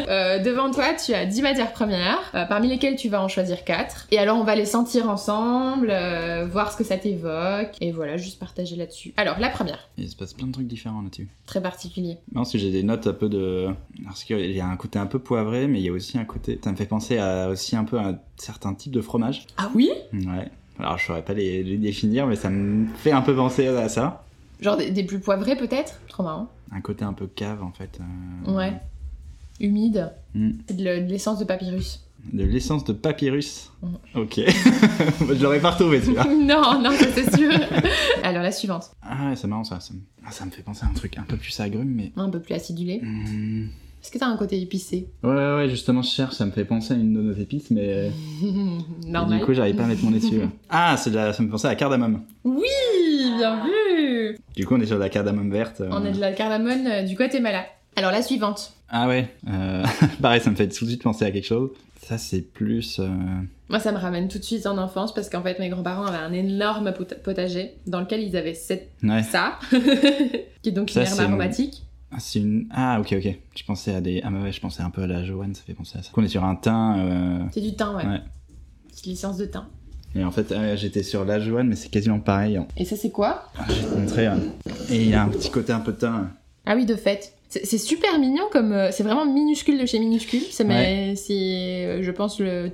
Euh, 0.08 0.38
devant 0.40 0.70
toi, 0.70 0.86
tu 0.94 1.14
as 1.14 1.24
10 1.26 1.42
matières 1.42 1.72
premières, 1.72 2.18
euh, 2.34 2.44
parmi 2.44 2.68
lesquelles 2.68 2.96
tu 2.96 3.08
vas 3.08 3.22
en 3.22 3.28
choisir 3.28 3.64
4. 3.64 4.08
Et 4.10 4.18
alors, 4.18 4.36
on 4.38 4.44
va 4.44 4.54
les 4.54 4.66
sentir 4.66 5.08
ensemble, 5.08 5.88
euh, 5.90 6.44
voir 6.50 6.72
ce 6.72 6.76
que 6.76 6.84
ça 6.84 6.96
t'évoque. 6.96 7.70
Et 7.80 7.92
voilà, 7.92 8.16
juste 8.16 8.38
partager 8.38 8.76
là-dessus. 8.76 9.14
Alors, 9.16 9.38
la 9.38 9.48
première, 9.48 9.88
Il 9.96 10.08
se 10.08 10.16
passe 10.16 10.34
plein 10.34 10.46
de 10.48 10.52
trucs 10.52 10.66
différents 10.66 11.00
là-dessus. 11.02 11.28
très 11.46 11.62
particulier. 11.62 12.18
Non, 12.34 12.44
si 12.44 12.58
j'ai 12.58 12.70
des 12.70 12.82
notes 12.82 13.06
un 13.06 13.12
peu 13.12 13.28
de. 13.28 13.68
Parce 14.04 14.24
qu'il 14.24 14.52
y 14.52 14.60
a 14.60 14.66
un 14.66 14.76
côté 14.76 14.98
un 14.98 15.06
peu 15.06 15.18
poivré, 15.18 15.66
mais 15.66 15.78
il 15.80 15.84
y 15.84 15.88
a 15.88 15.92
aussi 15.92 16.18
un 16.18 16.24
côté. 16.24 16.58
Ça 16.62 16.72
me 16.72 16.76
fait 16.76 16.86
penser 16.86 17.18
à 17.18 17.48
aussi 17.48 17.76
un 17.76 17.84
peu 17.84 17.98
à 17.98 18.08
un 18.08 18.18
certain 18.36 18.74
type 18.74 18.92
de 18.92 19.00
fromage. 19.00 19.46
Ah 19.56 19.70
oui? 19.74 19.90
Ouais. 20.12 20.50
Alors 20.78 20.98
je 20.98 21.06
saurais 21.06 21.22
pas 21.22 21.34
les, 21.34 21.62
les 21.62 21.76
définir, 21.76 22.26
mais 22.26 22.36
ça 22.36 22.50
me 22.50 22.86
fait 22.96 23.12
un 23.12 23.22
peu 23.22 23.34
penser 23.34 23.66
à 23.68 23.88
ça. 23.88 24.24
Genre 24.62 24.76
des, 24.76 24.90
des 24.90 25.04
plus 25.04 25.18
poivrés 25.20 25.56
peut-être? 25.56 26.00
Trop 26.08 26.22
marrant. 26.22 26.48
Un 26.70 26.80
côté 26.80 27.04
un 27.04 27.12
peu 27.12 27.26
cave 27.26 27.62
en 27.62 27.72
fait. 27.72 27.98
euh, 28.46 28.52
Ouais. 28.54 28.72
Humide. 29.60 30.12
Mm. 30.34 30.50
Et 30.68 30.72
de, 30.72 30.84
le- 30.84 31.00
de 31.02 31.10
l'essence 31.10 31.38
de 31.38 31.44
papyrus. 31.44 32.04
De 32.32 32.44
l'essence 32.44 32.84
de 32.84 32.92
papyrus. 32.92 33.70
Mm. 33.82 33.86
Ok. 34.14 34.40
je 34.46 35.42
l'aurais 35.42 35.60
pas 35.60 35.72
retrouvé 35.72 36.00
celui-là. 36.00 36.24
non, 36.30 36.80
non, 36.80 36.90
c'est 36.96 37.36
sûr. 37.36 37.50
alors, 38.22 38.42
la 38.42 38.52
suivante. 38.52 38.92
Ah 39.02 39.30
ouais, 39.30 39.36
c'est 39.36 39.46
marrant 39.48 39.64
ça. 39.64 39.80
Ça 39.80 39.92
me... 39.92 40.00
ah, 40.26 40.30
ça 40.30 40.44
me 40.46 40.50
fait 40.50 40.62
penser 40.62 40.84
à 40.84 40.88
un 40.88 40.92
truc 40.94 41.18
un 41.18 41.24
peu 41.24 41.36
plus 41.36 41.58
agrume, 41.60 41.90
mais. 41.94 42.12
Un 42.16 42.30
peu 42.30 42.40
plus 42.40 42.54
acidulé. 42.54 43.00
Hmm. 43.02 43.66
Est-ce 44.02 44.10
que 44.10 44.18
t'as 44.18 44.26
un 44.26 44.36
côté 44.36 44.60
épicé 44.60 45.08
Ouais, 45.22 45.30
ouais, 45.30 45.54
ouais, 45.56 45.68
justement, 45.68 46.02
je 46.02 46.10
cherche, 46.10 46.34
ça 46.34 46.44
me 46.44 46.50
fait 46.50 46.64
penser 46.64 46.92
à 46.94 46.96
une 46.96 47.14
de 47.14 47.20
nos 47.22 47.32
épices, 47.34 47.70
mais. 47.70 48.10
et 48.42 49.06
Normal. 49.06 49.38
du 49.38 49.44
coup, 49.44 49.54
j'arrive 49.54 49.76
pas 49.76 49.84
à 49.84 49.86
mettre 49.86 50.02
mon 50.04 50.10
nez 50.10 50.18
dessus. 50.18 50.40
Ah, 50.70 50.96
la... 51.12 51.32
ça 51.32 51.42
me 51.42 51.46
fait 51.48 51.52
penser 51.52 51.66
à 51.66 51.70
la 51.70 51.76
cardamome. 51.76 52.22
Oui, 52.44 52.66
bien 53.38 53.64
vu 53.64 54.36
Du 54.56 54.66
coup, 54.66 54.74
on 54.74 54.80
est 54.80 54.86
sur 54.86 54.96
de 54.96 55.00
la 55.00 55.08
cardamome 55.08 55.50
verte. 55.52 55.80
euh. 55.82 55.88
On 55.92 56.04
a 56.04 56.10
de 56.10 56.18
la 56.18 56.32
cardamone 56.32 56.86
euh, 56.86 57.02
du 57.02 57.14
Guatemala. 57.14 57.64
Alors 57.94 58.10
la 58.10 58.22
suivante. 58.22 58.72
Ah 58.88 59.06
ouais. 59.06 59.28
euh, 59.48 59.84
Pareil, 60.22 60.40
ça 60.40 60.50
me 60.50 60.56
fait 60.56 60.68
tout 60.68 60.84
de 60.84 60.90
suite 60.90 61.02
penser 61.02 61.24
à 61.24 61.30
quelque 61.30 61.46
chose. 61.46 61.70
Ça, 62.02 62.18
c'est 62.18 62.40
plus. 62.40 62.98
euh, 62.98 63.08
Moi, 63.68 63.78
ça 63.78 63.92
me 63.92 63.98
ramène 63.98 64.26
tout 64.28 64.38
de 64.38 64.42
suite 64.42 64.66
en 64.66 64.76
enfance 64.78 65.14
parce 65.14 65.30
qu'en 65.30 65.42
fait, 65.42 65.58
mes 65.60 65.68
grands-parents 65.68 66.04
avaient 66.06 66.16
un 66.18 66.32
énorme 66.32 66.92
pot- 66.92 67.14
potager 67.22 67.74
dans 67.86 68.00
lequel 68.00 68.20
ils 68.22 68.36
avaient 68.36 68.54
cette... 68.54 68.90
Ouais. 69.04 69.22
ça, 69.22 69.60
qui 70.62 70.70
est 70.70 70.72
donc 70.72 70.90
Ça, 70.90 71.02
une 71.02 71.06
herbe 71.06 71.18
mon- 71.20 71.24
aromatique. 71.28 71.82
Ah, 72.14 72.16
c'est 72.18 72.40
une. 72.40 72.66
Ah, 72.70 73.00
ok, 73.00 73.14
ok. 73.18 73.38
Je 73.56 73.64
pensais 73.64 73.94
à 73.94 74.00
des. 74.00 74.20
Ah, 74.24 74.30
bah 74.30 74.40
ouais, 74.42 74.52
je 74.52 74.60
pensais 74.60 74.82
un 74.82 74.90
peu 74.90 75.02
à 75.02 75.06
la 75.06 75.24
Joanne, 75.24 75.54
ça 75.54 75.62
fait 75.66 75.72
penser 75.74 75.98
à 75.98 76.02
ça. 76.02 76.10
On 76.16 76.22
est 76.22 76.28
sur 76.28 76.44
un 76.44 76.54
thym. 76.56 76.94
euh, 76.98 77.44
C'est 77.52 77.60
du 77.62 77.74
thym, 77.74 77.94
ouais. 77.96 78.04
Ouais. 78.06 78.20
C'est 78.92 79.06
l'essence 79.06 79.36
de 79.38 79.46
thym. 79.46 79.64
Et 80.14 80.22
en 80.24 80.30
fait, 80.30 80.52
ah, 80.52 80.76
j'étais 80.76 81.02
sur 81.02 81.24
la 81.24 81.40
Joanne, 81.40 81.68
mais 81.68 81.76
c'est 81.76 81.88
quasiment 81.88 82.20
pareil. 82.20 82.56
hein. 82.58 82.66
Et 82.76 82.84
ça, 82.84 82.96
c'est 82.96 83.10
quoi? 83.10 83.44
Ah, 83.58 83.64
Je 83.68 83.74
vais 83.74 83.82
te 83.94 83.98
montrer. 83.98 84.26
hein. 84.26 84.38
Et 84.90 84.96
il 84.96 85.08
y 85.08 85.14
a 85.14 85.22
un 85.22 85.28
petit 85.28 85.50
côté 85.50 85.72
un 85.72 85.80
peu 85.80 85.94
thym. 85.94 86.30
Ah 86.66 86.74
oui, 86.76 86.84
de 86.84 86.94
fait. 86.96 87.32
C'est 87.48 87.78
super 87.78 88.18
mignon 88.18 88.44
comme... 88.50 88.72
euh, 88.72 88.90
c'est 88.92 89.02
vraiment 89.02 89.26
minuscule 89.26 89.78
de 89.80 89.84
chez 89.86 89.98
minuscule. 89.98 90.42
C'est, 90.50 90.64
mais, 90.64 91.16
c'est, 91.16 91.84
euh, 91.86 92.02
je 92.02 92.10
pense, 92.10 92.38
le 92.40 92.70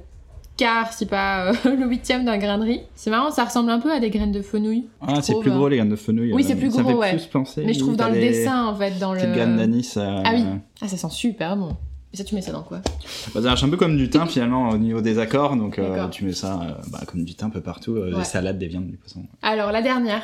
quart, 0.58 0.92
si 0.92 1.06
pas 1.06 1.46
euh, 1.50 1.54
le 1.64 1.86
huitième 1.86 2.24
d'un 2.26 2.36
grain 2.36 2.58
de 2.58 2.64
riz. 2.64 2.80
C'est 2.94 3.08
marrant, 3.10 3.30
ça 3.30 3.44
ressemble 3.44 3.70
un 3.70 3.78
peu 3.80 3.90
à 3.90 4.00
des 4.00 4.10
graines 4.10 4.32
de 4.32 4.42
fenouil. 4.42 4.84
Ah, 5.00 5.22
c'est 5.22 5.38
plus 5.40 5.50
gros 5.50 5.68
les 5.68 5.76
graines 5.76 5.88
de 5.88 5.96
fenouil. 5.96 6.32
Oui, 6.34 6.42
euh, 6.42 6.46
c'est 6.46 6.56
plus 6.56 6.70
ça 6.70 6.82
gros, 6.82 6.90
fait 6.90 6.96
ouais. 6.96 7.10
plus 7.12 7.26
penser. 7.26 7.62
Mais 7.64 7.72
je 7.72 7.78
trouve 7.78 7.96
dans 7.96 8.08
le 8.08 8.14
des 8.14 8.20
dessin, 8.30 8.66
en 8.66 8.74
fait, 8.74 8.98
dans 8.98 9.14
le... 9.14 9.20
Graines 9.20 9.56
d'anis. 9.56 9.94
euh, 9.96 10.22
Ah 10.24 10.32
oui. 10.34 10.44
Ah, 10.82 10.88
ça 10.88 10.96
sent 10.98 11.06
super 11.10 11.56
bon. 11.56 11.74
Et 12.12 12.16
ça, 12.16 12.24
tu 12.24 12.34
mets 12.34 12.40
ça 12.42 12.52
dans 12.52 12.62
quoi? 12.62 12.78
Bah, 12.78 12.90
ça 13.34 13.40
marche 13.42 13.62
un 13.62 13.68
peu 13.68 13.76
comme 13.76 13.96
du 13.96 14.08
thym 14.10 14.26
finalement 14.26 14.70
au 14.70 14.78
niveau 14.78 15.00
des 15.02 15.18
accords. 15.18 15.56
Donc 15.56 15.78
euh, 15.78 16.08
tu 16.08 16.24
mets 16.24 16.32
ça 16.32 16.60
euh, 16.62 16.72
bah, 16.90 17.00
comme 17.06 17.22
du 17.24 17.34
thym 17.34 17.48
un 17.48 17.50
peu 17.50 17.60
partout. 17.60 17.96
euh, 17.96 18.12
Ouais. 18.12 18.18
Des 18.20 18.24
salades, 18.24 18.58
des 18.58 18.66
viandes, 18.66 18.86
du 18.86 18.96
poisson. 18.96 19.22
Alors, 19.42 19.72
la 19.72 19.82
dernière. 19.82 20.22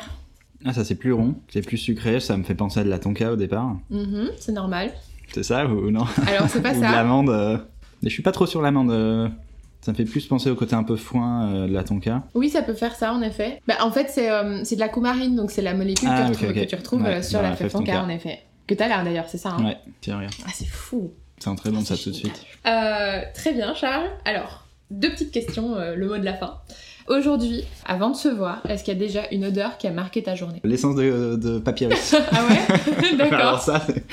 Ah, 0.65 0.73
ça 0.73 0.83
c'est 0.83 0.95
plus 0.95 1.13
rond, 1.13 1.35
c'est 1.49 1.61
plus 1.61 1.77
sucré. 1.77 2.19
Ça 2.19 2.35
me 2.37 2.43
fait 2.43 2.55
penser 2.55 2.79
à 2.79 2.83
de 2.83 2.89
la 2.89 2.97
tonka 2.97 3.31
au 3.31 3.35
départ. 3.35 3.75
Mhm, 3.91 4.31
c'est 4.39 4.51
normal. 4.51 4.91
C'est 5.31 5.43
ça 5.43 5.67
ou, 5.67 5.91
non? 5.91 6.05
Alors, 6.27 6.49
c'est 6.49 6.61
pas 6.63 6.71
Ou 6.73 6.75
de 6.77 6.79
ça. 6.81 6.91
l'amande. 6.91 7.29
Mais 8.01 8.09
je 8.09 8.13
suis 8.13 8.23
pas 8.23 8.31
trop 8.31 8.47
sur 8.47 8.61
l'amande. 8.63 9.31
Ça 9.85 9.91
me 9.91 9.97
fait 9.97 10.05
plus 10.05 10.25
penser 10.25 10.49
au 10.49 10.55
côté 10.55 10.73
un 10.73 10.81
peu 10.81 10.95
foin 10.95 11.47
euh, 11.53 11.67
de 11.67 11.73
la 11.73 11.83
tonka. 11.83 12.23
Oui, 12.33 12.49
ça 12.49 12.63
peut 12.63 12.73
faire 12.73 12.95
ça, 12.95 13.13
en 13.13 13.21
effet. 13.21 13.61
Bah, 13.67 13.75
en 13.81 13.91
fait, 13.91 14.07
c'est 14.09 14.31
euh, 14.31 14.63
de 14.63 14.79
la 14.79 14.89
coumarine, 14.89 15.35
donc 15.35 15.51
c'est 15.51 15.61
la 15.61 15.75
molécule 15.75 16.09
Ah, 16.11 16.31
que, 16.31 16.35
tu 16.37 16.45
retrouves- 16.45 16.49
ok. 16.49 16.55
que 16.55 16.69
tu 16.69 16.75
retrouves 16.75 17.01
Ouais, 17.03 17.13
euh, 17.17 17.21
sur 17.21 17.39
la 17.43 17.51
la 17.51 17.55
fève 17.55 17.71
tonka, 17.71 17.91
tonka. 17.91 18.03
en 18.03 18.09
effet. 18.09 18.39
Que 18.65 18.73
t'as 18.73 18.87
l'air 18.87 19.03
d'ailleurs, 19.03 19.25
c'est 19.29 19.37
ça 19.37 19.49
hein 19.51 19.63
Ouais, 19.63 19.77
tiens, 20.01 20.17
regarde. 20.17 20.33
Ah, 20.43 20.49
c'est 20.51 20.65
fou. 20.67 21.11
C'est 21.37 21.55
très 21.55 21.69
bon 21.69 21.81
ça 21.81 21.95
tout 21.95 22.09
de 22.09 22.15
suite. 22.15 22.43
Euh, 22.65 23.19
très 23.35 23.53
bien, 23.53 23.75
Charles. 23.75 24.07
Alors, 24.25 24.65
deux 24.89 25.11
petites 25.11 25.31
questions, 25.31 25.75
euh, 25.75 25.93
le 25.95 26.07
mot 26.07 26.17
de 26.17 26.25
la 26.25 26.33
fin. 26.33 26.55
Aujourd'hui, 27.07 27.63
avant 27.85 28.09
de 28.09 28.15
se 28.15 28.27
voir, 28.29 28.63
est-ce 28.67 28.83
qu'il 28.83 28.91
y 28.93 28.97
a 28.97 28.99
déjà 28.99 29.27
une 29.31 29.45
odeur 29.45 29.77
qui 29.77 29.85
a 29.85 29.91
marqué 29.91 30.23
ta 30.23 30.33
journée? 30.33 30.59
L'essence 30.63 30.95
de, 30.95 31.35
de 31.35 31.59
papyrus. 31.59 32.15
Ah 32.31 32.39
ouais? 32.49 33.11
Alors 33.19 33.29
D'accord. 33.29 33.61
ça, 33.61 33.79
c'est- 33.85 34.03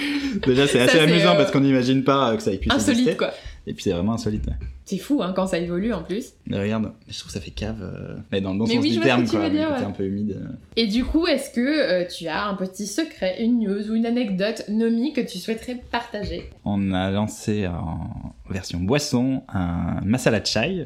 déjà 0.46 0.66
c'est 0.66 0.76
Ça, 0.78 0.84
assez 0.84 0.98
amusant 0.98 1.32
euh, 1.32 1.36
parce 1.38 1.50
qu'on 1.50 1.60
n'imagine 1.60 2.04
pas 2.04 2.36
que 2.36 2.42
ça 2.42 2.50
puisse 2.50 2.70
Insolite, 2.70 2.98
exister. 3.00 3.16
quoi. 3.16 3.30
Et 3.66 3.74
puis 3.74 3.84
c'est 3.84 3.92
vraiment 3.92 4.14
insolite. 4.14 4.46
ouais. 4.46 4.54
C'est 4.84 4.98
fou, 4.98 5.22
hein, 5.22 5.32
quand 5.36 5.46
ça 5.46 5.58
évolue, 5.58 5.92
en 5.92 6.02
plus. 6.02 6.32
Mais 6.46 6.60
regarde, 6.60 6.90
je 7.08 7.16
trouve 7.16 7.28
que 7.28 7.32
ça 7.32 7.40
fait 7.40 7.52
cave. 7.52 7.80
euh, 7.80 8.16
Mais 8.32 8.40
dans 8.40 8.52
le 8.52 8.58
bon 8.58 8.64
Mais 8.66 8.74
sens 8.74 8.82
oui, 8.82 8.90
du 8.90 8.98
terme 9.00 9.26
quoi. 9.28 9.48
dire, 9.48 9.70
ouais. 9.70 9.84
un 9.84 9.90
peu 9.92 10.04
humide. 10.04 10.36
euh. 10.42 10.48
Et 10.74 10.88
du 10.88 11.04
coup, 11.04 11.28
est-ce 11.28 11.50
que 11.50 11.60
euh, 11.60 12.04
tu 12.08 12.26
as 12.26 12.44
un 12.46 12.54
petit 12.54 12.88
secret, 12.88 13.36
une 13.40 13.60
news 13.60 13.88
ou 13.90 13.94
une 13.94 14.06
anecdote 14.06 14.64
Nomi 14.68 15.12
que 15.12 15.20
tu 15.20 15.38
souhaiterais 15.38 15.80
partager? 15.92 16.50
On 16.64 16.92
a 16.92 17.12
lancé 17.12 17.68
en 17.68 18.34
version 18.50 18.80
boisson 18.80 19.44
un 19.48 20.00
masala 20.04 20.42
chai. 20.44 20.84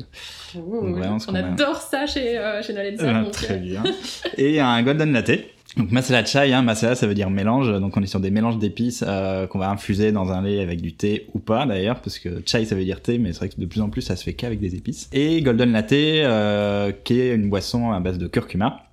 vraiment, 0.54 1.18
ce 1.18 1.30
On 1.30 1.34
a- 1.34 1.38
adore 1.46 1.80
ça 1.80 2.04
chez, 2.06 2.38
euh, 2.38 2.62
chez 2.62 2.74
Nolensa. 2.74 3.04
Ah, 3.08 3.22
donc, 3.22 3.32
très 3.32 3.56
bien. 3.56 3.82
Et 4.36 4.60
un 4.60 4.82
golden 4.82 5.12
latte. 5.12 5.30
Donc 5.76 5.92
masala 5.92 6.24
chai, 6.24 6.54
hein, 6.54 6.62
masala 6.62 6.94
ça 6.94 7.06
veut 7.06 7.14
dire 7.14 7.28
mélange, 7.28 7.70
donc 7.80 7.94
on 7.98 8.02
est 8.02 8.06
sur 8.06 8.20
des 8.20 8.30
mélanges 8.30 8.58
d'épices 8.58 9.04
euh, 9.06 9.46
qu'on 9.46 9.58
va 9.58 9.68
infuser 9.68 10.10
dans 10.10 10.32
un 10.32 10.40
lait 10.40 10.60
avec 10.60 10.80
du 10.80 10.94
thé 10.94 11.26
ou 11.34 11.38
pas 11.38 11.66
d'ailleurs, 11.66 12.00
parce 12.00 12.18
que 12.18 12.42
chai 12.46 12.64
ça 12.64 12.74
veut 12.74 12.84
dire 12.84 13.02
thé, 13.02 13.18
mais 13.18 13.34
c'est 13.34 13.40
vrai 13.40 13.48
que 13.50 13.60
de 13.60 13.66
plus 13.66 13.82
en 13.82 13.90
plus 13.90 14.00
ça 14.00 14.16
se 14.16 14.24
fait 14.24 14.32
qu'avec 14.32 14.58
des 14.58 14.74
épices. 14.74 15.10
Et 15.12 15.42
golden 15.42 15.72
latte, 15.72 15.92
euh, 15.92 16.92
qui 17.04 17.20
est 17.20 17.34
une 17.34 17.50
boisson 17.50 17.92
à 17.92 18.00
base 18.00 18.16
de 18.16 18.26
curcuma. 18.26 18.85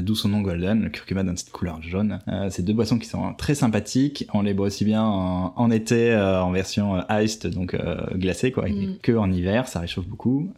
D'où 0.00 0.14
son 0.14 0.28
nom 0.28 0.40
Golden. 0.40 0.82
Le 0.82 0.90
curcuma 0.90 1.22
donne 1.22 1.36
cette 1.36 1.50
couleur 1.50 1.80
jaune. 1.82 2.18
c'est 2.50 2.64
deux 2.64 2.72
boissons 2.72 2.98
qui 2.98 3.08
sont 3.08 3.34
très 3.34 3.54
sympathiques. 3.54 4.26
On 4.32 4.42
les 4.42 4.54
boit 4.54 4.66
aussi 4.66 4.84
bien 4.84 5.02
en, 5.04 5.70
été 5.70 6.14
en 6.16 6.50
version 6.52 7.02
iced, 7.10 7.46
donc 7.52 7.76
glacée 8.14 8.52
quoi, 8.52 8.68
mm. 8.68 8.98
que 9.02 9.12
en 9.12 9.30
hiver. 9.30 9.68
Ça 9.68 9.80
réchauffe 9.80 10.06
beaucoup. 10.06 10.52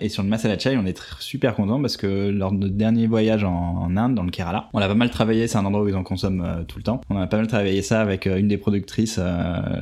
et 0.00 0.08
sur 0.08 0.22
le 0.22 0.28
masala 0.28 0.58
chai, 0.58 0.76
on 0.76 0.86
est 0.86 1.00
super 1.18 1.54
content 1.54 1.80
parce 1.80 1.96
que 1.96 2.30
lors 2.30 2.52
de 2.52 2.58
notre 2.58 2.74
dernier 2.74 3.06
voyage 3.06 3.44
en, 3.44 3.94
Inde, 3.96 4.14
dans 4.14 4.24
le 4.24 4.30
Kerala, 4.30 4.68
on 4.72 4.80
a 4.80 4.88
pas 4.88 4.94
mal 4.94 5.10
travaillé. 5.10 5.46
C'est 5.46 5.58
un 5.58 5.64
endroit 5.64 5.84
où 5.84 5.88
ils 5.88 5.94
en 5.94 6.02
consomment 6.02 6.64
tout 6.66 6.78
le 6.78 6.84
temps. 6.84 7.00
On 7.10 7.16
a 7.18 7.26
pas 7.26 7.36
mal 7.36 7.46
travaillé 7.46 7.82
ça 7.82 8.00
avec 8.00 8.26
une 8.26 8.48
des 8.48 8.58
productrices 8.58 9.20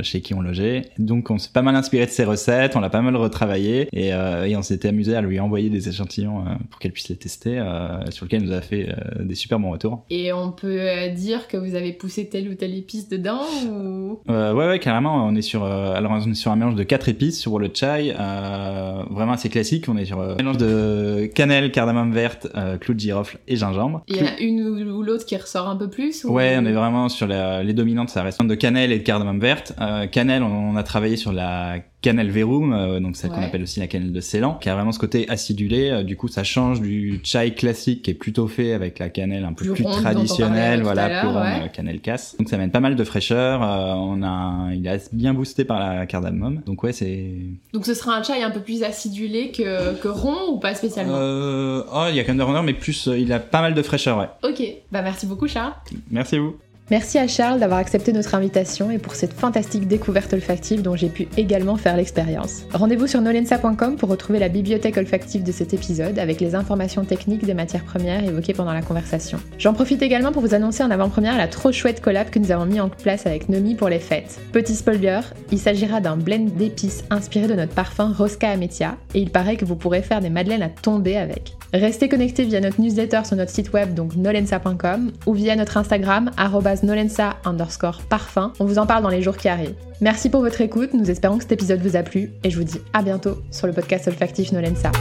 chez 0.03 0.21
qui 0.21 0.35
on 0.35 0.41
logeait. 0.41 0.91
Donc 0.99 1.31
on 1.31 1.39
s'est 1.39 1.53
pas 1.53 1.63
mal 1.63 1.77
inspiré 1.77 2.07
de 2.07 2.11
ses 2.11 2.25
recettes. 2.25 2.77
On 2.77 2.81
l'a 2.81 2.91
pas 2.91 3.03
mal 3.03 3.17
retravaillé 3.17 3.89
et, 3.93 4.09
et 4.09 4.57
on 4.57 4.63
s'était 4.63 4.89
amusé 4.89 5.15
à 5.15 5.21
lui 5.21 5.41
envoyer 5.41 5.71
des 5.71 5.89
échantillons 5.89 6.45
pour 6.71 6.81
qu'elle 6.81 6.93
puisse 6.93 7.09
les 7.09 7.17
tester, 7.17 7.63
sur 8.11 8.27
lequel 8.27 8.43
elle 8.43 8.49
nous 8.49 8.55
a 8.55 8.61
fait 8.61 8.72
des 9.21 9.35
super 9.35 9.59
bons 9.59 9.71
retours. 9.71 10.05
Et 10.11 10.33
on 10.33 10.53
peut 10.53 11.09
dire 11.15 11.49
que 11.49 11.57
vous 11.57 11.75
avez 11.75 11.93
poussé 11.93 12.29
telle 12.29 12.49
ou 12.49 12.55
telle 12.55 12.75
épice 12.75 13.09
dedans 13.09 13.41
ou... 13.67 14.21
ouais, 14.29 14.53
ouais, 14.53 14.79
carrément. 14.79 15.27
On 15.27 15.35
est 15.35 15.43
sur, 15.43 15.65
alors 15.65 16.13
on 16.13 16.31
est 16.31 16.35
sur 16.35 16.51
un 16.51 16.57
mélange 16.57 16.75
de 16.75 16.83
quatre 16.83 17.09
épices 17.09 17.41
sur 17.41 17.59
le 17.59 17.71
chai, 17.73 18.15
vraiment 19.11 19.33
assez 19.33 19.49
classique. 19.49 19.87
On 19.89 19.97
est 19.97 20.05
sur 20.05 20.21
un 20.21 20.37
mélange 20.37 20.59
de 20.59 21.31
cannelle, 21.35 21.73
cardamome 21.73 22.13
verte, 22.13 22.49
clou 22.81 22.95
de 22.95 23.01
girofle 23.01 23.39
et 23.49 23.57
gingembre. 23.57 24.03
Il 24.09 24.17
y 24.17 24.21
en 24.21 24.27
a 24.27 24.39
une 24.41 24.61
ou 24.63 25.03
l'autre 25.03 25.25
qui 25.25 25.37
ressort 25.37 25.69
un 25.69 25.77
peu 25.77 25.89
plus 25.89 26.25
Ouais, 26.25 26.57
on 26.59 26.67
est 26.67 26.73
vraiment 26.73 27.09
sur 27.09 27.27
les 27.27 27.73
dominantes, 27.73 28.11
ça 28.11 28.23
reste 28.23 28.43
de 28.47 28.55
cannelle 28.55 28.93
et 28.93 28.99
de 28.99 29.05
cardamome 29.05 29.41
verte. 29.41 29.75
cannelle, 30.11 30.43
on, 30.43 30.77
a 30.77 30.83
travaillé 30.83 31.17
sur 31.17 31.33
la 31.33 31.79
cannelle 32.03 32.31
verum, 32.31 32.73
euh, 32.73 33.01
donc 33.01 33.17
celle 33.17 33.31
qu'on 33.31 33.43
appelle 33.43 33.63
aussi 33.63 33.81
la 33.81 33.87
cannelle 33.87 34.13
de 34.13 34.21
Ceylan, 34.21 34.55
qui 34.55 34.69
a 34.69 34.75
vraiment 34.75 34.93
ce 34.93 34.99
côté 34.99 35.27
acidulé. 35.29 35.89
Euh, 35.91 36.03
du 36.03 36.17
coup, 36.17 36.29
ça 36.29 36.45
change 36.45 36.81
du 36.81 37.21
chai 37.23 37.55
classique 37.55 38.03
qui 38.03 38.11
est 38.11 38.15
plutôt 38.15 38.49
fait 38.49 38.73
avec 38.73 38.99
la 38.99 39.09
cannelle 39.09 39.45
un 39.45 39.53
peu 39.53 39.73
plus, 39.73 39.85
traditionnelle, 39.85 40.83
voilà, 40.83 41.21
plus 41.21 41.29
ronde, 41.29 41.37
euh, 41.65 41.69
cannelle 41.69 42.01
casse. 42.01 42.37
Donc 42.39 42.49
ça 42.49 42.57
amène 42.57 42.73
pas 42.73 42.81
mal 42.81 42.97
de 42.97 43.05
fraîcheur. 43.05 43.61
on 43.63 44.23
a, 44.23 44.75
il 44.75 44.87
est 44.87 45.15
bien 45.15 45.33
boosté 45.33 45.65
par 45.65 45.79
la 45.79 46.05
cardamome. 46.07 46.61
Donc 46.67 46.83
ouais, 46.83 46.93
c'est. 46.93 47.31
Donc 47.73 47.87
ce 47.87 47.95
sera 47.95 48.17
un 48.17 48.23
chai 48.23 48.43
un 48.43 48.51
peu 48.51 48.61
plus 48.61 48.83
acidulé 48.83 49.53
que, 49.53 49.95
que 49.95 50.09
rond 50.09 50.51
ou 50.51 50.59
pas 50.59 50.75
spécialement? 50.75 51.15
Oh, 51.15 52.07
il 52.11 52.17
y 52.17 52.21
a 52.21 52.25
quand 52.25 52.31
même 52.31 52.39
de 52.39 52.43
rondeur, 52.43 52.65
mais 52.65 52.75
plus, 52.75 53.09
il 53.17 53.33
a 53.33 53.39
pas 53.39 53.61
mal 53.61 53.75
de 53.75 53.83
fraîcheur, 53.83 54.19
ouais. 54.19 54.29
Ok, 54.43 54.61
bah 54.91 55.03
merci 55.03 55.27
beaucoup, 55.27 55.47
Charles. 55.47 55.73
Merci 56.11 56.37
à 56.37 56.41
vous. 56.41 56.57
Merci 56.93 57.17
à 57.17 57.27
Charles 57.27 57.59
d'avoir 57.59 57.81
accepté 57.81 58.13
notre 58.13 58.35
invitation 58.35 58.91
et 58.91 58.99
pour 58.99 59.15
cette 59.15 59.33
fantastique 59.33 59.89
découverte 59.89 60.35
olfactive 60.35 60.83
dont 60.83 60.95
j'ai 60.95 61.09
pu 61.09 61.27
également 61.39 61.77
faire 61.77 61.97
l'expérience. 61.97 62.65
Rendez-vous 62.75 63.07
sur 63.07 63.23
nolensa.com 63.23 63.97
pour 63.97 64.11
retrouver 64.11 64.39
la 64.39 64.51
bibliothèque 64.51 64.99
olfactive 64.99 65.43
de 65.43 65.53
cet 65.53 65.73
épisode 65.73 66.19
avec 66.19 66.39
les 66.39 66.55
informations 66.55 67.07
techniques 67.07 67.47
des 67.47 67.55
matières 67.55 67.87
premières 67.87 68.23
évoquées 68.23 68.53
pendant 68.53 68.75
la 68.75 68.83
conversation. 68.83 69.39
J'en 69.57 69.73
profite 69.73 70.03
également 70.03 70.33
pour 70.33 70.43
vous 70.43 70.53
annoncer 70.53 70.83
en 70.83 70.91
avant-première 70.91 71.39
la 71.39 71.49
trop 71.49 71.73
chouette 71.73 72.03
collab 72.03 72.29
que 72.29 72.39
nous 72.39 72.53
avons 72.53 72.67
mis 72.67 72.79
en 72.79 72.91
place 72.91 73.25
avec 73.25 73.49
Nomi 73.49 73.75
pour 73.75 73.89
les 73.89 73.99
fêtes. 73.99 74.39
Petit 74.53 74.75
spoiler, 74.75 75.21
il 75.51 75.59
s'agira 75.59 76.03
d'un 76.03 76.19
blend 76.19 76.51
d'épices 76.59 77.05
inspiré 77.09 77.47
de 77.47 77.55
notre 77.55 77.75
parfum 77.75 78.13
Rosca 78.15 78.51
Ametia 78.51 78.99
et 79.15 79.21
il 79.21 79.31
paraît 79.31 79.57
que 79.57 79.65
vous 79.65 79.77
pourrez 79.77 80.03
faire 80.03 80.21
des 80.21 80.29
madeleines 80.29 80.61
à 80.61 80.69
tomber 80.69 81.17
avec. 81.17 81.55
Restez 81.73 82.09
connectés 82.09 82.45
via 82.45 82.61
notre 82.61 82.81
newsletter 82.81 83.21
sur 83.25 83.37
notre 83.37 83.51
site 83.51 83.73
web 83.73 83.95
donc 83.95 84.15
nolensa.com 84.17 85.13
ou 85.27 85.35
via 85.35 85.57
notre 85.57 85.77
Instagram 85.79 86.31
nolensa 86.83 87.37
underscore 87.45 88.03
parfum. 88.03 88.53
On 88.61 88.65
vous 88.65 88.79
en 88.79 88.87
parle 88.87 89.03
dans 89.03 89.09
les 89.09 89.23
jours 89.23 89.37
qui 89.37 89.49
arrivent. 89.49 89.75
Merci 90.01 90.29
pour 90.29 90.41
votre 90.41 90.61
écoute, 90.61 90.95
nous 90.95 91.11
espérons 91.11 91.37
que 91.37 91.45
cet 91.45 91.53
épisode 91.53 91.81
vous 91.81 91.97
a 91.97 92.03
plu 92.03 92.31
et 92.45 92.51
je 92.51 92.59
vous 92.59 92.65
dis 92.65 92.81
à 92.93 93.03
bientôt 93.03 93.39
sur 93.51 93.67
le 93.67 93.73
podcast 93.73 94.07
olfactif 94.09 94.53
Nolensa. 94.53 94.93